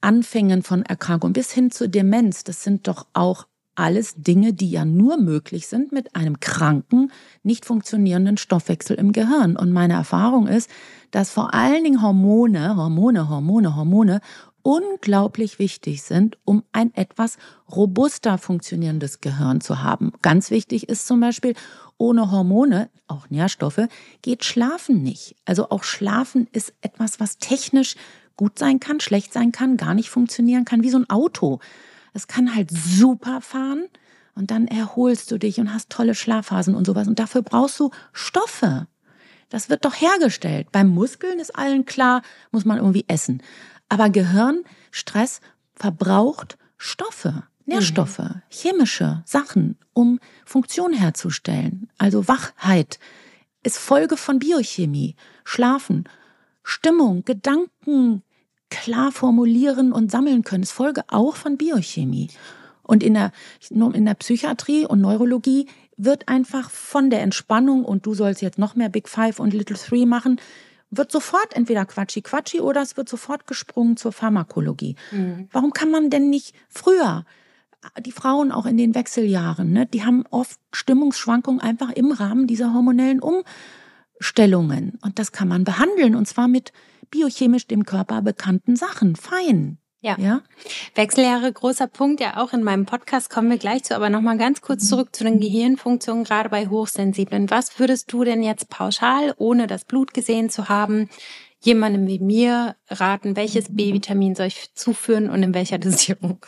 Anfängen 0.00 0.62
von 0.62 0.82
Erkrankungen 0.82 1.32
bis 1.32 1.52
hin 1.52 1.70
zur 1.70 1.88
Demenz, 1.88 2.44
das 2.44 2.62
sind 2.62 2.88
doch 2.88 3.06
auch 3.12 3.46
alles 3.78 4.14
Dinge, 4.16 4.52
die 4.52 4.70
ja 4.70 4.84
nur 4.84 5.18
möglich 5.18 5.68
sind 5.68 5.92
mit 5.92 6.16
einem 6.16 6.40
kranken, 6.40 7.12
nicht 7.44 7.64
funktionierenden 7.64 8.36
Stoffwechsel 8.36 8.96
im 8.96 9.12
Gehirn. 9.12 9.56
Und 9.56 9.70
meine 9.70 9.94
Erfahrung 9.94 10.48
ist, 10.48 10.68
dass 11.12 11.30
vor 11.30 11.54
allen 11.54 11.84
Dingen 11.84 12.02
Hormone, 12.02 12.74
Hormone, 12.74 13.28
Hormone, 13.28 13.76
Hormone 13.76 14.20
unglaublich 14.62 15.58
wichtig 15.58 16.02
sind, 16.02 16.38
um 16.44 16.62
ein 16.72 16.94
etwas 16.94 17.38
robuster 17.70 18.38
funktionierendes 18.38 19.20
Gehirn 19.20 19.60
zu 19.60 19.82
haben. 19.82 20.12
Ganz 20.22 20.50
wichtig 20.50 20.88
ist 20.88 21.06
zum 21.06 21.20
Beispiel, 21.20 21.54
ohne 21.96 22.30
Hormone, 22.30 22.90
auch 23.06 23.28
Nährstoffe, 23.30 23.88
geht 24.22 24.44
Schlafen 24.44 25.02
nicht. 25.02 25.36
Also 25.44 25.70
auch 25.70 25.84
Schlafen 25.84 26.46
ist 26.52 26.72
etwas, 26.80 27.20
was 27.20 27.38
technisch 27.38 27.96
gut 28.36 28.58
sein 28.58 28.80
kann, 28.80 29.00
schlecht 29.00 29.32
sein 29.32 29.52
kann, 29.52 29.76
gar 29.76 29.94
nicht 29.94 30.10
funktionieren 30.10 30.64
kann, 30.64 30.82
wie 30.82 30.90
so 30.90 30.98
ein 30.98 31.10
Auto. 31.10 31.58
Es 32.12 32.26
kann 32.26 32.54
halt 32.54 32.70
super 32.70 33.40
fahren 33.40 33.86
und 34.34 34.50
dann 34.50 34.68
erholst 34.68 35.30
du 35.30 35.38
dich 35.38 35.58
und 35.60 35.74
hast 35.74 35.90
tolle 35.90 36.14
Schlafphasen 36.14 36.74
und 36.74 36.86
sowas. 36.86 37.08
Und 37.08 37.18
dafür 37.18 37.42
brauchst 37.42 37.78
du 37.80 37.90
Stoffe. 38.12 38.86
Das 39.50 39.68
wird 39.68 39.84
doch 39.84 39.94
hergestellt. 39.94 40.70
Beim 40.72 40.88
Muskeln 40.88 41.40
ist 41.40 41.56
allen 41.56 41.86
klar, 41.86 42.22
muss 42.50 42.64
man 42.64 42.78
irgendwie 42.78 43.04
essen. 43.08 43.42
Aber 43.88 44.10
Gehirn, 44.10 44.64
Stress 44.90 45.40
verbraucht 45.74 46.58
Stoffe, 46.76 47.44
Nährstoffe, 47.66 48.18
mhm. 48.18 48.42
chemische 48.48 49.22
Sachen, 49.26 49.76
um 49.92 50.20
Funktion 50.44 50.92
herzustellen. 50.92 51.90
Also 51.98 52.28
Wachheit 52.28 52.98
ist 53.62 53.78
Folge 53.78 54.16
von 54.16 54.38
Biochemie. 54.38 55.16
Schlafen, 55.44 56.04
Stimmung, 56.62 57.24
Gedanken 57.24 58.22
klar 58.70 59.12
formulieren 59.12 59.92
und 59.92 60.10
sammeln 60.10 60.42
können, 60.44 60.62
ist 60.62 60.72
Folge 60.72 61.02
auch 61.08 61.36
von 61.36 61.56
Biochemie. 61.56 62.28
Und 62.82 63.02
in 63.02 63.14
der, 63.14 63.32
in 63.70 64.04
der 64.04 64.14
Psychiatrie 64.14 64.86
und 64.86 65.00
Neurologie 65.00 65.66
wird 65.96 66.28
einfach 66.28 66.70
von 66.70 67.10
der 67.10 67.22
Entspannung 67.22 67.84
und 67.84 68.06
du 68.06 68.14
sollst 68.14 68.40
jetzt 68.40 68.58
noch 68.58 68.76
mehr 68.76 68.88
Big 68.88 69.08
Five 69.08 69.40
und 69.40 69.52
Little 69.52 69.76
Three 69.76 70.06
machen, 70.06 70.40
wird 70.90 71.12
sofort 71.12 71.54
entweder 71.54 71.84
Quatschi 71.84 72.22
Quatschi 72.22 72.60
oder 72.60 72.82
es 72.82 72.96
wird 72.96 73.08
sofort 73.08 73.46
gesprungen 73.46 73.96
zur 73.96 74.12
Pharmakologie. 74.12 74.96
Mhm. 75.10 75.48
Warum 75.52 75.72
kann 75.72 75.90
man 75.90 76.10
denn 76.10 76.30
nicht 76.30 76.54
früher 76.68 77.24
die 78.00 78.12
Frauen 78.12 78.52
auch 78.52 78.66
in 78.66 78.76
den 78.76 78.94
Wechseljahren, 78.94 79.72
ne, 79.72 79.86
die 79.86 80.04
haben 80.04 80.24
oft 80.30 80.58
Stimmungsschwankungen 80.72 81.60
einfach 81.60 81.90
im 81.90 82.12
Rahmen 82.12 82.46
dieser 82.46 82.74
hormonellen 82.74 83.20
Umstellungen. 83.20 84.98
Und 85.02 85.18
das 85.18 85.32
kann 85.32 85.48
man 85.48 85.64
behandeln 85.64 86.14
und 86.14 86.26
zwar 86.26 86.48
mit 86.48 86.72
biochemisch 87.10 87.66
dem 87.66 87.84
Körper 87.84 88.22
bekannten 88.22 88.76
Sachen. 88.76 89.16
Fein. 89.16 89.78
Ja. 90.00 90.16
ja. 90.18 90.42
Wechseljahre, 90.94 91.52
großer 91.52 91.88
Punkt, 91.88 92.20
ja 92.20 92.36
auch 92.36 92.52
in 92.52 92.62
meinem 92.62 92.86
Podcast 92.86 93.30
kommen 93.30 93.50
wir 93.50 93.58
gleich 93.58 93.82
zu, 93.82 93.96
aber 93.96 94.10
nochmal 94.10 94.38
ganz 94.38 94.60
kurz 94.60 94.84
mhm. 94.84 94.86
zurück 94.86 95.16
zu 95.16 95.24
den 95.24 95.40
Gehirnfunktionen, 95.40 96.24
gerade 96.24 96.48
bei 96.48 96.68
Hochsensiblen. 96.68 97.50
Was 97.50 97.78
würdest 97.80 98.12
du 98.12 98.22
denn 98.22 98.42
jetzt 98.42 98.68
pauschal, 98.68 99.34
ohne 99.38 99.66
das 99.66 99.84
Blut 99.84 100.14
gesehen 100.14 100.50
zu 100.50 100.68
haben, 100.68 101.08
jemandem 101.60 102.06
wie 102.06 102.20
mir 102.20 102.76
raten, 102.88 103.34
welches 103.34 103.74
B-Vitamin 103.74 104.36
soll 104.36 104.46
ich 104.46 104.72
zuführen 104.74 105.28
und 105.28 105.42
in 105.42 105.54
welcher 105.54 105.78
Dosierung? 105.78 106.46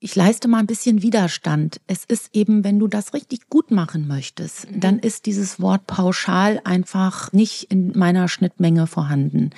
ich 0.00 0.14
leiste 0.14 0.48
mal 0.48 0.58
ein 0.58 0.66
bisschen 0.66 1.02
Widerstand. 1.02 1.80
Es 1.86 2.04
ist 2.04 2.30
eben, 2.32 2.62
wenn 2.62 2.78
du 2.78 2.86
das 2.86 3.14
richtig 3.14 3.48
gut 3.48 3.70
machen 3.70 4.06
möchtest, 4.06 4.70
mhm. 4.70 4.80
dann 4.80 4.98
ist 4.98 5.26
dieses 5.26 5.60
Wort 5.60 5.86
pauschal 5.86 6.60
einfach 6.64 7.32
nicht 7.32 7.64
in 7.64 7.98
meiner 7.98 8.28
Schnittmenge 8.28 8.86
vorhanden. 8.86 9.50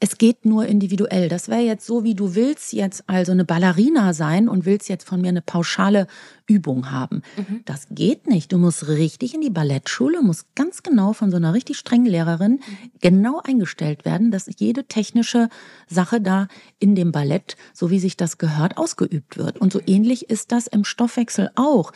Es 0.00 0.16
geht 0.16 0.44
nur 0.44 0.66
individuell. 0.66 1.28
Das 1.28 1.48
wäre 1.48 1.62
jetzt 1.62 1.84
so, 1.84 2.04
wie 2.04 2.14
du 2.14 2.36
willst 2.36 2.72
jetzt 2.72 3.02
also 3.08 3.32
eine 3.32 3.44
Ballerina 3.44 4.12
sein 4.12 4.48
und 4.48 4.64
willst 4.64 4.88
jetzt 4.88 5.08
von 5.08 5.20
mir 5.20 5.28
eine 5.28 5.42
pauschale 5.42 6.06
Übung 6.46 6.92
haben. 6.92 7.22
Mhm. 7.36 7.62
Das 7.64 7.88
geht 7.90 8.28
nicht. 8.28 8.52
Du 8.52 8.58
musst 8.58 8.86
richtig 8.86 9.34
in 9.34 9.40
die 9.40 9.50
Ballettschule, 9.50 10.22
musst 10.22 10.54
ganz 10.54 10.84
genau 10.84 11.12
von 11.12 11.30
so 11.30 11.36
einer 11.36 11.52
richtig 11.52 11.78
strengen 11.78 12.06
Lehrerin 12.06 12.52
mhm. 12.52 12.90
genau 13.00 13.40
eingestellt 13.42 14.04
werden, 14.04 14.30
dass 14.30 14.48
jede 14.58 14.84
technische 14.84 15.48
Sache 15.88 16.20
da 16.20 16.46
in 16.78 16.94
dem 16.94 17.10
Ballett, 17.10 17.56
so 17.74 17.90
wie 17.90 17.98
sich 17.98 18.16
das 18.16 18.38
gehört, 18.38 18.76
ausgeübt 18.76 19.36
wird. 19.36 19.58
Und 19.58 19.72
so 19.72 19.80
ähnlich 19.84 20.30
ist 20.30 20.52
das 20.52 20.68
im 20.68 20.84
Stoffwechsel 20.84 21.50
auch. 21.56 21.92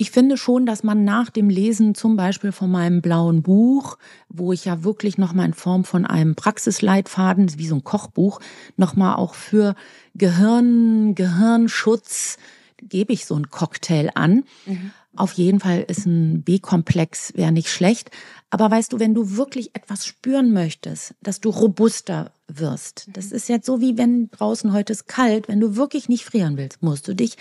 Ich 0.00 0.12
finde 0.12 0.38
schon, 0.38 0.64
dass 0.64 0.82
man 0.82 1.04
nach 1.04 1.28
dem 1.28 1.50
Lesen 1.50 1.94
zum 1.94 2.16
Beispiel 2.16 2.52
von 2.52 2.70
meinem 2.70 3.02
blauen 3.02 3.42
Buch, 3.42 3.98
wo 4.30 4.50
ich 4.50 4.64
ja 4.64 4.82
wirklich 4.82 5.18
nochmal 5.18 5.44
in 5.44 5.52
Form 5.52 5.84
von 5.84 6.06
einem 6.06 6.36
Praxisleitfaden, 6.36 7.58
wie 7.58 7.66
so 7.66 7.74
ein 7.74 7.84
Kochbuch, 7.84 8.40
nochmal 8.78 9.16
auch 9.16 9.34
für 9.34 9.74
Gehirn, 10.14 11.14
Gehirnschutz, 11.14 12.38
gebe 12.82 13.12
ich 13.12 13.26
so 13.26 13.34
einen 13.34 13.50
Cocktail 13.50 14.08
an. 14.14 14.44
Mhm. 14.64 14.92
Auf 15.16 15.34
jeden 15.34 15.60
Fall 15.60 15.84
ist 15.86 16.06
ein 16.06 16.44
B-Komplex, 16.44 17.34
wäre 17.36 17.52
nicht 17.52 17.68
schlecht. 17.68 18.10
Aber 18.48 18.70
weißt 18.70 18.94
du, 18.94 19.00
wenn 19.00 19.12
du 19.12 19.36
wirklich 19.36 19.76
etwas 19.76 20.06
spüren 20.06 20.54
möchtest, 20.54 21.14
dass 21.20 21.42
du 21.42 21.50
robuster 21.50 22.32
wirst, 22.48 23.06
das 23.12 23.28
mhm. 23.28 23.36
ist 23.36 23.50
jetzt 23.50 23.66
so 23.66 23.82
wie 23.82 23.98
wenn 23.98 24.30
draußen 24.30 24.72
heute 24.72 24.94
ist 24.94 25.08
kalt, 25.08 25.46
wenn 25.46 25.60
du 25.60 25.76
wirklich 25.76 26.08
nicht 26.08 26.24
frieren 26.24 26.56
willst, 26.56 26.82
musst 26.82 27.06
du 27.06 27.14
dich 27.14 27.36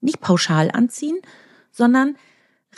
nicht 0.00 0.20
pauschal 0.20 0.70
anziehen, 0.70 1.18
sondern 1.76 2.16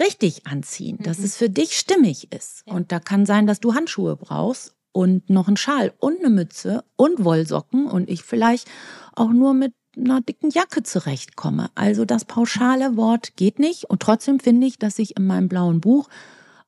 richtig 0.01 0.47
anziehen, 0.47 0.99
dass 1.01 1.19
mhm. 1.19 1.25
es 1.25 1.37
für 1.37 1.51
dich 1.51 1.79
stimmig 1.79 2.33
ist. 2.33 2.65
Ja. 2.67 2.75
Und 2.75 2.93
da 2.93 3.01
kann 3.01 3.27
sein, 3.27 3.47
dass 3.47 3.61
du 3.61 3.75
Handschuhe 3.75 4.17
brauchst 4.17 4.75
und 4.93 5.31
noch 5.31 5.49
einen 5.49 5.57
Schal 5.57 5.93
und 5.99 6.19
eine 6.19 6.31
Mütze 6.31 6.85
und 6.97 7.25
Wollsocken 7.25 7.87
und 7.87 8.11
ich 8.11 8.23
vielleicht 8.23 8.69
auch 9.15 9.31
nur 9.31 9.55
mit 9.55 9.73
einer 9.97 10.21
dicken 10.21 10.51
Jacke 10.51 10.83
zurechtkomme. 10.83 11.71
Also 11.75 12.05
das 12.05 12.25
pauschale 12.25 12.97
Wort 12.97 13.37
geht 13.37 13.59
nicht 13.59 13.85
und 13.85 14.01
trotzdem 14.01 14.41
finde 14.41 14.67
ich, 14.67 14.79
dass 14.79 14.99
ich 14.99 15.17
in 15.17 15.27
meinem 15.27 15.49
blauen 15.49 15.81
Buch 15.81 16.09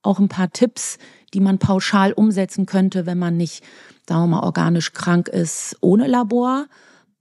auch 0.03 0.19
ein 0.19 0.29
paar 0.29 0.51
Tipps, 0.51 0.99
die 1.35 1.41
man 1.41 1.59
pauschal 1.59 2.13
umsetzen 2.13 2.67
könnte, 2.67 3.07
wenn 3.07 3.19
man 3.19 3.37
nicht, 3.37 3.63
sagen 4.09 4.23
wir 4.23 4.39
mal, 4.39 4.43
organisch 4.43 4.93
krank 4.93 5.29
ist 5.29 5.77
ohne 5.81 6.07
Labor, 6.07 6.67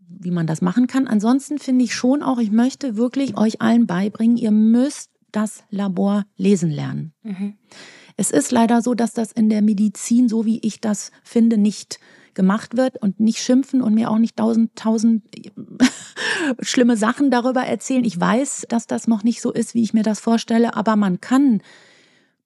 wie 0.09 0.31
man 0.31 0.47
das 0.47 0.61
machen 0.61 0.87
kann. 0.87 1.07
Ansonsten 1.07 1.59
finde 1.59 1.85
ich 1.85 1.93
schon 1.93 2.23
auch, 2.23 2.39
ich 2.39 2.51
möchte 2.51 2.97
wirklich 2.97 3.37
euch 3.37 3.61
allen 3.61 3.87
beibringen, 3.87 4.37
ihr 4.37 4.51
müsst 4.51 5.11
das 5.31 5.63
Labor 5.69 6.25
lesen 6.35 6.71
lernen. 6.71 7.13
Mhm. 7.23 7.53
Es 8.17 8.31
ist 8.31 8.51
leider 8.51 8.81
so, 8.81 8.95
dass 8.95 9.13
das 9.13 9.31
in 9.31 9.49
der 9.49 9.61
Medizin, 9.61 10.27
so 10.27 10.45
wie 10.45 10.59
ich 10.59 10.81
das 10.81 11.11
finde, 11.23 11.57
nicht 11.57 11.99
gemacht 12.33 12.75
wird 12.77 13.01
und 13.01 13.19
nicht 13.19 13.39
schimpfen 13.39 13.81
und 13.81 13.93
mir 13.93 14.09
auch 14.09 14.17
nicht 14.17 14.37
tausend, 14.37 14.75
tausend 14.75 15.23
schlimme 16.61 16.97
Sachen 16.97 17.31
darüber 17.31 17.61
erzählen. 17.61 18.03
Ich 18.03 18.19
weiß, 18.19 18.65
dass 18.69 18.87
das 18.87 19.07
noch 19.07 19.23
nicht 19.23 19.41
so 19.41 19.51
ist, 19.51 19.73
wie 19.73 19.83
ich 19.83 19.93
mir 19.93 20.03
das 20.03 20.19
vorstelle, 20.19 20.75
aber 20.75 20.95
man 20.95 21.21
kann 21.21 21.61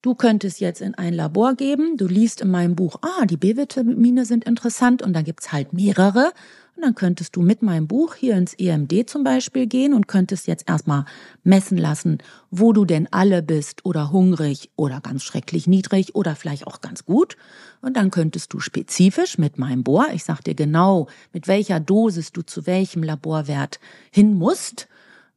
Du 0.04 0.16
könntest 0.16 0.60
jetzt 0.60 0.82
in 0.82 0.96
ein 0.96 1.14
Labor 1.14 1.56
geben, 1.56 1.96
du 1.96 2.08
liest 2.08 2.42
in 2.42 2.52
meinem 2.52 2.76
Buch, 2.76 2.98
ah, 3.02 3.26
die 3.26 3.38
B-Vitamine 3.38 4.26
sind 4.26 4.44
interessant 4.44 5.02
und 5.02 5.14
da 5.14 5.22
gibt's 5.22 5.54
halt 5.54 5.72
mehrere. 5.72 6.34
Und 6.76 6.84
dann 6.84 6.96
könntest 6.96 7.36
du 7.36 7.42
mit 7.42 7.62
meinem 7.62 7.88
Buch 7.88 8.16
hier 8.16 8.36
ins 8.36 8.56
EMD 8.56 9.08
zum 9.08 9.24
Beispiel 9.24 9.68
gehen 9.68 9.94
und 9.94 10.08
könntest 10.08 10.48
jetzt 10.48 10.68
erstmal 10.68 11.06
messen 11.44 11.78
lassen, 11.78 12.18
wo 12.50 12.74
du 12.74 12.84
denn 12.84 13.08
alle 13.12 13.44
bist 13.44 13.86
oder 13.86 14.12
hungrig 14.12 14.72
oder 14.76 15.00
ganz 15.00 15.24
schrecklich 15.24 15.68
niedrig 15.68 16.16
oder 16.16 16.36
vielleicht 16.36 16.66
auch 16.66 16.82
ganz 16.82 17.06
gut. 17.06 17.38
Und 17.82 17.96
dann 17.96 18.10
könntest 18.10 18.54
du 18.54 18.60
spezifisch 18.60 19.38
mit 19.38 19.60
meinem 19.60 19.84
Bohr, 19.84 20.08
ich 20.14 20.24
sag 20.24 20.42
dir 20.42 20.56
genau, 20.56 21.08
mit 21.32 21.48
welcher 21.48 21.80
Dosis 21.80 22.32
du 22.32 22.42
zu 22.42 22.66
welchem 22.66 23.04
Laborwert 23.04 23.80
hin 24.12 24.34
musst, 24.34 24.88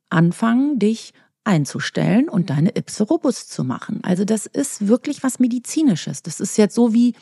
anfangen, 0.09 0.78
dich 0.78 1.12
einzustellen 1.45 2.28
und 2.28 2.51
deine 2.51 2.76
Ipse 2.76 3.05
robust 3.05 3.53
zu 3.53 3.62
machen. 3.62 4.01
Also 4.03 4.24
das 4.24 4.47
ist 4.47 4.89
wirklich 4.89 5.22
was 5.22 5.39
Medizinisches. 5.39 6.22
Das 6.22 6.41
ist 6.41 6.57
jetzt 6.59 6.74
so 6.74 6.93
wie 6.93 7.14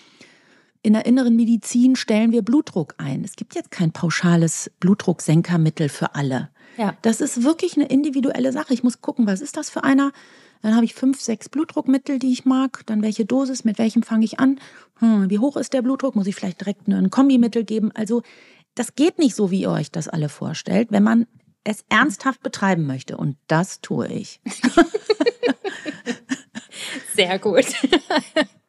in 0.85 0.93
der 0.93 1.07
inneren 1.07 1.35
Medizin 1.35 1.97
stellen 1.97 2.31
wir 2.31 2.43
Blutdruck 2.43 2.95
ein. 2.99 3.25
Es 3.25 3.37
gibt 3.37 3.55
jetzt 3.55 3.71
kein 3.71 3.91
pauschales 3.91 4.71
Blutdrucksenkermittel 4.81 5.89
für 5.89 6.15
alle. 6.15 6.51
Ja. 6.77 6.95
Das 7.01 7.23
ist 7.23 7.43
wirklich 7.43 7.77
eine 7.77 7.87
individuelle 7.87 8.53
Sache. 8.53 8.75
Ich 8.75 8.85
muss 8.85 9.01
gucken, 9.01 9.27
was 9.27 9.41
ist 9.41 9.57
das 9.57 9.71
für 9.71 9.83
einer? 9.83 10.13
Dann 10.61 10.75
habe 10.75 10.85
ich 10.85 10.95
fünf, 10.95 11.23
sechs 11.23 11.49
Blutdruckmittel, 11.49 12.19
die 12.19 12.33
ich 12.33 12.45
mag. 12.45 12.83
Dann 12.85 13.01
welche 13.01 13.25
Dosis, 13.25 13.65
mit 13.65 13.79
welchem 13.79 14.03
fange 14.03 14.27
ich 14.27 14.41
an? 14.41 14.61
Hm, 14.99 15.31
wie 15.31 15.39
hoch 15.39 15.57
ist 15.57 15.73
der 15.73 15.81
Blutdruck? 15.81 16.17
Muss 16.17 16.27
ich 16.27 16.35
vielleicht 16.35 16.61
direkt 16.61 16.87
ein 16.87 17.09
Kombimittel 17.09 17.65
geben? 17.65 17.91
Also 17.95 18.23
das 18.75 18.95
geht 18.95 19.19
nicht 19.19 19.35
so, 19.35 19.51
wie 19.51 19.63
ihr 19.63 19.71
euch 19.71 19.91
das 19.91 20.09
alle 20.09 20.29
vorstellt, 20.29 20.89
wenn 20.91 21.03
man 21.03 21.27
es 21.65 21.83
ernsthaft 21.89 22.43
betreiben 22.43 22.87
möchte. 22.87 23.17
Und 23.17 23.39
das 23.47 23.81
tue 23.81 24.07
ich. 24.09 24.39
Sehr 27.15 27.39
gut. 27.39 27.65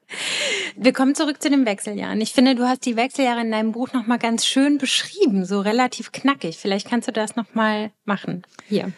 Wir 0.76 0.94
kommen 0.94 1.16
zurück 1.16 1.42
zu 1.42 1.50
den 1.50 1.66
Wechseljahren. 1.66 2.20
Ich 2.22 2.34
finde, 2.34 2.56
du 2.56 2.68
hast 2.68 2.86
die 2.86 2.96
Wechseljahre 2.96 3.42
in 3.42 3.52
deinem 3.52 3.72
Buch 3.72 3.94
noch 3.94 4.08
mal 4.08 4.18
ganz 4.18 4.46
schön 4.46 4.78
beschrieben, 4.78 5.46
so 5.46 5.60
relativ 5.60 6.12
knackig. 6.12 6.58
Vielleicht 6.58 6.90
kannst 6.90 7.08
du 7.08 7.12
das 7.12 7.36
noch 7.36 7.54
mal 7.54 7.92
machen 8.06 8.44
hier. 8.68 8.92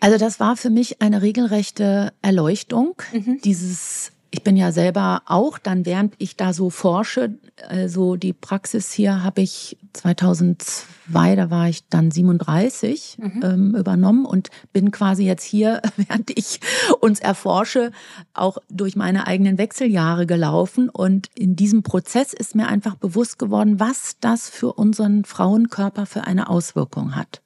Also 0.00 0.18
das 0.18 0.40
war 0.40 0.56
für 0.56 0.70
mich 0.70 1.00
eine 1.00 1.22
regelrechte 1.22 2.12
Erleuchtung, 2.22 2.94
mhm. 3.12 3.40
dieses 3.42 4.12
ich 4.36 4.42
bin 4.42 4.58
ja 4.58 4.70
selber 4.70 5.22
auch 5.24 5.56
dann, 5.56 5.86
während 5.86 6.14
ich 6.18 6.36
da 6.36 6.52
so 6.52 6.68
forsche, 6.68 7.38
also 7.66 8.16
die 8.16 8.34
Praxis 8.34 8.92
hier 8.92 9.22
habe 9.22 9.40
ich 9.40 9.78
2002, 9.94 11.36
da 11.36 11.48
war 11.48 11.70
ich 11.70 11.88
dann 11.88 12.10
37, 12.10 13.16
mhm. 13.18 13.40
ähm, 13.42 13.74
übernommen 13.74 14.26
und 14.26 14.50
bin 14.74 14.90
quasi 14.90 15.24
jetzt 15.24 15.42
hier, 15.42 15.80
während 15.96 16.36
ich 16.38 16.60
uns 17.00 17.18
erforsche, 17.18 17.92
auch 18.34 18.58
durch 18.68 18.94
meine 18.94 19.26
eigenen 19.26 19.56
Wechseljahre 19.56 20.26
gelaufen. 20.26 20.90
Und 20.90 21.28
in 21.34 21.56
diesem 21.56 21.82
Prozess 21.82 22.34
ist 22.34 22.54
mir 22.54 22.68
einfach 22.68 22.96
bewusst 22.96 23.38
geworden, 23.38 23.80
was 23.80 24.16
das 24.20 24.50
für 24.50 24.74
unseren 24.74 25.24
Frauenkörper 25.24 26.04
für 26.04 26.24
eine 26.24 26.50
Auswirkung 26.50 27.16
hat. 27.16 27.40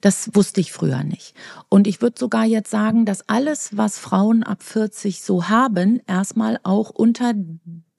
Das 0.00 0.30
wusste 0.34 0.60
ich 0.60 0.72
früher 0.72 1.02
nicht. 1.02 1.34
Und 1.68 1.86
ich 1.86 2.00
würde 2.00 2.18
sogar 2.18 2.44
jetzt 2.44 2.70
sagen, 2.70 3.04
dass 3.04 3.28
alles, 3.28 3.76
was 3.76 3.98
Frauen 3.98 4.42
ab 4.42 4.62
40 4.62 5.22
so 5.22 5.48
haben, 5.48 6.00
erstmal 6.06 6.60
auch 6.62 6.90
unter 6.90 7.32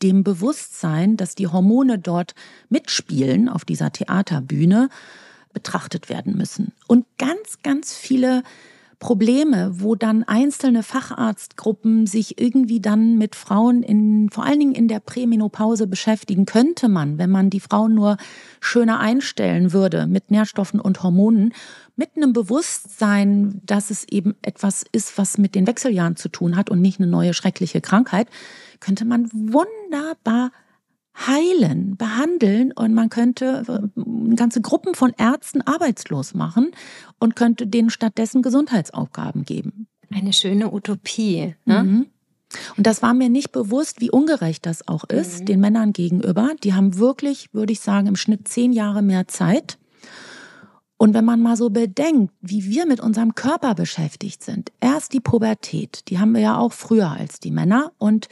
dem 0.02 0.24
Bewusstsein, 0.24 1.18
dass 1.18 1.36
die 1.36 1.47
Hormone 1.47 2.00
dort 2.00 2.36
mitspielen 2.70 3.50
auf 3.50 3.66
dieser 3.66 3.91
Theaterbühne, 3.91 4.89
betrachtet 5.52 6.10
werden 6.10 6.38
müssen. 6.38 6.74
Und 6.88 7.06
ganz, 7.18 7.62
ganz 7.64 7.93
viele 7.93 8.43
Probleme, 9.00 9.72
wo 9.80 9.95
dann 9.95 10.24
einzelne 10.24 10.84
Facharztgruppen 10.84 12.06
sich 12.06 12.39
irgendwie 12.39 12.82
dann 12.82 13.18
mit 13.18 13.36
Frauen 13.36 13.82
in, 13.82 14.30
vor 14.30 14.45
allen 14.45 14.60
Dingen 14.60 14.76
in 14.76 14.89
der 14.89 15.00
Prämenopause 15.00 15.88
beschäftigen, 15.88 16.45
könnte 16.45 16.89
man, 16.89 17.18
wenn 17.18 17.30
man 17.30 17.50
die 17.50 17.62
Frauen 17.62 17.95
nur 17.95 18.18
schöner 18.60 19.00
einstellen 19.00 19.72
würde 19.72 20.06
mit 20.06 20.32
Nährstoffen 20.32 20.82
und 20.82 21.02
Hormonen, 21.02 21.54
mit 22.00 22.12
einem 22.16 22.32
Bewusstsein, 22.32 23.62
dass 23.66 23.89
es 23.91 24.06
eben 24.06 24.36
etwas 24.41 24.86
ist, 24.93 25.18
was 25.18 25.38
mit 25.38 25.54
den 25.54 25.68
Wechseljahren 25.68 26.16
zu 26.16 26.30
tun 26.30 26.56
hat 26.56 26.70
und 26.70 26.80
nicht 26.82 27.00
eine 27.00 27.10
neue 27.10 27.34
schreckliche 27.34 27.82
Krankheit, 27.82 28.30
könnte 28.80 29.04
man 29.04 29.30
wunderbar 29.34 30.52
heilen, 31.28 31.97
behandeln 31.97 32.72
und 32.72 32.93
man 32.93 33.10
könnte 33.10 33.64
äh, 33.68 34.36
ganze 34.36 34.62
Gruppen 34.62 34.95
von 34.95 35.12
Ärzten 35.18 35.62
arbeitslos 35.62 36.34
machen 36.34 36.72
und 37.20 37.36
könnte 37.36 37.68
denen 37.68 37.89
stattdessen 37.89 38.41
Gesundheitsaufgaben 38.41 39.43
geben. 39.43 39.88
Eine 40.10 40.32
schöne 40.32 40.72
Utopie. 40.72 41.56
Ne? 41.66 41.84
Mhm. 41.84 42.06
Und 42.78 42.88
das 42.88 43.02
war 43.02 43.14
mir 43.14 43.28
nicht 43.28 43.52
bewusst, 43.52 44.00
wie 44.00 44.10
ungerecht 44.10 44.66
das 44.66 44.88
auch 44.88 45.04
ist, 45.04 45.41
mhm. 45.41 45.45
den 45.47 45.60
Männern 45.60 45.91
gegenüber. 45.91 46.52
Die 46.64 46.74
haben 46.74 46.97
wirklich, 46.97 47.54
würde 47.54 47.74
ich 47.74 47.82
sagen, 47.82 48.08
im 48.08 48.16
Schnitt 48.16 48.47
zehn 48.47 48.72
Jahre 48.72 49.02
mehr 49.02 49.28
Zeit. 49.28 49.79
Und 51.02 51.14
wenn 51.14 51.24
man 51.24 51.41
mal 51.41 51.56
so 51.56 51.70
bedenkt, 51.70 52.34
wie 52.41 52.66
wir 52.66 52.86
mit 52.86 53.00
unserem 53.00 53.34
Körper 53.34 53.74
beschäftigt 53.74 54.43
sind, 54.43 54.74
erst 54.82 55.14
die 55.14 55.22
Pubertät, 55.22 56.10
die 56.10 56.20
haben 56.20 56.34
wir 56.34 56.41
ja 56.41 56.58
auch 56.58 56.74
früher 56.74 57.10
als 57.10 57.39
die 57.39 57.52
Männer 57.52 57.93
und 57.97 58.28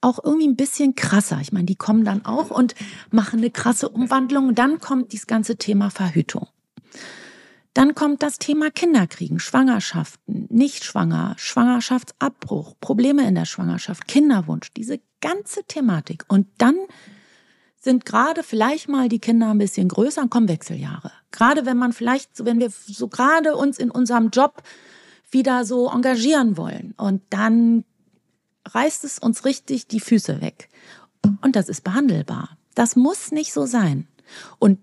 auch 0.00 0.24
irgendwie 0.24 0.48
ein 0.48 0.56
bisschen 0.56 0.94
krasser. 0.94 1.40
Ich 1.42 1.52
meine, 1.52 1.66
die 1.66 1.76
kommen 1.76 2.06
dann 2.06 2.24
auch 2.24 2.50
und 2.50 2.74
machen 3.10 3.40
eine 3.40 3.50
krasse 3.50 3.90
Umwandlung. 3.90 4.54
Dann 4.54 4.80
kommt 4.80 5.12
dieses 5.12 5.26
ganze 5.26 5.56
Thema 5.58 5.90
Verhütung. 5.90 6.46
Dann 7.74 7.94
kommt 7.94 8.22
das 8.22 8.38
Thema 8.38 8.70
Kinderkriegen, 8.70 9.38
Schwangerschaften, 9.38 10.46
nicht 10.48 10.84
schwanger, 10.84 11.34
Schwangerschaftsabbruch, 11.36 12.76
Probleme 12.80 13.28
in 13.28 13.34
der 13.34 13.44
Schwangerschaft, 13.44 14.08
Kinderwunsch, 14.08 14.72
diese 14.72 15.00
ganze 15.20 15.64
Thematik. 15.64 16.24
Und 16.28 16.46
dann 16.56 16.76
sind 17.76 18.06
gerade 18.06 18.42
vielleicht 18.42 18.88
mal 18.88 19.10
die 19.10 19.18
Kinder 19.18 19.50
ein 19.50 19.58
bisschen 19.58 19.88
größer 19.88 20.22
und 20.22 20.30
kommen 20.30 20.48
Wechseljahre. 20.48 21.12
Gerade 21.30 21.66
wenn 21.66 21.76
man 21.76 21.92
vielleicht, 21.92 22.44
wenn 22.44 22.60
wir 22.60 22.70
so 22.70 23.08
gerade 23.08 23.56
uns 23.56 23.78
in 23.78 23.90
unserem 23.90 24.30
Job 24.30 24.62
wieder 25.30 25.64
so 25.64 25.90
engagieren 25.90 26.56
wollen 26.56 26.94
und 26.96 27.22
dann 27.30 27.84
reißt 28.66 29.04
es 29.04 29.18
uns 29.18 29.44
richtig 29.44 29.86
die 29.86 30.00
Füße 30.00 30.40
weg. 30.40 30.68
Und 31.42 31.56
das 31.56 31.68
ist 31.68 31.82
behandelbar. 31.82 32.56
Das 32.74 32.96
muss 32.96 33.32
nicht 33.32 33.52
so 33.52 33.66
sein. 33.66 34.06
Und 34.58 34.78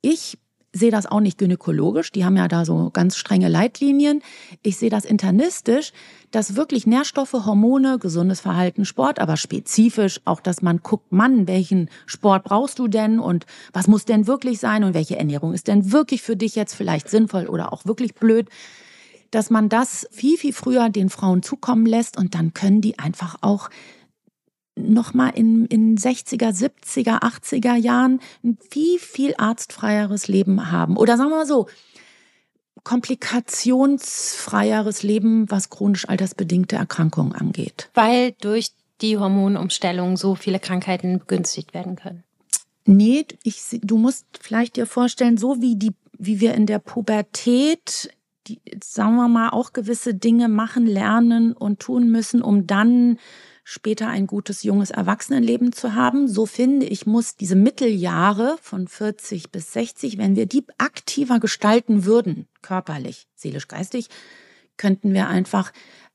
ich 0.00 0.38
sehe 0.72 0.90
das 0.90 1.06
auch 1.06 1.20
nicht 1.20 1.38
gynäkologisch, 1.38 2.12
die 2.12 2.24
haben 2.24 2.36
ja 2.36 2.48
da 2.48 2.64
so 2.64 2.90
ganz 2.90 3.16
strenge 3.16 3.48
Leitlinien. 3.48 4.22
Ich 4.62 4.78
sehe 4.78 4.90
das 4.90 5.04
internistisch, 5.04 5.92
dass 6.30 6.56
wirklich 6.56 6.86
Nährstoffe, 6.86 7.32
Hormone, 7.32 7.98
gesundes 7.98 8.40
Verhalten, 8.40 8.84
Sport, 8.84 9.18
aber 9.18 9.36
spezifisch 9.36 10.20
auch, 10.24 10.40
dass 10.40 10.62
man 10.62 10.78
guckt, 10.78 11.12
Mann, 11.12 11.46
welchen 11.46 11.90
Sport 12.06 12.44
brauchst 12.44 12.78
du 12.78 12.88
denn 12.88 13.18
und 13.18 13.44
was 13.72 13.86
muss 13.86 14.06
denn 14.06 14.26
wirklich 14.26 14.60
sein 14.60 14.84
und 14.84 14.94
welche 14.94 15.18
Ernährung 15.18 15.52
ist 15.52 15.68
denn 15.68 15.92
wirklich 15.92 16.22
für 16.22 16.36
dich 16.36 16.54
jetzt 16.54 16.74
vielleicht 16.74 17.08
sinnvoll 17.08 17.46
oder 17.46 17.72
auch 17.72 17.84
wirklich 17.84 18.14
blöd 18.14 18.48
dass 19.30 19.48
man 19.48 19.70
das 19.70 20.06
viel, 20.10 20.36
viel 20.36 20.52
früher 20.52 20.90
den 20.90 21.08
Frauen 21.08 21.42
zukommen 21.42 21.86
lässt 21.86 22.18
und 22.18 22.34
dann 22.34 22.52
können 22.52 22.82
die 22.82 22.98
einfach 22.98 23.36
auch 23.40 23.70
nochmal 24.76 25.32
in, 25.34 25.66
in 25.66 25.96
60er, 25.96 26.50
70er, 26.50 27.22
80er 27.22 27.74
Jahren 27.74 28.20
ein 28.42 28.58
viel, 28.70 28.98
viel 28.98 29.34
arztfreieres 29.36 30.28
Leben 30.28 30.70
haben. 30.70 30.96
Oder 30.96 31.16
sagen 31.16 31.30
wir 31.30 31.38
mal 31.38 31.46
so, 31.46 31.66
komplikationsfreieres 32.84 35.02
Leben, 35.02 35.50
was 35.50 35.70
chronisch 35.70 36.08
altersbedingte 36.08 36.76
Erkrankungen 36.76 37.34
angeht. 37.34 37.90
Weil 37.94 38.34
durch 38.40 38.70
die 39.00 39.18
Hormonumstellung 39.18 40.16
so 40.16 40.34
viele 40.34 40.58
Krankheiten 40.58 41.18
begünstigt 41.18 41.74
werden 41.74 41.96
können. 41.96 42.24
Nee, 42.84 43.26
ich, 43.44 43.62
du 43.82 43.98
musst 43.98 44.26
vielleicht 44.40 44.74
dir 44.76 44.86
vorstellen, 44.86 45.36
so 45.36 45.60
wie 45.60 45.76
die, 45.76 45.92
wie 46.18 46.40
wir 46.40 46.54
in 46.54 46.66
der 46.66 46.80
Pubertät 46.80 48.10
die, 48.48 48.60
sagen 48.82 49.14
wir 49.16 49.28
mal, 49.28 49.50
auch 49.50 49.72
gewisse 49.72 50.14
Dinge 50.14 50.48
machen, 50.48 50.86
lernen 50.86 51.52
und 51.52 51.78
tun 51.78 52.10
müssen, 52.10 52.42
um 52.42 52.66
dann 52.66 53.18
später 53.64 54.08
ein 54.08 54.26
gutes 54.26 54.62
junges 54.62 54.90
Erwachsenenleben 54.90 55.72
zu 55.72 55.94
haben. 55.94 56.28
So 56.28 56.46
finde 56.46 56.86
ich, 56.86 57.06
muss 57.06 57.36
diese 57.36 57.56
Mitteljahre 57.56 58.56
von 58.60 58.88
40 58.88 59.50
bis 59.52 59.72
60, 59.72 60.18
wenn 60.18 60.36
wir 60.36 60.46
die 60.46 60.64
aktiver 60.78 61.40
gestalten 61.40 62.04
würden, 62.04 62.48
körperlich, 62.60 63.26
seelisch, 63.34 63.68
geistig, 63.68 64.08
könnten 64.76 65.14
wir 65.14 65.28
einfach 65.28 65.72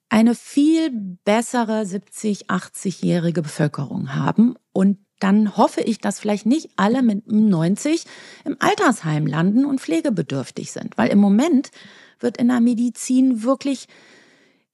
eine 0.10 0.36
viel 0.36 0.92
bessere 1.26 1.86
70, 1.86 2.50
80-jährige 2.50 3.42
Bevölkerung 3.42 4.16
haben. 4.16 4.56
Und 4.72 5.00
dann 5.20 5.58
hoffe 5.58 5.82
ich, 5.82 6.00
dass 6.00 6.20
vielleicht 6.20 6.46
nicht 6.46 6.70
alle 6.76 7.02
mit 7.02 7.30
90 7.30 8.06
im 8.46 8.56
Altersheim 8.60 9.26
landen 9.26 9.66
und 9.66 9.82
pflegebedürftig 9.82 10.72
sind. 10.72 10.98
Weil 10.98 11.10
im 11.10 11.20
Moment 11.20 11.72
wird 12.20 12.38
in 12.38 12.48
der 12.48 12.62
Medizin 12.62 13.44
wirklich, 13.44 13.88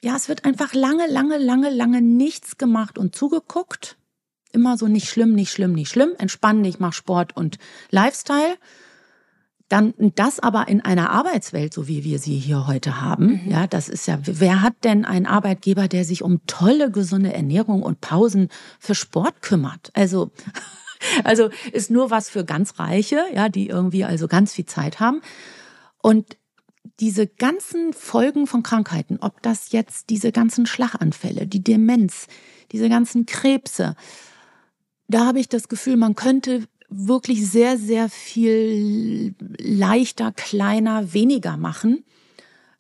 ja, 0.04 0.18
es 0.18 0.28
wird 0.28 0.44
einfach 0.44 0.74
lange, 0.74 1.08
lange, 1.08 1.38
lange, 1.38 1.70
lange 1.70 2.02
nichts 2.02 2.58
gemacht 2.58 2.98
und 2.98 3.16
zugeguckt. 3.16 3.98
Immer 4.52 4.78
so 4.78 4.88
nicht 4.88 5.08
schlimm, 5.08 5.34
nicht 5.34 5.50
schlimm, 5.50 5.72
nicht 5.72 5.90
schlimm. 5.90 6.12
Entspann 6.18 6.62
dich, 6.62 6.80
mach 6.80 6.92
Sport 6.92 7.38
und 7.38 7.58
Lifestyle. 7.90 8.58
Dann 9.70 9.94
das 9.98 10.42
aber 10.42 10.68
in 10.68 10.82
einer 10.82 11.10
Arbeitswelt, 11.10 11.74
so 11.74 11.88
wie 11.88 12.04
wir 12.04 12.20
sie 12.20 12.38
hier 12.38 12.68
heute 12.68 13.00
haben. 13.00 13.46
Mhm. 13.46 13.52
Ja, 13.52 13.66
das 13.66 13.88
ist 13.88 14.06
ja, 14.06 14.20
wer 14.24 14.62
hat 14.62 14.74
denn 14.84 15.06
einen 15.06 15.26
Arbeitgeber, 15.26 15.88
der 15.88 16.04
sich 16.04 16.22
um 16.22 16.46
tolle, 16.48 16.92
gesunde 16.92 17.32
Ernährung 17.32 17.82
und 17.82 18.02
Pausen 18.02 18.50
für 18.80 18.96
Sport 18.96 19.42
kümmert? 19.42 19.90
Also, 19.94 20.32
also 21.24 21.50
ist 21.72 21.90
nur 21.90 22.12
was 22.12 22.30
für 22.30 22.44
ganz 22.44 22.78
Reiche, 22.78 23.24
ja, 23.34 23.48
die 23.48 23.70
irgendwie 23.70 24.04
also 24.04 24.28
ganz 24.28 24.52
viel 24.54 24.66
Zeit 24.66 25.00
haben. 25.00 25.22
Und 26.02 26.36
diese 27.00 27.28
ganzen 27.28 27.94
Folgen 27.94 28.48
von 28.48 28.64
Krankheiten, 28.64 29.18
ob 29.22 29.42
das 29.42 29.72
jetzt 29.72 30.10
diese 30.10 30.32
ganzen 30.32 30.66
Schlaganfälle, 30.66 31.48
die 31.48 31.64
Demenz, 31.64 32.28
diese 32.72 32.90
ganzen 32.90 33.26
Krebse, 33.26 33.96
da 35.08 35.26
habe 35.26 35.40
ich 35.40 35.50
das 35.50 35.68
Gefühl, 35.68 35.98
man 35.98 36.16
könnte 36.16 36.68
wirklich 36.90 37.50
sehr, 37.50 37.78
sehr 37.78 38.10
viel 38.10 39.36
leichter, 39.58 40.32
kleiner, 40.32 41.14
weniger 41.14 41.58
machen 41.58 42.06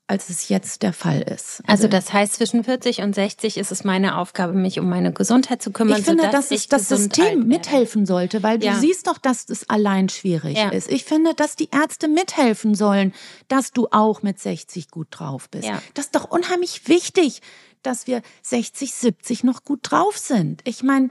als 0.08 0.30
es 0.30 0.49
jetzt 0.49 0.84
der 0.84 0.91
Fall 0.91 1.22
ist. 1.22 1.62
Also, 1.66 1.86
also 1.86 1.88
das 1.88 2.12
heißt, 2.12 2.34
zwischen 2.34 2.64
40 2.64 3.01
und 3.01 3.16
60 3.16 3.58
ist 3.58 3.72
es 3.72 3.84
meine 3.84 4.18
Aufgabe, 4.18 4.54
mich 4.54 4.80
um 4.80 4.89
meine 4.89 5.14
Gesundheit 5.14 5.62
zu 5.62 5.72
kümmern. 5.72 5.99
Ich 5.99 6.06
finde, 6.06 6.30
dass 6.30 6.51
ich 6.51 6.68
das 6.68 6.89
System 6.89 7.47
mithelfen 7.47 8.06
sollte, 8.06 8.43
weil 8.43 8.62
ja. 8.62 8.74
du 8.74 8.80
siehst 8.80 9.08
doch, 9.08 9.18
dass 9.18 9.49
es 9.49 9.70
allein 9.70 10.10
schwierig 10.10 10.58
ja. 10.58 10.70
ist. 10.70 10.91
Ich 10.91 11.06
finde, 11.06 11.34
dass 11.34 11.56
die 11.56 11.70
Ärzte 11.72 12.10
mithelfen 12.10 12.76
sollen, 12.76 13.14
dass 13.47 13.72
du 13.72 13.88
auch 13.91 14.22
mit 14.24 14.39
60 14.39 14.91
gut 14.91 15.08
drauf 15.12 15.49
bist. 15.49 15.66
Ja. 15.66 15.82
Das 15.93 16.06
ist 16.06 16.16
doch 16.16 16.30
unheimlich 16.30 16.88
wichtig, 16.89 17.41
dass 17.82 18.06
wir 18.06 18.22
60, 18.41 18.93
70 18.93 19.43
noch 19.43 19.64
gut 19.64 19.80
drauf 19.84 20.18
sind. 20.18 20.62
Ich 20.66 20.84
meine, 20.84 21.10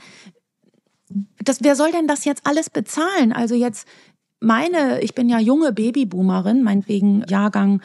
das, 1.43 1.63
wer 1.63 1.77
soll 1.77 1.93
denn 1.93 2.07
das 2.07 2.25
jetzt 2.25 2.47
alles 2.47 2.69
bezahlen? 2.69 3.33
Also 3.33 3.55
jetzt 3.55 3.87
meine, 4.41 5.01
ich 5.01 5.15
bin 5.15 5.29
ja 5.29 5.39
junge 5.39 5.73
Babyboomerin, 5.73 6.63
meinetwegen 6.63 7.25
Jahrgang 7.29 7.81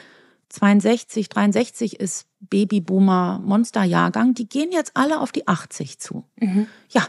62, 0.49 1.29
63 1.29 1.99
ist 1.99 2.27
Babyboomer 2.39 3.41
Monsterjahrgang, 3.43 4.33
die 4.33 4.47
gehen 4.47 4.71
jetzt 4.71 4.91
alle 4.95 5.19
auf 5.19 5.31
die 5.31 5.47
80 5.47 5.99
zu. 5.99 6.23
Mhm. 6.39 6.67
Ja, 6.89 7.07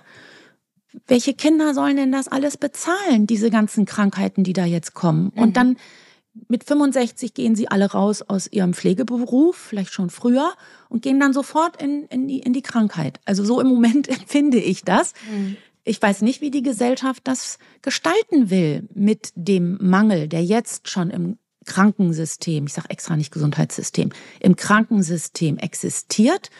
welche 1.06 1.34
Kinder 1.34 1.74
sollen 1.74 1.96
denn 1.96 2.12
das 2.12 2.28
alles 2.28 2.56
bezahlen, 2.56 3.26
diese 3.26 3.50
ganzen 3.50 3.84
Krankheiten, 3.84 4.42
die 4.42 4.52
da 4.52 4.64
jetzt 4.64 4.94
kommen? 4.94 5.32
Mhm. 5.34 5.42
Und 5.42 5.56
dann 5.56 5.76
mit 6.48 6.64
65 6.64 7.34
gehen 7.34 7.56
sie 7.56 7.68
alle 7.68 7.90
raus 7.90 8.22
aus 8.22 8.50
ihrem 8.50 8.72
Pflegeberuf, 8.72 9.56
vielleicht 9.56 9.92
schon 9.92 10.10
früher, 10.10 10.52
und 10.88 11.02
gehen 11.02 11.18
dann 11.18 11.32
sofort 11.32 11.80
in, 11.82 12.04
in, 12.04 12.28
die, 12.28 12.38
in 12.38 12.52
die 12.52 12.62
Krankheit. 12.62 13.20
Also 13.24 13.44
so 13.44 13.60
im 13.60 13.66
Moment 13.66 14.08
empfinde 14.08 14.58
ich 14.58 14.84
das. 14.84 15.14
Mhm. 15.30 15.56
Ich 15.84 16.00
weiß 16.00 16.22
nicht, 16.22 16.40
wie 16.40 16.50
die 16.50 16.62
Gesellschaft 16.62 17.22
das 17.26 17.58
gestalten 17.82 18.50
will 18.50 18.88
mit 18.94 19.32
dem 19.34 19.78
Mangel, 19.80 20.28
der 20.28 20.44
jetzt 20.44 20.88
schon 20.88 21.10
im 21.10 21.38
Krankensystem, 21.68 22.66
ich 22.66 22.72
sage 22.72 22.88
extra 22.88 23.14
nicht 23.14 23.30
Gesundheitssystem, 23.30 24.10
im 24.40 24.56
Krankensystem 24.56 25.58
existiert. 25.58 26.50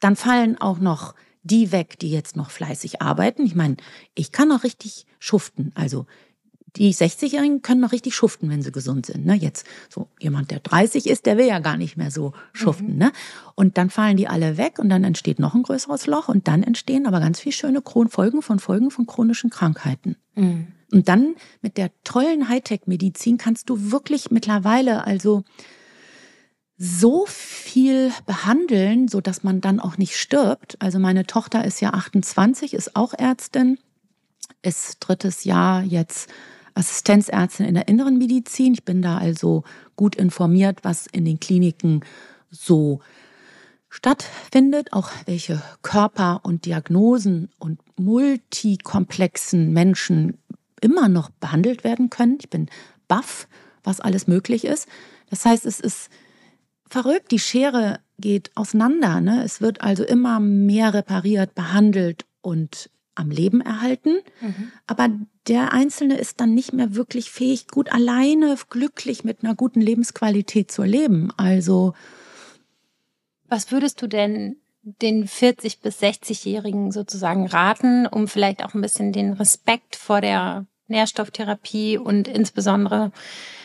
Dann 0.00 0.16
fallen 0.16 0.60
auch 0.60 0.78
noch 0.78 1.14
die 1.42 1.72
weg, 1.72 1.98
die 1.98 2.10
jetzt 2.10 2.36
noch 2.36 2.50
fleißig 2.50 3.00
arbeiten. 3.00 3.46
Ich 3.46 3.54
meine, 3.54 3.76
ich 4.14 4.32
kann 4.32 4.52
auch 4.52 4.62
richtig 4.62 5.06
schuften. 5.18 5.72
Also 5.74 6.06
die 6.76 6.92
60-Jährigen 6.92 7.62
können 7.62 7.80
noch 7.80 7.92
richtig 7.92 8.14
schuften, 8.14 8.50
wenn 8.50 8.60
sie 8.60 8.72
gesund 8.72 9.06
sind. 9.06 9.24
Ne? 9.24 9.34
Jetzt 9.34 9.66
so 9.88 10.08
jemand, 10.20 10.50
der 10.50 10.60
30 10.60 11.06
ist, 11.06 11.24
der 11.24 11.38
will 11.38 11.46
ja 11.46 11.60
gar 11.60 11.76
nicht 11.78 11.96
mehr 11.96 12.10
so 12.10 12.32
schuften. 12.52 12.94
Mhm. 12.94 12.98
Ne? 12.98 13.12
Und 13.54 13.78
dann 13.78 13.88
fallen 13.88 14.16
die 14.16 14.28
alle 14.28 14.58
weg 14.58 14.78
und 14.78 14.90
dann 14.90 15.04
entsteht 15.04 15.38
noch 15.38 15.54
ein 15.54 15.62
größeres 15.62 16.06
Loch 16.06 16.28
und 16.28 16.48
dann 16.48 16.62
entstehen 16.62 17.06
aber 17.06 17.20
ganz 17.20 17.40
viele 17.40 17.52
schöne 17.52 17.82
Folgen 18.08 18.42
von 18.42 18.58
Folgen 18.58 18.90
von 18.90 19.06
chronischen 19.06 19.50
Krankheiten. 19.50 20.16
Mhm. 20.34 20.66
Und 20.94 21.08
dann 21.08 21.34
mit 21.60 21.76
der 21.76 21.90
tollen 22.04 22.48
Hightech-Medizin 22.48 23.36
kannst 23.36 23.68
du 23.68 23.90
wirklich 23.90 24.30
mittlerweile 24.30 25.04
also 25.04 25.42
so 26.76 27.26
viel 27.26 28.12
behandeln, 28.26 29.08
so 29.08 29.20
dass 29.20 29.42
man 29.42 29.60
dann 29.60 29.80
auch 29.80 29.98
nicht 29.98 30.16
stirbt. 30.16 30.76
Also 30.80 31.00
meine 31.00 31.26
Tochter 31.26 31.64
ist 31.64 31.80
ja 31.80 31.90
28, 31.90 32.74
ist 32.74 32.94
auch 32.94 33.12
Ärztin, 33.12 33.80
ist 34.62 34.98
drittes 35.00 35.42
Jahr 35.42 35.82
jetzt 35.82 36.30
Assistenzärztin 36.74 37.66
in 37.66 37.74
der 37.74 37.88
inneren 37.88 38.16
Medizin. 38.16 38.74
Ich 38.74 38.84
bin 38.84 39.02
da 39.02 39.18
also 39.18 39.64
gut 39.96 40.14
informiert, 40.14 40.84
was 40.84 41.08
in 41.08 41.24
den 41.24 41.40
Kliniken 41.40 42.04
so 42.52 43.00
stattfindet, 43.88 44.92
auch 44.92 45.10
welche 45.26 45.60
Körper 45.82 46.40
und 46.44 46.66
Diagnosen 46.66 47.50
und 47.58 47.80
multikomplexen 47.96 49.72
Menschen 49.72 50.38
immer 50.80 51.08
noch 51.08 51.30
behandelt 51.30 51.84
werden 51.84 52.10
können. 52.10 52.38
Ich 52.40 52.50
bin 52.50 52.68
baff, 53.08 53.48
was 53.82 54.00
alles 54.00 54.26
möglich 54.26 54.64
ist. 54.64 54.88
Das 55.30 55.44
heißt, 55.44 55.66
es 55.66 55.80
ist 55.80 56.10
verrückt, 56.88 57.30
die 57.30 57.38
Schere 57.38 58.00
geht 58.18 58.50
auseinander. 58.54 59.20
Ne? 59.20 59.42
Es 59.44 59.60
wird 59.60 59.80
also 59.80 60.04
immer 60.04 60.40
mehr 60.40 60.94
repariert, 60.94 61.54
behandelt 61.54 62.24
und 62.40 62.90
am 63.14 63.30
Leben 63.30 63.60
erhalten. 63.60 64.18
Mhm. 64.40 64.72
Aber 64.86 65.08
der 65.46 65.72
Einzelne 65.72 66.18
ist 66.18 66.40
dann 66.40 66.54
nicht 66.54 66.72
mehr 66.72 66.94
wirklich 66.94 67.30
fähig, 67.30 67.68
gut 67.68 67.92
alleine, 67.92 68.56
glücklich 68.70 69.24
mit 69.24 69.42
einer 69.42 69.54
guten 69.54 69.80
Lebensqualität 69.80 70.70
zu 70.70 70.82
leben. 70.82 71.30
Also. 71.36 71.94
Was 73.48 73.70
würdest 73.70 74.02
du 74.02 74.06
denn 74.06 74.56
den 74.84 75.26
40 75.26 75.80
bis 75.80 76.00
60-Jährigen 76.02 76.92
sozusagen 76.92 77.46
raten, 77.46 78.06
um 78.06 78.28
vielleicht 78.28 78.64
auch 78.64 78.74
ein 78.74 78.80
bisschen 78.80 79.12
den 79.12 79.32
Respekt 79.32 79.96
vor 79.96 80.20
der 80.20 80.66
Nährstofftherapie 80.88 81.98
und 81.98 82.28
insbesondere 82.28 83.10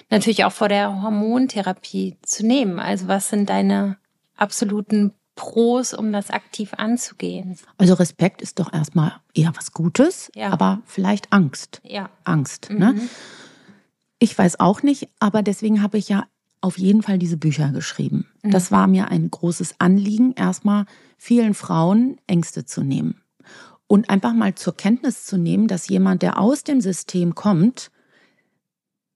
natürlich 0.10 0.46
auch 0.46 0.52
vor 0.52 0.70
der 0.70 1.02
Hormontherapie 1.02 2.18
zu 2.22 2.46
nehmen? 2.46 2.80
Also 2.80 3.08
was 3.08 3.30
sind 3.30 3.50
deine 3.50 3.98
absoluten 4.38 5.14
Pros, 5.36 5.94
um 5.94 6.12
das 6.12 6.30
aktiv 6.30 6.74
anzugehen? 6.76 7.58
Also 7.78 7.94
Respekt 7.94 8.42
ist 8.42 8.60
doch 8.60 8.74
erstmal 8.74 9.14
eher 9.34 9.54
was 9.56 9.72
Gutes, 9.72 10.32
ja. 10.36 10.50
aber 10.50 10.82
vielleicht 10.86 11.32
Angst. 11.32 11.82
Ja. 11.84 12.10
Angst. 12.24 12.70
Ne? 12.70 12.94
Mhm. 12.94 13.00
Ne? 13.00 13.10
Ich 14.20 14.38
weiß 14.38 14.60
auch 14.60 14.84
nicht, 14.84 15.10
aber 15.20 15.44
deswegen 15.44 15.82
habe 15.82 15.98
ich 15.98 16.10
ja 16.10 16.26
auf 16.62 16.78
jeden 16.78 17.02
Fall 17.02 17.18
diese 17.18 17.38
Bücher 17.38 17.70
geschrieben. 17.70 18.28
Mhm. 18.44 18.52
Das 18.52 18.72
war 18.72 18.88
mir 18.88 19.10
ein 19.10 19.30
großes 19.30 19.76
Anliegen, 19.80 20.34
erstmal 20.34 20.86
vielen 21.18 21.54
Frauen 21.54 22.18
Ängste 22.28 22.66
zu 22.66 22.84
nehmen. 22.84 23.22
Und 23.88 24.10
einfach 24.10 24.34
mal 24.34 24.54
zur 24.56 24.76
Kenntnis 24.76 25.26
zu 25.26 25.38
nehmen, 25.38 25.68
dass 25.68 25.88
jemand, 25.88 26.22
der 26.22 26.40
aus 26.40 26.64
dem 26.64 26.80
System 26.80 27.34
kommt, 27.34 27.92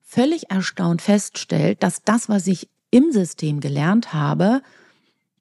völlig 0.01 0.49
erstaunt 0.49 1.01
feststellt, 1.01 1.83
dass 1.83 2.03
das, 2.03 2.29
was 2.29 2.47
ich 2.47 2.69
im 2.91 3.11
System 3.11 3.59
gelernt 3.59 4.13
habe, 4.13 4.61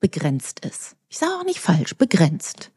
begrenzt 0.00 0.64
ist. 0.64 0.96
Ich 1.08 1.18
sage 1.18 1.32
auch 1.38 1.44
nicht 1.44 1.60
falsch, 1.60 1.96
begrenzt. 1.96 2.70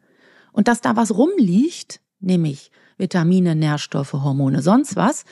Und 0.52 0.68
dass 0.68 0.82
da 0.82 0.96
was 0.96 1.16
rumliegt, 1.16 2.00
nämlich 2.20 2.72
Vitamine, 2.98 3.56
Nährstoffe, 3.56 4.14
Hormone, 4.14 4.62
sonst 4.62 4.96
was, 4.96 5.26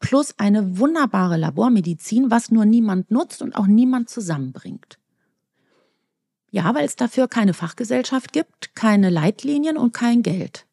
plus 0.00 0.34
eine 0.38 0.78
wunderbare 0.78 1.36
Labormedizin, 1.36 2.30
was 2.30 2.50
nur 2.50 2.64
niemand 2.64 3.10
nutzt 3.10 3.42
und 3.42 3.56
auch 3.56 3.66
niemand 3.66 4.08
zusammenbringt. 4.08 4.98
Ja, 6.50 6.74
weil 6.74 6.86
es 6.86 6.96
dafür 6.96 7.28
keine 7.28 7.54
Fachgesellschaft 7.54 8.32
gibt, 8.32 8.74
keine 8.74 9.10
Leitlinien 9.10 9.76
und 9.76 9.92
kein 9.92 10.22
Geld. 10.22 10.66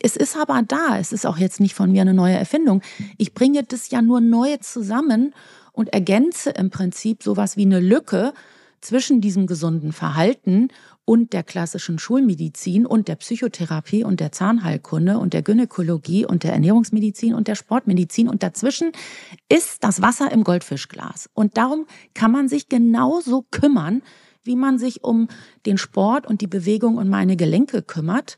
Es, 0.00 0.16
ist 0.16 0.36
aber 0.36 0.62
da. 0.62 0.98
Es 0.98 1.12
ist 1.12 1.26
auch 1.26 1.38
jetzt 1.38 1.60
nicht 1.60 1.74
von 1.74 1.92
mir 1.92 2.02
eine 2.02 2.14
neue 2.14 2.36
Erfindung. 2.36 2.82
Ich 3.18 3.34
bringe 3.34 3.62
das 3.62 3.90
ja 3.90 4.02
nur 4.02 4.20
neu 4.20 4.56
zusammen 4.58 5.34
und 5.72 5.92
ergänze 5.92 6.50
im 6.50 6.70
Prinzip 6.70 7.22
sowas 7.22 7.56
wie 7.56 7.64
eine 7.64 7.80
Lücke, 7.80 8.34
zwischen 8.82 9.20
diesem 9.20 9.46
gesunden 9.46 9.92
Verhalten 9.92 10.68
und 11.04 11.32
der 11.32 11.42
klassischen 11.42 11.98
Schulmedizin 11.98 12.86
und 12.86 13.08
der 13.08 13.16
Psychotherapie 13.16 14.04
und 14.04 14.20
der 14.20 14.32
Zahnheilkunde 14.32 15.18
und 15.18 15.34
der 15.34 15.42
Gynäkologie 15.42 16.24
und 16.24 16.44
der 16.44 16.52
Ernährungsmedizin 16.52 17.34
und 17.34 17.48
der 17.48 17.54
Sportmedizin 17.56 18.28
und 18.28 18.42
dazwischen 18.42 18.92
ist 19.48 19.82
das 19.82 20.00
Wasser 20.00 20.30
im 20.30 20.44
Goldfischglas. 20.44 21.28
Und 21.34 21.56
darum 21.56 21.86
kann 22.14 22.30
man 22.30 22.48
sich 22.48 22.68
genauso 22.68 23.44
kümmern, 23.50 24.02
wie 24.44 24.56
man 24.56 24.78
sich 24.78 25.04
um 25.04 25.28
den 25.66 25.78
Sport 25.78 26.26
und 26.26 26.40
die 26.40 26.46
Bewegung 26.46 26.96
und 26.96 27.08
meine 27.08 27.36
Gelenke 27.36 27.82
kümmert 27.82 28.36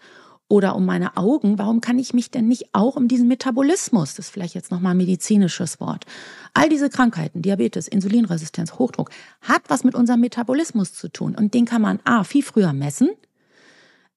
oder 0.48 0.76
um 0.76 0.84
meine 0.84 1.16
Augen, 1.16 1.58
warum 1.58 1.80
kann 1.80 1.98
ich 1.98 2.12
mich 2.12 2.30
denn 2.30 2.48
nicht 2.48 2.68
auch 2.72 2.96
um 2.96 3.08
diesen 3.08 3.28
Metabolismus, 3.28 4.14
das 4.14 4.26
ist 4.26 4.32
vielleicht 4.32 4.54
jetzt 4.54 4.70
nochmal 4.70 4.92
ein 4.92 4.98
medizinisches 4.98 5.80
Wort, 5.80 6.04
all 6.52 6.68
diese 6.68 6.90
Krankheiten, 6.90 7.42
Diabetes, 7.42 7.88
Insulinresistenz, 7.88 8.74
Hochdruck, 8.74 9.10
hat 9.40 9.62
was 9.68 9.84
mit 9.84 9.94
unserem 9.94 10.20
Metabolismus 10.20 10.92
zu 10.92 11.08
tun. 11.08 11.34
Und 11.34 11.54
den 11.54 11.64
kann 11.64 11.82
man 11.82 11.98
A, 12.04 12.24
viel 12.24 12.42
früher 12.42 12.72
messen. 12.72 13.10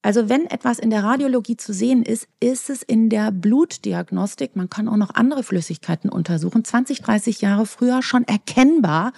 Also 0.01 0.29
wenn 0.29 0.45
etwas 0.45 0.79
in 0.79 0.89
der 0.89 1.03
Radiologie 1.03 1.57
zu 1.57 1.73
sehen 1.73 2.03
ist, 2.03 2.27
ist 2.39 2.69
es 2.69 2.83
in 2.83 3.09
der 3.09 3.31
Blutdiagnostik, 3.31 4.55
man 4.55 4.69
kann 4.69 4.87
auch 4.87 4.95
noch 4.95 5.15
andere 5.15 5.43
Flüssigkeiten 5.43 6.09
untersuchen, 6.09 6.63
20, 6.63 7.01
30 7.01 7.41
Jahre 7.41 7.65
früher 7.65 8.01
schon 8.01 8.23
erkennbar, 8.23 9.11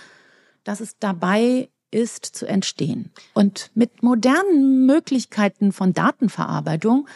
dass 0.63 0.79
es 0.79 0.97
dabei 0.99 1.69
ist 1.91 2.25
zu 2.25 2.45
entstehen. 2.45 3.11
Und 3.33 3.71
mit 3.73 4.03
modernen 4.03 4.85
Möglichkeiten 4.85 5.71
von 5.71 5.93
Datenverarbeitung 5.93 7.07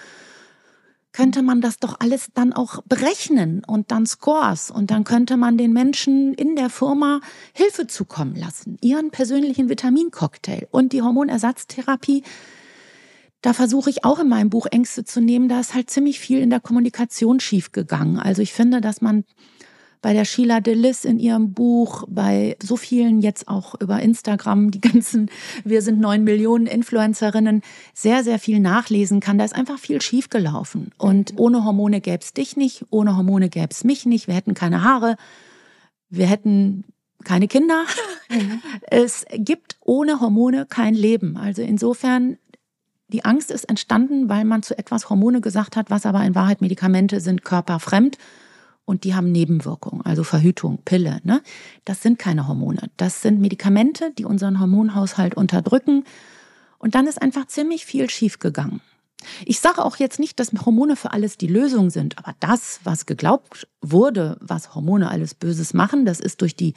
könnte 1.13 1.43
man 1.43 1.61
das 1.61 1.77
doch 1.77 1.99
alles 1.99 2.29
dann 2.33 2.53
auch 2.53 2.81
berechnen 2.83 3.63
und 3.65 3.91
dann 3.91 4.05
Scores 4.05 4.71
und 4.71 4.89
dann 4.89 5.03
könnte 5.03 5.37
man 5.37 5.57
den 5.57 5.71
Menschen 5.71 6.33
in 6.33 6.55
der 6.55 6.69
Firma 6.69 7.21
Hilfe 7.53 7.85
zukommen 7.87 8.35
lassen, 8.35 8.77
ihren 8.81 9.11
persönlichen 9.11 9.69
Vitamincocktail 9.69 10.67
und 10.71 10.91
die 10.91 11.03
Hormonersatztherapie. 11.03 12.23
Da 13.41 13.53
versuche 13.53 13.89
ich 13.89 14.05
auch 14.05 14.19
in 14.19 14.29
meinem 14.29 14.49
Buch 14.49 14.65
Ängste 14.71 15.03
zu 15.03 15.21
nehmen. 15.21 15.49
Da 15.49 15.59
ist 15.59 15.75
halt 15.75 15.89
ziemlich 15.89 16.19
viel 16.19 16.39
in 16.39 16.49
der 16.49 16.61
Kommunikation 16.61 17.39
schiefgegangen. 17.39 18.17
Also 18.17 18.41
ich 18.41 18.53
finde, 18.53 18.81
dass 18.81 19.01
man 19.01 19.25
bei 20.03 20.13
der 20.13 20.25
Sheila 20.25 20.59
Delis 20.59 21.05
in 21.05 21.17
ihrem 21.17 21.53
Buch, 21.53 22.03
bei 22.09 22.57
so 22.61 22.75
vielen 22.75 23.21
jetzt 23.21 23.47
auch 23.47 23.73
über 23.79 24.01
Instagram, 24.01 24.69
die 24.69 24.81
ganzen, 24.81 25.31
wir 25.63 25.81
sind 25.81 25.99
neun 25.99 26.25
Millionen 26.25 26.67
Influencerinnen, 26.67 27.61
sehr, 27.93 28.23
sehr 28.23 28.37
viel 28.37 28.59
nachlesen 28.59 29.21
kann. 29.21 29.37
Da 29.37 29.45
ist 29.45 29.55
einfach 29.55 29.79
viel 29.79 30.01
schiefgelaufen. 30.01 30.91
Und 30.97 31.35
ohne 31.37 31.63
Hormone 31.63 32.01
gäbe 32.01 32.19
es 32.21 32.33
dich 32.33 32.57
nicht, 32.57 32.85
ohne 32.89 33.15
Hormone 33.15 33.47
gäbe 33.47 33.69
es 33.71 33.85
mich 33.85 34.05
nicht, 34.05 34.27
wir 34.27 34.35
hätten 34.35 34.53
keine 34.53 34.83
Haare, 34.83 35.15
wir 36.09 36.27
hätten 36.27 36.83
keine 37.23 37.47
Kinder. 37.47 37.85
Mhm. 38.29 38.61
Es 38.89 39.25
gibt 39.33 39.77
ohne 39.79 40.19
Hormone 40.19 40.65
kein 40.65 40.95
Leben. 40.95 41.37
Also 41.37 41.61
insofern 41.61 42.37
die 43.07 43.23
Angst 43.23 43.51
ist 43.51 43.69
entstanden, 43.69 44.27
weil 44.27 44.43
man 44.43 44.63
zu 44.63 44.77
etwas 44.77 45.09
Hormone 45.09 45.39
gesagt 45.39 45.77
hat, 45.77 45.89
was 45.89 46.05
aber 46.05 46.25
in 46.25 46.35
Wahrheit 46.35 46.59
Medikamente 46.59 47.21
sind 47.21 47.45
körperfremd 47.45 48.17
und 48.85 49.03
die 49.03 49.15
haben 49.15 49.31
Nebenwirkungen, 49.31 50.05
also 50.05 50.23
Verhütung, 50.23 50.79
Pille. 50.83 51.21
Ne? 51.23 51.41
Das 51.85 52.01
sind 52.01 52.19
keine 52.19 52.47
Hormone. 52.47 52.89
Das 52.97 53.21
sind 53.21 53.39
Medikamente, 53.39 54.11
die 54.11 54.25
unseren 54.25 54.59
Hormonhaushalt 54.59 55.35
unterdrücken. 55.35 56.03
Und 56.79 56.95
dann 56.95 57.07
ist 57.07 57.21
einfach 57.21 57.47
ziemlich 57.47 57.85
viel 57.85 58.09
schiefgegangen. 58.09 58.81
Ich 59.45 59.61
sage 59.61 59.85
auch 59.85 59.95
jetzt 59.97 60.19
nicht, 60.19 60.39
dass 60.39 60.51
Hormone 60.65 60.97
für 60.97 61.11
alles 61.11 61.37
die 61.37 61.47
Lösung 61.47 61.89
sind, 61.89 62.17
aber 62.17 62.35
das, 62.41 62.81
was 62.83 63.05
geglaubt 63.05 63.67
wurde, 63.81 64.37
was 64.41 64.75
Hormone 64.75 65.09
alles 65.09 65.33
Böses 65.33 65.73
machen, 65.73 66.05
das 66.05 66.19
ist 66.19 66.41
durch 66.41 66.57
die 66.57 66.73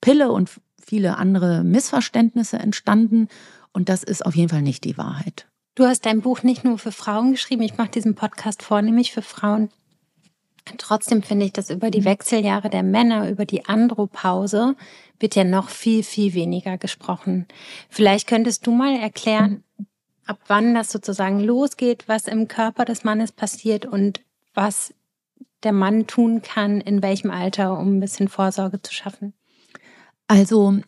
Pille 0.00 0.32
und 0.32 0.50
viele 0.84 1.16
andere 1.18 1.62
Missverständnisse 1.62 2.58
entstanden. 2.58 3.28
Und 3.72 3.88
das 3.88 4.02
ist 4.02 4.26
auf 4.26 4.34
jeden 4.34 4.48
Fall 4.48 4.62
nicht 4.62 4.84
die 4.84 4.98
Wahrheit. 4.98 5.46
Du 5.76 5.86
hast 5.86 6.06
dein 6.06 6.20
Buch 6.20 6.42
nicht 6.42 6.64
nur 6.64 6.78
für 6.78 6.92
Frauen 6.92 7.32
geschrieben, 7.32 7.62
ich 7.62 7.76
mache 7.76 7.90
diesen 7.90 8.14
Podcast 8.14 8.62
vornehmlich 8.62 9.12
für 9.12 9.22
Frauen, 9.22 9.70
Trotzdem 10.78 11.22
finde 11.22 11.46
ich, 11.46 11.52
dass 11.52 11.70
über 11.70 11.90
die 11.90 12.00
mhm. 12.00 12.06
Wechseljahre 12.06 12.70
der 12.70 12.82
Männer, 12.82 13.28
über 13.28 13.44
die 13.44 13.66
Andropause, 13.66 14.76
wird 15.18 15.36
ja 15.36 15.44
noch 15.44 15.68
viel, 15.68 16.02
viel 16.02 16.34
weniger 16.34 16.78
gesprochen. 16.78 17.46
Vielleicht 17.90 18.26
könntest 18.26 18.66
du 18.66 18.72
mal 18.72 18.96
erklären, 18.96 19.62
mhm. 19.76 19.86
ab 20.26 20.38
wann 20.46 20.74
das 20.74 20.90
sozusagen 20.90 21.40
losgeht, 21.40 22.04
was 22.08 22.26
im 22.26 22.48
Körper 22.48 22.84
des 22.84 23.04
Mannes 23.04 23.32
passiert 23.32 23.86
und 23.86 24.22
was 24.54 24.94
der 25.62 25.72
Mann 25.72 26.06
tun 26.06 26.42
kann, 26.42 26.80
in 26.80 27.02
welchem 27.02 27.30
Alter, 27.30 27.78
um 27.78 27.96
ein 27.96 28.00
bisschen 28.00 28.28
Vorsorge 28.28 28.80
zu 28.80 28.92
schaffen. 28.92 29.34
Also 30.28 30.78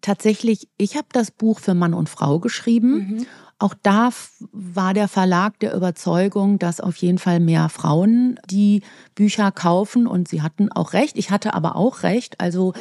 tatsächlich, 0.00 0.68
ich 0.76 0.96
habe 0.96 1.08
das 1.12 1.30
Buch 1.30 1.60
für 1.60 1.74
Mann 1.74 1.94
und 1.94 2.08
Frau 2.08 2.38
geschrieben. 2.38 2.90
Mhm. 2.90 3.26
Auch 3.58 3.74
da 3.82 4.10
war 4.52 4.94
der 4.94 5.08
Verlag 5.08 5.58
der 5.58 5.74
Überzeugung, 5.74 6.58
dass 6.58 6.80
auf 6.80 6.96
jeden 6.96 7.18
Fall 7.18 7.40
mehr 7.40 7.68
Frauen 7.68 8.38
die 8.48 8.82
Bücher 9.16 9.50
kaufen 9.50 10.06
und 10.06 10.28
sie 10.28 10.42
hatten 10.42 10.70
auch 10.70 10.92
recht. 10.92 11.18
Ich 11.18 11.30
hatte 11.30 11.54
aber 11.54 11.74
auch 11.74 12.04
recht. 12.04 12.40
Also 12.40 12.72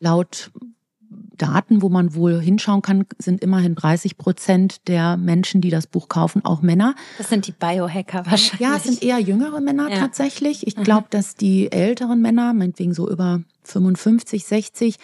laut 0.00 0.50
Daten, 1.36 1.82
wo 1.82 1.88
man 1.88 2.14
wohl 2.14 2.40
hinschauen 2.40 2.82
kann, 2.82 3.06
sind 3.18 3.42
immerhin 3.42 3.74
30 3.74 4.16
Prozent 4.16 4.88
der 4.88 5.16
Menschen, 5.16 5.60
die 5.60 5.70
das 5.70 5.86
Buch 5.86 6.08
kaufen, 6.08 6.44
auch 6.44 6.62
Männer. 6.62 6.94
Das 7.18 7.28
sind 7.28 7.46
die 7.46 7.52
Biohacker 7.52 8.26
wahrscheinlich. 8.26 8.60
Ja, 8.60 8.76
es 8.76 8.84
sind 8.84 9.02
eher 9.02 9.18
jüngere 9.18 9.60
Männer 9.60 9.90
ja. 9.90 9.98
tatsächlich. 9.98 10.66
Ich 10.66 10.76
glaube, 10.76 11.06
dass 11.10 11.34
die 11.34 11.70
älteren 11.70 12.20
Männer, 12.20 12.52
meinetwegen 12.52 12.94
so 12.94 13.08
über 13.08 13.40
55, 13.64 14.44
60, 14.44 14.96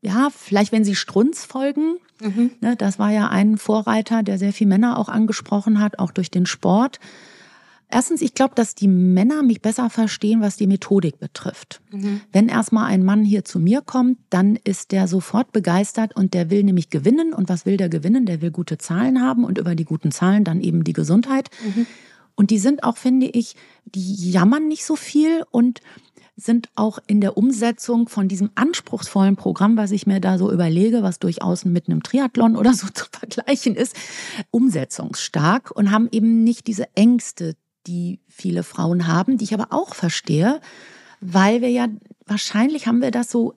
ja, 0.00 0.28
vielleicht 0.34 0.72
wenn 0.72 0.84
sie 0.84 0.94
Strunz 0.94 1.44
folgen, 1.44 1.96
mhm. 2.20 2.52
ne, 2.60 2.76
das 2.76 2.98
war 2.98 3.10
ja 3.10 3.28
ein 3.28 3.58
Vorreiter, 3.58 4.22
der 4.22 4.38
sehr 4.38 4.52
viel 4.52 4.66
Männer 4.66 4.98
auch 4.98 5.08
angesprochen 5.08 5.80
hat, 5.80 5.98
auch 5.98 6.12
durch 6.12 6.30
den 6.30 6.46
Sport. 6.46 7.00
Erstens, 7.90 8.20
ich 8.20 8.34
glaube, 8.34 8.54
dass 8.54 8.74
die 8.74 8.86
Männer 8.86 9.42
mich 9.42 9.62
besser 9.62 9.88
verstehen, 9.88 10.42
was 10.42 10.56
die 10.56 10.66
Methodik 10.66 11.18
betrifft. 11.18 11.80
Mhm. 11.90 12.20
Wenn 12.32 12.48
erstmal 12.48 12.84
ein 12.84 13.02
Mann 13.02 13.24
hier 13.24 13.46
zu 13.46 13.58
mir 13.58 13.80
kommt, 13.80 14.18
dann 14.28 14.56
ist 14.56 14.92
der 14.92 15.08
sofort 15.08 15.52
begeistert 15.52 16.14
und 16.14 16.34
der 16.34 16.50
will 16.50 16.64
nämlich 16.64 16.90
gewinnen. 16.90 17.32
Und 17.32 17.48
was 17.48 17.64
will 17.64 17.78
der 17.78 17.88
gewinnen? 17.88 18.26
Der 18.26 18.42
will 18.42 18.50
gute 18.50 18.76
Zahlen 18.76 19.22
haben 19.22 19.44
und 19.44 19.56
über 19.56 19.74
die 19.74 19.86
guten 19.86 20.10
Zahlen 20.10 20.44
dann 20.44 20.60
eben 20.60 20.84
die 20.84 20.92
Gesundheit. 20.92 21.48
Mhm. 21.64 21.86
Und 22.34 22.50
die 22.50 22.58
sind 22.58 22.84
auch, 22.84 22.98
finde 22.98 23.26
ich, 23.26 23.56
die 23.86 24.30
jammern 24.30 24.68
nicht 24.68 24.84
so 24.84 24.94
viel 24.94 25.42
und 25.50 25.80
sind 26.40 26.68
auch 26.76 27.00
in 27.08 27.20
der 27.20 27.36
Umsetzung 27.36 28.08
von 28.08 28.28
diesem 28.28 28.50
anspruchsvollen 28.54 29.34
Programm, 29.34 29.76
was 29.76 29.90
ich 29.90 30.06
mir 30.06 30.20
da 30.20 30.38
so 30.38 30.52
überlege, 30.52 31.02
was 31.02 31.18
durchaus 31.18 31.64
mit 31.64 31.88
einem 31.88 32.04
Triathlon 32.04 32.56
oder 32.56 32.74
so 32.74 32.86
zu 32.94 33.06
vergleichen 33.10 33.74
ist, 33.74 33.96
umsetzungsstark 34.50 35.72
und 35.72 35.90
haben 35.90 36.08
eben 36.12 36.44
nicht 36.44 36.68
diese 36.68 36.94
Ängste, 36.94 37.56
die 37.88 38.20
viele 38.28 38.62
Frauen 38.62 39.08
haben, 39.08 39.36
die 39.36 39.44
ich 39.44 39.54
aber 39.54 39.68
auch 39.70 39.96
verstehe, 39.96 40.60
weil 41.20 41.60
wir 41.60 41.70
ja 41.70 41.88
wahrscheinlich 42.24 42.86
haben 42.86 43.02
wir 43.02 43.10
das 43.10 43.30
so 43.32 43.54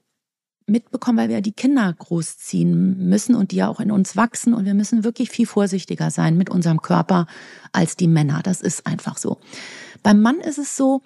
mitbekommen, 0.65 1.19
weil 1.19 1.29
wir 1.29 1.36
ja 1.36 1.41
die 1.41 1.51
Kinder 1.51 1.93
großziehen 1.93 3.07
müssen 3.09 3.36
und 3.36 3.51
die 3.51 3.57
ja 3.57 3.67
auch 3.67 3.79
in 3.79 3.91
uns 3.91 4.15
wachsen 4.15 4.55
und 4.55 4.65
wir 4.65 4.73
müssen 4.73 5.03
wirklich 5.03 5.29
viel 5.29 5.45
vorsichtiger 5.45 6.09
sein 6.09 6.36
mit 6.36 6.49
unserem 6.49 6.82
Körper 6.82 7.27
als 7.73 7.95
die 7.95 8.07
Männer. 8.07 8.41
Das 8.43 8.61
ist 8.61 8.88
einfach 8.88 9.17
so. 9.17 9.38
Beim 10.01 10.21
Mann 10.21 10.39
ist 10.39 10.57
es 10.57 10.75
so, 10.75 11.01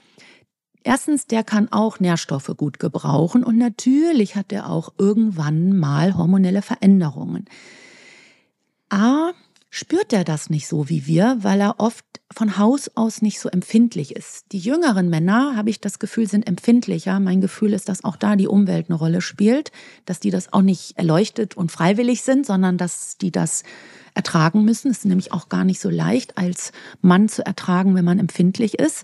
Erstens, 0.87 1.25
der 1.25 1.43
kann 1.43 1.71
auch 1.71 1.99
Nährstoffe 1.99 2.51
gut 2.57 2.77
gebrauchen 2.77 3.43
und 3.43 3.57
natürlich 3.57 4.35
hat 4.35 4.51
er 4.51 4.69
auch 4.69 4.93
irgendwann 4.99 5.75
mal 5.75 6.15
hormonelle 6.15 6.61
Veränderungen. 6.61 7.45
A, 8.89 9.31
spürt 9.71 10.13
er 10.13 10.23
das 10.23 10.51
nicht 10.51 10.67
so 10.67 10.87
wie 10.87 11.07
wir, 11.07 11.37
weil 11.41 11.59
er 11.59 11.79
oft 11.79 12.05
von 12.31 12.59
Haus 12.59 12.91
aus 12.93 13.23
nicht 13.23 13.39
so 13.39 13.49
empfindlich 13.49 14.15
ist. 14.15 14.51
Die 14.51 14.59
jüngeren 14.59 15.09
Männer, 15.09 15.55
habe 15.55 15.71
ich 15.71 15.81
das 15.81 15.97
Gefühl, 15.97 16.29
sind 16.29 16.47
empfindlicher. 16.47 17.19
Mein 17.19 17.41
Gefühl 17.41 17.73
ist, 17.73 17.89
dass 17.89 18.03
auch 18.03 18.15
da 18.15 18.35
die 18.35 18.47
Umwelt 18.47 18.87
eine 18.87 18.99
Rolle 18.99 19.21
spielt, 19.21 19.71
dass 20.05 20.19
die 20.19 20.29
das 20.29 20.53
auch 20.53 20.61
nicht 20.61 20.99
erleuchtet 20.99 21.57
und 21.57 21.71
freiwillig 21.71 22.21
sind, 22.21 22.45
sondern 22.45 22.77
dass 22.77 23.17
die 23.17 23.31
das 23.31 23.63
ertragen 24.13 24.63
müssen. 24.63 24.91
Es 24.91 24.99
ist 24.99 25.05
nämlich 25.05 25.31
auch 25.31 25.49
gar 25.49 25.63
nicht 25.63 25.79
so 25.79 25.89
leicht, 25.89 26.37
als 26.37 26.71
Mann 27.01 27.27
zu 27.27 27.43
ertragen, 27.43 27.95
wenn 27.95 28.05
man 28.05 28.19
empfindlich 28.19 28.77
ist. 28.77 29.03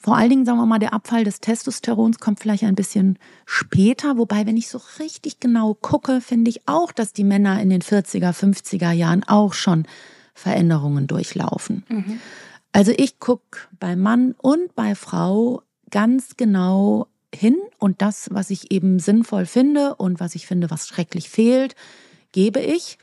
Vor 0.00 0.16
allen 0.16 0.30
Dingen, 0.30 0.44
sagen 0.44 0.58
wir 0.58 0.66
mal, 0.66 0.78
der 0.78 0.92
Abfall 0.92 1.24
des 1.24 1.40
Testosterons 1.40 2.18
kommt 2.18 2.38
vielleicht 2.38 2.62
ein 2.62 2.76
bisschen 2.76 3.18
später. 3.46 4.16
Wobei, 4.16 4.46
wenn 4.46 4.56
ich 4.56 4.68
so 4.68 4.80
richtig 5.00 5.40
genau 5.40 5.74
gucke, 5.74 6.20
finde 6.20 6.50
ich 6.50 6.68
auch, 6.68 6.92
dass 6.92 7.12
die 7.12 7.24
Männer 7.24 7.60
in 7.60 7.68
den 7.68 7.82
40er, 7.82 8.32
50er 8.32 8.92
Jahren 8.92 9.24
auch 9.24 9.54
schon 9.54 9.86
Veränderungen 10.34 11.08
durchlaufen. 11.08 11.84
Mhm. 11.88 12.20
Also 12.72 12.92
ich 12.96 13.18
gucke 13.18 13.58
bei 13.80 13.96
Mann 13.96 14.36
und 14.38 14.74
bei 14.76 14.94
Frau 14.94 15.62
ganz 15.90 16.36
genau 16.36 17.08
hin 17.34 17.56
und 17.78 18.00
das, 18.00 18.28
was 18.30 18.50
ich 18.50 18.70
eben 18.70 19.00
sinnvoll 19.00 19.46
finde 19.46 19.96
und 19.96 20.20
was 20.20 20.34
ich 20.34 20.46
finde, 20.46 20.70
was 20.70 20.86
schrecklich 20.86 21.28
fehlt, 21.28 21.74
gebe 22.32 22.60
ich. 22.60 22.98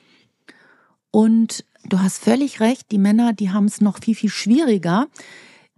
Und 1.12 1.66
du 1.84 2.00
hast 2.00 2.24
völlig 2.24 2.60
recht, 2.60 2.92
die 2.92 2.98
Männer, 2.98 3.34
die 3.34 3.52
haben 3.52 3.66
es 3.66 3.82
noch 3.82 4.00
viel, 4.00 4.16
viel 4.16 4.30
schwieriger. 4.30 5.08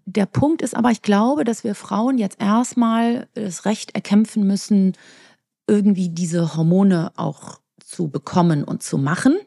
Der 0.10 0.26
Punkt 0.26 0.62
ist 0.62 0.74
aber, 0.74 0.92
ich 0.92 1.02
glaube, 1.02 1.44
dass 1.44 1.66
wir 1.66 1.76
Frauen 1.76 2.18
jetzt 2.18 2.42
erstmal 2.42 3.28
das 3.34 3.66
Recht 3.66 3.94
erkämpfen 3.94 4.48
müssen, 4.48 4.94
irgendwie 5.68 6.08
diese 6.08 6.56
Hormone 6.56 7.12
auch 7.18 7.60
zu 7.84 8.08
bekommen 8.08 8.64
und 8.64 8.82
zu 8.82 8.98
machen. 8.98 9.38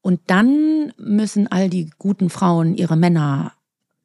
Und 0.00 0.20
dann 0.28 0.94
müssen 0.96 1.48
all 1.48 1.68
die 1.68 1.90
guten 1.98 2.30
Frauen 2.30 2.76
ihre 2.76 2.96
Männer 2.96 3.52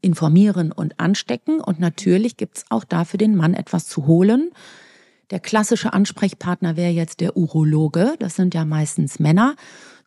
informieren 0.02 0.74
und 0.74 1.00
anstecken. 1.00 1.62
Und 1.62 1.80
natürlich 1.80 2.36
gibt 2.36 2.58
es 2.58 2.66
auch 2.70 2.84
dafür 2.84 3.18
den 3.18 3.38
Mann 3.38 3.54
etwas 3.54 3.88
zu 3.88 4.06
holen. 4.06 4.52
Der 5.30 5.40
klassische 5.40 5.94
Ansprechpartner 5.94 6.76
wäre 6.76 6.92
jetzt 6.92 7.22
der 7.22 7.38
Urologe. 7.38 8.16
Das 8.20 8.36
sind 8.36 8.54
ja 8.54 8.66
meistens 8.66 9.18
Männer. 9.18 9.56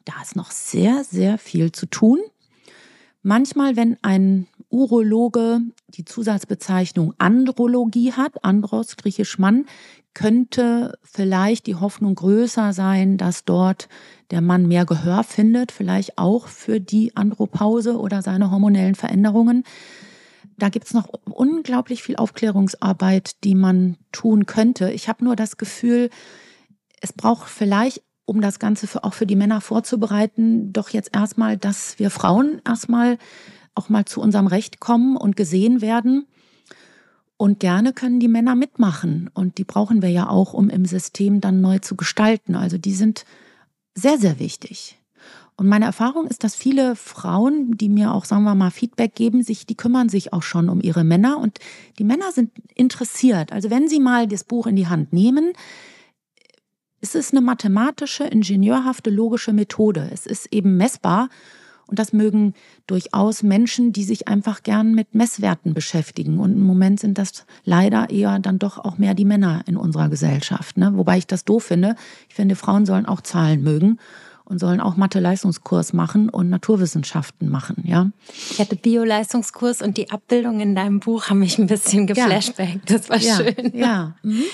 Da 0.04 0.12
ist 0.22 0.36
noch 0.36 0.50
sehr, 0.50 1.02
sehr 1.02 1.38
viel 1.38 1.72
zu 1.72 1.86
tun. 1.86 2.18
Manchmal, 3.22 3.74
wenn 3.74 3.96
ein 4.02 4.46
Urologe 4.76 5.60
die 5.88 6.04
Zusatzbezeichnung 6.04 7.14
Andrologie 7.16 8.12
hat, 8.12 8.44
Andros, 8.44 8.96
griechisch 8.96 9.38
Mann, 9.38 9.64
könnte 10.12 10.98
vielleicht 11.02 11.66
die 11.66 11.76
Hoffnung 11.76 12.14
größer 12.14 12.74
sein, 12.74 13.16
dass 13.16 13.44
dort 13.44 13.88
der 14.30 14.42
Mann 14.42 14.68
mehr 14.68 14.84
Gehör 14.84 15.24
findet, 15.24 15.72
vielleicht 15.72 16.18
auch 16.18 16.48
für 16.48 16.78
die 16.78 17.16
Andropause 17.16 17.98
oder 17.98 18.20
seine 18.20 18.50
hormonellen 18.50 18.94
Veränderungen. 18.94 19.64
Da 20.58 20.68
gibt's 20.68 20.92
noch 20.92 21.08
unglaublich 21.24 22.02
viel 22.02 22.16
Aufklärungsarbeit, 22.16 23.44
die 23.44 23.54
man 23.54 23.96
tun 24.12 24.44
könnte. 24.44 24.90
Ich 24.90 25.08
habe 25.08 25.24
nur 25.24 25.36
das 25.36 25.56
Gefühl, 25.56 26.10
es 27.00 27.14
braucht 27.14 27.48
vielleicht 27.48 28.02
um 28.26 28.42
das 28.42 28.58
Ganze 28.58 28.86
für, 28.86 29.04
auch 29.04 29.14
für 29.14 29.26
die 29.26 29.36
Männer 29.36 29.62
vorzubereiten, 29.62 30.72
doch 30.72 30.90
jetzt 30.90 31.14
erstmal, 31.14 31.56
dass 31.56 31.98
wir 31.98 32.10
Frauen 32.10 32.60
erstmal 32.66 33.16
auch 33.76 33.88
mal 33.88 34.04
zu 34.04 34.20
unserem 34.20 34.46
Recht 34.46 34.80
kommen 34.80 35.16
und 35.16 35.36
gesehen 35.36 35.80
werden. 35.80 36.26
Und 37.38 37.60
gerne 37.60 37.92
können 37.92 38.18
die 38.18 38.28
Männer 38.28 38.54
mitmachen. 38.54 39.30
Und 39.34 39.58
die 39.58 39.64
brauchen 39.64 40.00
wir 40.00 40.08
ja 40.08 40.28
auch, 40.28 40.54
um 40.54 40.70
im 40.70 40.86
System 40.86 41.40
dann 41.40 41.60
neu 41.60 41.78
zu 41.78 41.94
gestalten. 41.94 42.54
Also 42.54 42.78
die 42.78 42.94
sind 42.94 43.24
sehr, 43.94 44.18
sehr 44.18 44.38
wichtig. 44.38 44.98
Und 45.56 45.68
meine 45.68 45.86
Erfahrung 45.86 46.26
ist, 46.26 46.44
dass 46.44 46.54
viele 46.54 46.96
Frauen, 46.96 47.76
die 47.78 47.88
mir 47.88 48.12
auch, 48.12 48.26
sagen 48.26 48.44
wir 48.44 48.54
mal, 48.54 48.70
Feedback 48.70 49.14
geben, 49.14 49.42
sich, 49.42 49.64
die 49.66 49.74
kümmern 49.74 50.10
sich 50.10 50.32
auch 50.32 50.42
schon 50.42 50.68
um 50.68 50.82
ihre 50.82 51.02
Männer 51.02 51.38
und 51.38 51.58
die 51.98 52.04
Männer 52.04 52.30
sind 52.32 52.50
interessiert. 52.74 53.52
Also 53.52 53.70
wenn 53.70 53.88
sie 53.88 54.00
mal 54.00 54.26
das 54.26 54.44
Buch 54.44 54.66
in 54.66 54.76
die 54.76 54.86
Hand 54.86 55.14
nehmen, 55.14 55.52
es 57.00 57.14
ist 57.14 57.32
eine 57.32 57.40
mathematische, 57.40 58.24
ingenieurhafte, 58.24 59.10
logische 59.10 59.52
Methode. 59.52 60.10
Es 60.12 60.26
ist 60.26 60.52
eben 60.52 60.76
messbar. 60.76 61.30
Und 61.86 61.98
das 61.98 62.12
mögen 62.12 62.54
durchaus 62.86 63.42
Menschen, 63.42 63.92
die 63.92 64.04
sich 64.04 64.28
einfach 64.28 64.62
gern 64.62 64.94
mit 64.94 65.14
Messwerten 65.14 65.72
beschäftigen. 65.72 66.38
Und 66.38 66.52
im 66.52 66.62
Moment 66.62 67.00
sind 67.00 67.16
das 67.16 67.46
leider 67.64 68.10
eher 68.10 68.38
dann 68.40 68.58
doch 68.58 68.78
auch 68.78 68.98
mehr 68.98 69.14
die 69.14 69.24
Männer 69.24 69.62
in 69.66 69.76
unserer 69.76 70.08
Gesellschaft. 70.08 70.76
Ne? 70.76 70.92
Wobei 70.96 71.18
ich 71.18 71.26
das 71.26 71.44
doof 71.44 71.64
finde. 71.64 71.94
Ich 72.28 72.34
finde, 72.34 72.56
Frauen 72.56 72.86
sollen 72.86 73.06
auch 73.06 73.20
Zahlen 73.20 73.62
mögen 73.62 73.98
und 74.46 74.60
sollen 74.60 74.80
auch 74.80 74.96
Mathe-Leistungskurs 74.96 75.92
machen 75.92 76.28
und 76.28 76.48
Naturwissenschaften 76.48 77.50
machen, 77.50 77.82
ja. 77.84 78.10
Ich 78.50 78.60
hatte 78.60 78.76
Bio-Leistungskurs 78.76 79.82
und 79.82 79.96
die 79.96 80.10
Abbildungen 80.10 80.60
in 80.60 80.74
deinem 80.76 81.00
Buch 81.00 81.28
haben 81.28 81.40
mich 81.40 81.58
ein 81.58 81.66
bisschen 81.66 82.06
geflashbackt. 82.06 82.88
Das 82.88 83.10
war 83.10 83.18
ja. 83.18 83.36
schön. 83.36 83.72
Ja. 83.74 84.14
Mhm. 84.22 84.44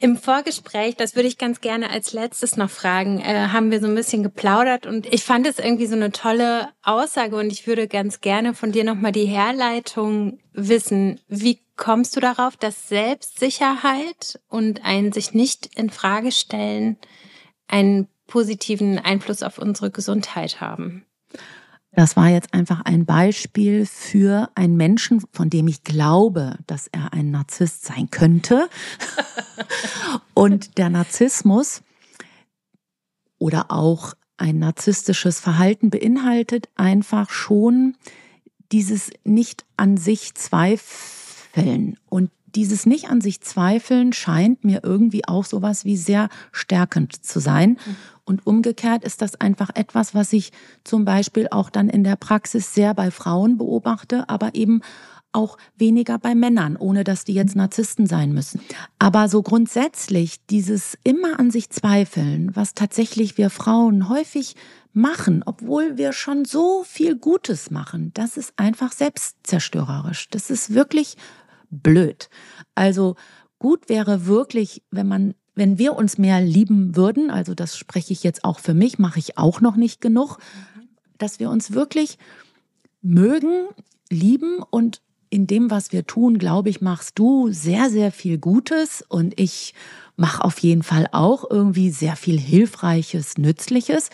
Im 0.00 0.16
Vorgespräch, 0.16 0.96
das 0.96 1.14
würde 1.14 1.28
ich 1.28 1.38
ganz 1.38 1.60
gerne 1.60 1.88
als 1.88 2.12
letztes 2.12 2.56
noch 2.56 2.68
fragen, 2.68 3.20
äh, 3.20 3.48
haben 3.52 3.70
wir 3.70 3.80
so 3.80 3.86
ein 3.86 3.94
bisschen 3.94 4.22
geplaudert 4.22 4.86
und 4.86 5.06
ich 5.12 5.24
fand 5.24 5.46
es 5.46 5.58
irgendwie 5.58 5.86
so 5.86 5.94
eine 5.94 6.10
tolle 6.10 6.68
Aussage 6.82 7.36
und 7.36 7.50
ich 7.50 7.66
würde 7.66 7.88
ganz 7.88 8.20
gerne 8.20 8.54
von 8.54 8.72
dir 8.72 8.84
nochmal 8.84 9.12
die 9.12 9.26
Herleitung 9.26 10.40
wissen. 10.52 11.20
Wie 11.28 11.60
kommst 11.76 12.16
du 12.16 12.20
darauf, 12.20 12.56
dass 12.56 12.88
Selbstsicherheit 12.88 14.40
und 14.48 14.84
ein 14.84 15.12
sich 15.12 15.32
nicht 15.32 15.70
in 15.74 15.90
Frage 15.90 16.32
stellen 16.32 16.98
einen 17.68 18.08
positiven 18.26 18.98
Einfluss 18.98 19.42
auf 19.42 19.58
unsere 19.58 19.90
Gesundheit 19.90 20.60
haben? 20.60 21.06
Das 21.96 22.16
war 22.16 22.28
jetzt 22.28 22.52
einfach 22.52 22.80
ein 22.84 23.06
Beispiel 23.06 23.86
für 23.86 24.50
einen 24.54 24.76
Menschen, 24.76 25.22
von 25.32 25.50
dem 25.50 25.68
ich 25.68 25.84
glaube, 25.84 26.58
dass 26.66 26.88
er 26.88 27.12
ein 27.12 27.30
Narzisst 27.30 27.84
sein 27.84 28.10
könnte. 28.10 28.68
Und 30.34 30.78
der 30.78 30.90
Narzissmus 30.90 31.82
oder 33.38 33.70
auch 33.70 34.14
ein 34.36 34.58
narzisstisches 34.58 35.38
Verhalten 35.38 35.90
beinhaltet 35.90 36.68
einfach 36.74 37.30
schon 37.30 37.96
dieses 38.72 39.10
nicht 39.22 39.64
an 39.76 39.96
sich 39.96 40.34
zweifeln. 40.34 41.96
Und 42.08 42.30
dieses 42.54 42.86
nicht 42.86 43.08
an 43.08 43.20
sich 43.20 43.40
zweifeln 43.40 44.12
scheint 44.12 44.64
mir 44.64 44.80
irgendwie 44.82 45.26
auch 45.26 45.44
sowas 45.44 45.84
wie 45.84 45.96
sehr 45.96 46.28
stärkend 46.52 47.24
zu 47.24 47.40
sein. 47.40 47.78
Und 48.24 48.46
umgekehrt 48.46 49.04
ist 49.04 49.22
das 49.22 49.40
einfach 49.40 49.70
etwas, 49.74 50.14
was 50.14 50.32
ich 50.32 50.52
zum 50.82 51.04
Beispiel 51.04 51.48
auch 51.50 51.70
dann 51.70 51.88
in 51.88 52.04
der 52.04 52.16
Praxis 52.16 52.74
sehr 52.74 52.94
bei 52.94 53.10
Frauen 53.10 53.58
beobachte, 53.58 54.28
aber 54.28 54.54
eben 54.54 54.80
auch 55.34 55.58
weniger 55.76 56.18
bei 56.18 56.34
Männern, 56.34 56.76
ohne 56.76 57.04
dass 57.04 57.24
die 57.24 57.34
jetzt 57.34 57.56
Narzissten 57.56 58.06
sein 58.06 58.32
müssen. 58.32 58.60
Aber 58.98 59.28
so 59.28 59.42
grundsätzlich 59.42 60.46
dieses 60.46 60.96
immer 61.02 61.40
an 61.40 61.50
sich 61.50 61.70
zweifeln, 61.70 62.54
was 62.54 62.74
tatsächlich 62.74 63.36
wir 63.36 63.50
Frauen 63.50 64.08
häufig 64.08 64.54
machen, 64.92 65.42
obwohl 65.44 65.98
wir 65.98 66.12
schon 66.12 66.44
so 66.44 66.84
viel 66.84 67.16
Gutes 67.16 67.70
machen, 67.70 68.12
das 68.14 68.36
ist 68.36 68.52
einfach 68.56 68.92
selbstzerstörerisch. 68.92 70.28
Das 70.30 70.50
ist 70.50 70.72
wirklich 70.72 71.16
blöd. 71.82 72.28
Also 72.74 73.16
gut 73.58 73.88
wäre 73.88 74.26
wirklich, 74.26 74.82
wenn 74.90 75.08
man 75.08 75.34
wenn 75.56 75.78
wir 75.78 75.94
uns 75.94 76.18
mehr 76.18 76.40
lieben 76.40 76.96
würden, 76.96 77.30
also 77.30 77.54
das 77.54 77.76
spreche 77.78 78.12
ich 78.12 78.24
jetzt 78.24 78.44
auch 78.44 78.58
für 78.58 78.74
mich, 78.74 78.98
mache 78.98 79.20
ich 79.20 79.38
auch 79.38 79.60
noch 79.60 79.76
nicht 79.76 80.00
genug, 80.00 80.38
dass 81.16 81.38
wir 81.38 81.48
uns 81.48 81.72
wirklich 81.72 82.18
mögen, 83.02 83.68
lieben 84.10 84.58
und 84.70 85.00
in 85.30 85.46
dem, 85.46 85.70
was 85.70 85.92
wir 85.92 86.06
tun, 86.06 86.38
glaube 86.38 86.70
ich, 86.70 86.80
machst 86.80 87.18
du 87.18 87.50
sehr, 87.50 87.90
sehr 87.90 88.12
viel 88.12 88.38
Gutes 88.38 89.04
und 89.08 89.38
ich 89.38 89.74
mache 90.16 90.44
auf 90.44 90.58
jeden 90.58 90.82
Fall 90.82 91.08
auch 91.12 91.48
irgendwie 91.50 91.90
sehr 91.90 92.16
viel 92.16 92.38
Hilfreiches, 92.38 93.36
Nützliches 93.38 94.10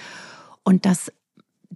und 0.62 0.86
dass 0.86 1.12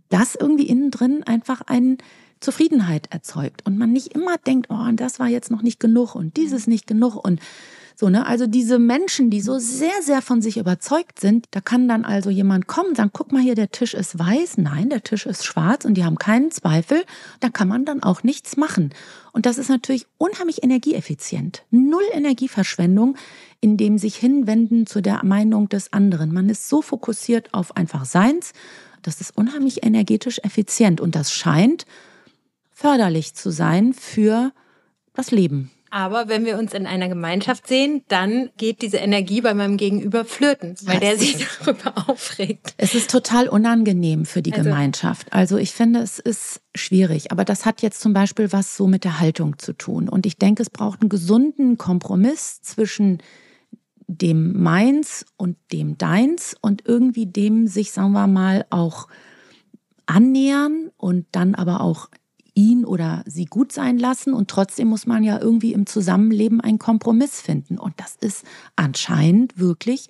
das 0.09 0.35
irgendwie 0.35 0.67
innen 0.67 0.91
drin 0.91 1.23
einfach 1.25 1.63
einen 1.63 1.99
Zufriedenheit 2.45 3.09
erzeugt 3.11 3.67
und 3.67 3.79
man 3.79 3.93
nicht 3.93 4.15
immer 4.15 4.37
denkt, 4.39 4.69
oh, 4.71 4.87
das 4.93 5.19
war 5.19 5.29
jetzt 5.29 5.51
noch 5.51 5.63
nicht 5.63 5.81
genug 5.81 6.15
und 6.15 6.37
dieses 6.37 6.67
nicht 6.67 6.87
genug 6.87 7.17
und 7.17 7.41
so, 7.97 8.09
ne? 8.09 8.27
Also 8.27 8.49
diese 8.49 8.81
Menschen, 8.81 9.31
die 9.31 9.41
so 9.41 9.61
sehr, 9.61 10.03
sehr 10.03 10.21
von 10.21 10.43
sich 10.43 10.57
überzeugt 10.57 11.21
sind, 11.21 11.47
da 11.53 11.61
kann 11.61 11.87
dann 11.87 12.05
also 12.05 12.29
jemand 12.29 12.67
kommen 12.67 12.89
und 12.89 12.97
sagen, 12.97 13.11
guck 13.13 13.31
mal 13.31 13.41
hier, 13.41 13.55
der 13.55 13.71
Tisch 13.71 13.95
ist 13.95 14.19
weiß. 14.19 14.59
Nein, 14.59 14.91
der 14.91 15.05
Tisch 15.05 15.27
ist 15.27 15.47
schwarz 15.47 15.85
und 15.85 15.95
die 15.95 16.05
haben 16.05 16.19
keinen 16.19 16.51
Zweifel. 16.51 17.05
Da 17.39 17.51
kann 17.51 17.69
man 17.69 17.85
dann 17.85 18.03
auch 18.03 18.25
nichts 18.25 18.57
machen. 18.57 18.93
Und 19.31 19.47
das 19.47 19.59
ist 19.59 19.69
natürlich 19.69 20.09
unheimlich 20.19 20.65
energieeffizient. 20.65 21.63
Null 21.71 22.03
Energieverschwendung 22.13 23.17
in 23.65 23.79
dem 23.79 23.97
sich 23.97 24.17
hinwenden 24.17 24.87
zu 24.87 25.01
der 25.01 25.25
Meinung 25.25 25.71
des 25.71 25.91
anderen. 25.91 26.35
Man 26.35 26.51
ist 26.51 26.69
so 26.69 26.83
fokussiert 26.83 27.55
auf 27.55 27.79
einfach 27.79 28.05
Seins. 28.05 28.53
Das 29.01 29.23
ist 29.23 29.35
unheimlich 29.39 29.83
energetisch 29.83 30.39
effizient 30.43 31.01
und 31.01 31.15
das 31.15 31.33
scheint 31.33 31.87
förderlich 32.85 33.33
zu 33.33 33.51
sein 33.51 33.95
für 33.95 34.53
das 35.15 35.31
Leben. 35.31 35.71
Aber 35.89 36.29
wenn 36.29 36.45
wir 36.45 36.59
uns 36.59 36.75
in 36.75 36.87
einer 36.87 37.09
Gemeinschaft 37.09 37.67
sehen, 37.67 38.03
dann 38.09 38.51
geht 38.59 38.83
diese 38.83 38.99
Energie 38.99 39.41
bei 39.41 39.55
meinem 39.55 39.79
Gegenüber 39.79 40.27
flöten, 40.27 40.75
weil 40.83 41.01
der 41.01 41.17
sich 41.17 41.47
darüber 41.65 41.95
aufregt. 42.11 42.75
Es 42.77 42.95
ist 42.95 43.11
total 43.11 43.49
unangenehm 43.49 44.27
für 44.27 44.43
die 44.43 44.53
also, 44.53 44.65
Gemeinschaft. 44.65 45.33
Also 45.33 45.57
ich 45.57 45.71
finde, 45.71 46.01
es 46.01 46.19
ist 46.19 46.61
schwierig. 46.75 47.33
Aber 47.33 47.47
das 47.47 47.65
hat 47.65 47.81
jetzt 47.81 48.03
zum 48.03 48.13
Beispiel 48.13 48.53
was 48.53 48.77
so 48.77 48.87
mit 48.87 49.05
der 49.05 49.19
Haltung 49.19 49.59
zu 49.59 49.73
tun. 49.73 50.11
Und 50.11 50.27
ich 50.27 50.37
denke, 50.37 50.63
es 50.63 50.69
braucht 50.69 51.01
einen 51.01 51.09
gesunden 51.09 51.79
Kompromiss 51.79 52.61
zwischen 52.61 53.23
dem 54.09 54.61
Meins 54.63 55.25
und 55.39 55.57
dem 55.73 55.97
Deins 55.97 56.55
und 56.61 56.83
irgendwie 56.85 57.25
dem 57.25 57.67
sich, 57.67 57.93
sagen 57.93 58.13
wir 58.13 58.27
mal, 58.27 58.67
auch 58.69 59.09
annähern 60.05 60.91
und 60.99 61.25
dann 61.33 61.55
aber 61.55 61.81
auch 61.81 62.11
ihn 62.55 62.85
oder 62.85 63.23
sie 63.27 63.47
gut 63.47 63.73
sein 63.73 63.99
lassen 63.99 64.33
und 64.33 64.49
trotzdem 64.49 64.89
muss 64.89 65.07
man 65.07 65.25
ja 65.25 65.41
irgendwie 65.41 65.73
im 65.73 65.87
Zusammenleben 65.87 66.61
einen 66.61 66.79
Kompromiss 66.79 67.41
finden. 67.41 67.79
Und 67.79 67.95
das 67.99 68.17
ist 68.21 68.45
anscheinend 68.77 69.59
wirklich 69.59 70.09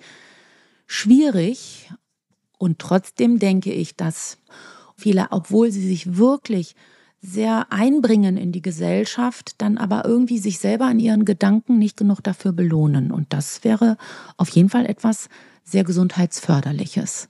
schwierig. 0.87 1.91
Und 2.57 2.79
trotzdem 2.79 3.39
denke 3.39 3.73
ich, 3.73 3.95
dass 3.95 4.37
viele, 4.95 5.27
obwohl 5.31 5.71
sie 5.71 5.85
sich 5.85 6.17
wirklich 6.17 6.75
sehr 7.21 7.71
einbringen 7.71 8.37
in 8.37 8.51
die 8.51 8.61
Gesellschaft, 8.61 9.55
dann 9.57 9.77
aber 9.77 10.05
irgendwie 10.05 10.37
sich 10.37 10.59
selber 10.59 10.89
in 10.91 10.99
ihren 10.99 11.25
Gedanken 11.25 11.79
nicht 11.79 11.97
genug 11.97 12.21
dafür 12.21 12.53
belohnen. 12.53 13.11
Und 13.11 13.33
das 13.33 13.63
wäre 13.63 13.97
auf 14.37 14.49
jeden 14.49 14.69
Fall 14.69 14.85
etwas 14.85 15.27
sehr 15.63 15.83
gesundheitsförderliches. 15.83 17.29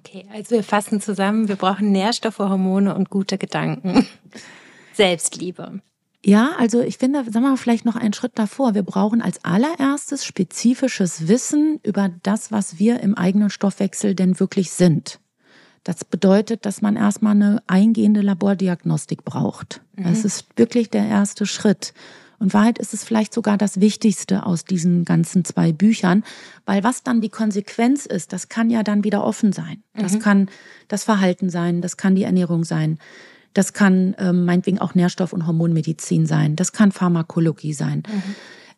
Okay, 0.00 0.24
also 0.32 0.56
wir 0.56 0.64
fassen 0.64 1.00
zusammen, 1.00 1.48
wir 1.48 1.56
brauchen 1.56 1.92
Nährstoffe, 1.92 2.38
Hormone 2.38 2.94
und 2.94 3.10
gute 3.10 3.36
Gedanken. 3.36 4.06
Selbstliebe. 4.94 5.82
Ja, 6.24 6.52
also 6.58 6.80
ich 6.80 6.96
finde, 6.98 7.24
sagen 7.24 7.44
wir 7.44 7.50
mal 7.50 7.56
vielleicht 7.56 7.84
noch 7.84 7.96
einen 7.96 8.14
Schritt 8.14 8.32
davor. 8.34 8.74
Wir 8.74 8.82
brauchen 8.82 9.20
als 9.20 9.44
allererstes 9.44 10.24
spezifisches 10.24 11.28
Wissen 11.28 11.80
über 11.82 12.10
das, 12.22 12.50
was 12.50 12.78
wir 12.78 13.00
im 13.00 13.14
eigenen 13.14 13.50
Stoffwechsel 13.50 14.14
denn 14.14 14.40
wirklich 14.40 14.70
sind. 14.70 15.20
Das 15.84 16.04
bedeutet, 16.04 16.66
dass 16.66 16.82
man 16.82 16.96
erstmal 16.96 17.32
eine 17.32 17.62
eingehende 17.66 18.20
Labordiagnostik 18.22 19.24
braucht. 19.24 19.82
Mhm. 19.96 20.04
Das 20.04 20.24
ist 20.24 20.46
wirklich 20.56 20.90
der 20.90 21.06
erste 21.06 21.46
Schritt. 21.46 21.94
Und 22.40 22.54
Wahrheit 22.54 22.78
ist 22.78 22.94
es 22.94 23.04
vielleicht 23.04 23.34
sogar 23.34 23.58
das 23.58 23.80
Wichtigste 23.80 24.46
aus 24.46 24.64
diesen 24.64 25.04
ganzen 25.04 25.44
zwei 25.44 25.72
Büchern, 25.72 26.24
weil 26.64 26.82
was 26.82 27.02
dann 27.02 27.20
die 27.20 27.28
Konsequenz 27.28 28.06
ist, 28.06 28.32
das 28.32 28.48
kann 28.48 28.70
ja 28.70 28.82
dann 28.82 29.04
wieder 29.04 29.22
offen 29.22 29.52
sein. 29.52 29.84
Das 29.94 30.14
mhm. 30.14 30.18
kann 30.20 30.50
das 30.88 31.04
Verhalten 31.04 31.50
sein, 31.50 31.82
das 31.82 31.98
kann 31.98 32.14
die 32.14 32.22
Ernährung 32.22 32.64
sein, 32.64 32.98
das 33.52 33.74
kann 33.74 34.16
ähm, 34.18 34.46
meinetwegen 34.46 34.78
auch 34.78 34.94
Nährstoff- 34.94 35.34
und 35.34 35.46
Hormonmedizin 35.46 36.24
sein, 36.24 36.56
das 36.56 36.72
kann 36.72 36.92
Pharmakologie 36.92 37.74
sein. 37.74 38.04
Mhm. 38.10 38.34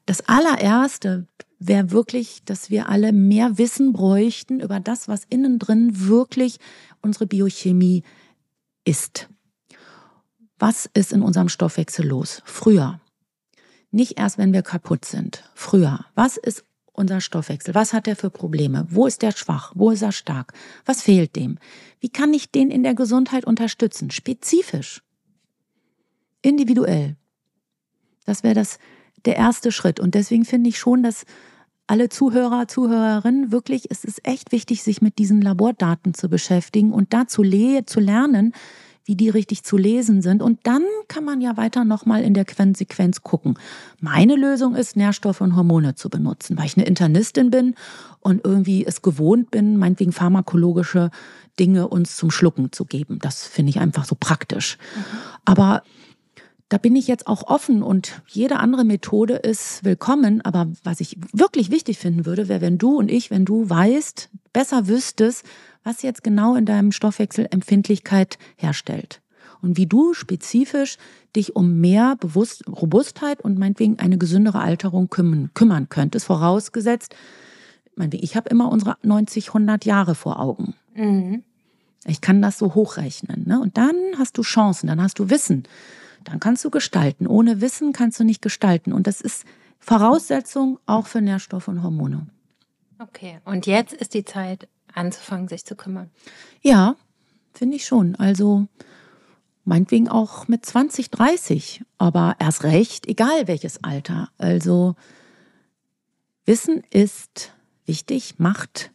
Das 0.06 0.28
allererste 0.28 1.28
wäre 1.60 1.92
wirklich, 1.92 2.42
dass 2.44 2.68
wir 2.68 2.88
alle 2.88 3.12
mehr 3.12 3.58
Wissen 3.58 3.92
bräuchten 3.92 4.58
über 4.58 4.80
das, 4.80 5.06
was 5.06 5.22
innen 5.28 5.60
drin 5.60 6.08
wirklich 6.08 6.58
unsere 7.00 7.28
Biochemie 7.28 8.02
ist. 8.84 9.28
Was 10.58 10.90
ist 10.94 11.12
in 11.12 11.22
unserem 11.22 11.48
Stoffwechsel 11.48 12.04
los? 12.04 12.42
Früher. 12.44 13.00
Nicht 13.92 14.18
erst, 14.18 14.38
wenn 14.38 14.52
wir 14.52 14.62
kaputt 14.62 15.04
sind. 15.04 15.44
Früher. 15.54 16.06
Was 16.14 16.38
ist 16.38 16.64
unser 16.92 17.20
Stoffwechsel? 17.20 17.74
Was 17.74 17.92
hat 17.92 18.08
er 18.08 18.16
für 18.16 18.30
Probleme? 18.30 18.86
Wo 18.88 19.06
ist 19.06 19.22
der 19.22 19.32
schwach? 19.32 19.72
Wo 19.74 19.90
ist 19.90 20.02
er 20.02 20.12
stark? 20.12 20.54
Was 20.84 21.02
fehlt 21.02 21.36
dem? 21.36 21.58
Wie 22.00 22.08
kann 22.08 22.32
ich 22.34 22.50
den 22.50 22.70
in 22.70 22.82
der 22.82 22.94
Gesundheit 22.94 23.44
unterstützen? 23.44 24.10
Spezifisch. 24.10 25.02
Individuell. 26.40 27.16
Das 28.24 28.42
wäre 28.42 28.54
das, 28.54 28.78
der 29.26 29.36
erste 29.36 29.70
Schritt. 29.72 30.00
Und 30.00 30.14
deswegen 30.14 30.44
finde 30.46 30.70
ich 30.70 30.78
schon, 30.78 31.02
dass 31.02 31.24
alle 31.86 32.08
Zuhörer, 32.08 32.68
Zuhörerinnen 32.68 33.52
wirklich, 33.52 33.90
es 33.90 34.04
ist 34.04 34.26
echt 34.26 34.52
wichtig, 34.52 34.82
sich 34.82 35.02
mit 35.02 35.18
diesen 35.18 35.42
Labordaten 35.42 36.14
zu 36.14 36.30
beschäftigen 36.30 36.92
und 36.92 37.12
da 37.12 37.26
zu, 37.26 37.42
le 37.42 37.84
zu 37.84 38.00
lernen, 38.00 38.54
wie 39.04 39.16
die 39.16 39.28
richtig 39.28 39.64
zu 39.64 39.76
lesen 39.76 40.22
sind. 40.22 40.42
Und 40.42 40.60
dann 40.64 40.82
kann 41.08 41.24
man 41.24 41.40
ja 41.40 41.56
weiter 41.56 41.84
nochmal 41.84 42.22
in 42.22 42.34
der 42.34 42.44
Konsequenz 42.44 43.22
gucken. 43.22 43.58
Meine 44.00 44.36
Lösung 44.36 44.74
ist, 44.74 44.96
Nährstoffe 44.96 45.40
und 45.40 45.56
Hormone 45.56 45.94
zu 45.94 46.08
benutzen, 46.08 46.56
weil 46.56 46.66
ich 46.66 46.76
eine 46.76 46.86
Internistin 46.86 47.50
bin 47.50 47.74
und 48.20 48.44
irgendwie 48.44 48.84
es 48.84 49.02
gewohnt 49.02 49.50
bin, 49.50 49.76
meinetwegen 49.76 50.12
pharmakologische 50.12 51.10
Dinge 51.58 51.88
uns 51.88 52.16
zum 52.16 52.30
Schlucken 52.30 52.72
zu 52.72 52.84
geben. 52.84 53.18
Das 53.20 53.46
finde 53.46 53.70
ich 53.70 53.80
einfach 53.80 54.04
so 54.04 54.16
praktisch. 54.18 54.78
Mhm. 54.94 55.18
Aber 55.44 55.82
da 56.72 56.78
bin 56.78 56.96
ich 56.96 57.06
jetzt 57.06 57.26
auch 57.26 57.48
offen 57.48 57.82
und 57.82 58.22
jede 58.26 58.58
andere 58.58 58.84
Methode 58.84 59.34
ist 59.34 59.84
willkommen. 59.84 60.40
Aber 60.40 60.68
was 60.82 61.00
ich 61.00 61.18
wirklich 61.34 61.70
wichtig 61.70 61.98
finden 61.98 62.24
würde, 62.24 62.48
wäre, 62.48 62.62
wenn 62.62 62.78
du 62.78 62.96
und 62.96 63.10
ich, 63.10 63.30
wenn 63.30 63.44
du 63.44 63.68
weißt, 63.68 64.30
besser 64.54 64.88
wüsstest, 64.88 65.44
was 65.84 66.02
jetzt 66.02 66.22
genau 66.22 66.54
in 66.54 66.66
deinem 66.66 66.92
Stoffwechsel 66.92 67.48
Empfindlichkeit 67.50 68.38
herstellt 68.56 69.22
und 69.62 69.76
wie 69.76 69.86
du 69.86 70.12
spezifisch 70.12 70.98
dich 71.34 71.56
um 71.56 71.80
mehr 71.80 72.16
Bewusst 72.16 72.64
Robustheit 72.68 73.40
und 73.40 73.58
meinetwegen 73.58 73.98
eine 73.98 74.18
gesündere 74.18 74.60
Alterung 74.60 75.08
kümmern, 75.08 75.50
kümmern 75.54 75.88
könntest, 75.88 76.26
vorausgesetzt, 76.26 77.14
meinetwegen, 77.94 78.24
ich 78.24 78.36
habe 78.36 78.50
immer 78.50 78.70
unsere 78.70 78.96
90, 79.02 79.48
100 79.48 79.84
Jahre 79.84 80.14
vor 80.14 80.40
Augen. 80.40 80.74
Mhm. 80.94 81.44
Ich 82.04 82.20
kann 82.20 82.42
das 82.42 82.58
so 82.58 82.74
hochrechnen. 82.74 83.44
Ne? 83.46 83.60
Und 83.60 83.78
dann 83.78 83.94
hast 84.18 84.36
du 84.36 84.42
Chancen, 84.42 84.88
dann 84.88 85.00
hast 85.00 85.20
du 85.20 85.30
Wissen, 85.30 85.62
dann 86.24 86.40
kannst 86.40 86.64
du 86.64 86.70
gestalten. 86.70 87.28
Ohne 87.28 87.60
Wissen 87.60 87.92
kannst 87.92 88.18
du 88.18 88.24
nicht 88.24 88.42
gestalten. 88.42 88.92
Und 88.92 89.06
das 89.06 89.20
ist 89.20 89.44
Voraussetzung 89.78 90.78
auch 90.86 91.06
für 91.06 91.20
Nährstoffe 91.20 91.68
und 91.68 91.82
Hormone. 91.82 92.26
Okay, 92.98 93.38
und 93.44 93.66
jetzt 93.66 93.92
ist 93.92 94.14
die 94.14 94.24
Zeit, 94.24 94.68
anzufangen, 94.94 95.48
sich 95.48 95.64
zu 95.64 95.76
kümmern. 95.76 96.10
Ja, 96.60 96.96
finde 97.52 97.76
ich 97.76 97.84
schon. 97.84 98.14
Also 98.16 98.66
meinetwegen 99.64 100.08
auch 100.08 100.48
mit 100.48 100.64
20, 100.66 101.10
30, 101.10 101.82
aber 101.98 102.36
erst 102.38 102.64
recht, 102.64 103.06
egal 103.06 103.46
welches 103.48 103.82
Alter. 103.84 104.28
Also 104.38 104.96
Wissen 106.44 106.82
ist 106.90 107.52
wichtig, 107.86 108.38
Macht. 108.38 108.90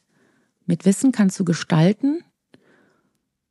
Mit 0.65 0.85
Wissen 0.85 1.11
kannst 1.11 1.39
du 1.39 1.45
gestalten. 1.45 2.23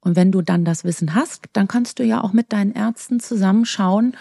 Und 0.00 0.14
wenn 0.14 0.30
du 0.30 0.42
dann 0.42 0.64
das 0.64 0.84
Wissen 0.84 1.14
hast, 1.14 1.46
dann 1.54 1.66
kannst 1.66 1.98
du 1.98 2.04
ja 2.04 2.22
auch 2.22 2.32
mit 2.32 2.52
deinen 2.52 2.72
Ärzten 2.72 3.18
zusammenschauen, 3.18 4.16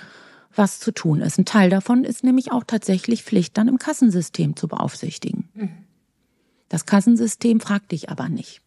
was 0.56 0.80
zu 0.80 0.92
tun 0.92 1.22
ist. 1.22 1.38
Ein 1.38 1.46
Teil 1.46 1.70
davon 1.70 2.06
ist 2.06 2.24
nämlich 2.24 2.52
auch 2.52 2.64
tatsächlich 2.64 3.24
Pflicht, 3.24 3.58
dann 3.58 3.68
im 3.68 3.78
Kassensystem 3.78 4.56
zu 4.56 4.68
beaufsichtigen. 4.68 5.50
Mhm. 5.54 5.85
Das 6.70 6.86
Kassensystem 6.86 7.60
fragt 7.60 7.92
dich 7.92 8.10
aber 8.10 8.30
nicht. 8.30 8.62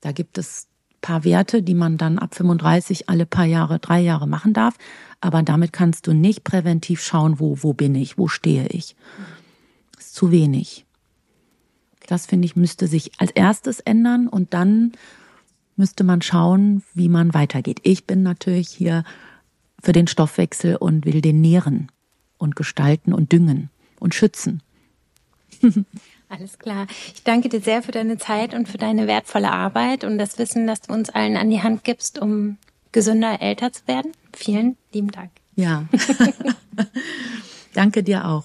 Da 0.00 0.12
gibt 0.12 0.38
es 0.38 0.68
paar 1.02 1.24
Werte, 1.24 1.62
die 1.62 1.74
man 1.74 1.98
dann 1.98 2.18
ab 2.18 2.34
35 2.34 3.10
alle 3.10 3.26
paar 3.26 3.44
Jahre, 3.44 3.78
drei 3.78 4.00
Jahre 4.00 4.26
machen 4.26 4.54
darf. 4.54 4.76
Aber 5.20 5.42
damit 5.42 5.72
kannst 5.72 6.06
du 6.06 6.14
nicht 6.14 6.44
präventiv 6.44 7.02
schauen, 7.02 7.38
wo, 7.38 7.58
wo 7.62 7.74
bin 7.74 7.94
ich, 7.94 8.16
wo 8.16 8.28
stehe 8.28 8.66
ich. 8.68 8.96
Das 9.96 10.06
ist 10.06 10.14
zu 10.14 10.30
wenig. 10.30 10.86
Das 12.06 12.26
finde 12.26 12.46
ich 12.46 12.56
müsste 12.56 12.86
sich 12.86 13.12
als 13.18 13.30
erstes 13.32 13.80
ändern 13.80 14.28
und 14.28 14.54
dann 14.54 14.92
müsste 15.76 16.04
man 16.04 16.22
schauen, 16.22 16.82
wie 16.94 17.08
man 17.08 17.34
weitergeht. 17.34 17.80
Ich 17.82 18.06
bin 18.06 18.22
natürlich 18.22 18.68
hier 18.68 19.04
für 19.80 19.92
den 19.92 20.06
Stoffwechsel 20.06 20.76
und 20.76 21.04
will 21.04 21.20
den 21.20 21.40
nähren 21.40 21.90
und 22.38 22.56
gestalten 22.56 23.12
und 23.12 23.32
düngen 23.32 23.70
und 23.98 24.14
schützen. 24.14 24.62
Alles 26.32 26.58
klar. 26.58 26.86
Ich 27.14 27.24
danke 27.24 27.50
dir 27.50 27.60
sehr 27.60 27.82
für 27.82 27.92
deine 27.92 28.16
Zeit 28.16 28.54
und 28.54 28.66
für 28.66 28.78
deine 28.78 29.06
wertvolle 29.06 29.52
Arbeit 29.52 30.02
und 30.02 30.16
das 30.16 30.38
Wissen, 30.38 30.66
das 30.66 30.80
du 30.80 30.94
uns 30.94 31.10
allen 31.10 31.36
an 31.36 31.50
die 31.50 31.62
Hand 31.62 31.84
gibst, 31.84 32.18
um 32.18 32.56
gesünder 32.90 33.42
älter 33.42 33.70
zu 33.70 33.86
werden. 33.86 34.12
Vielen 34.32 34.78
lieben 34.94 35.10
Dank. 35.10 35.30
Ja. 35.56 35.84
danke 37.74 38.02
dir 38.02 38.26
auch. 38.26 38.44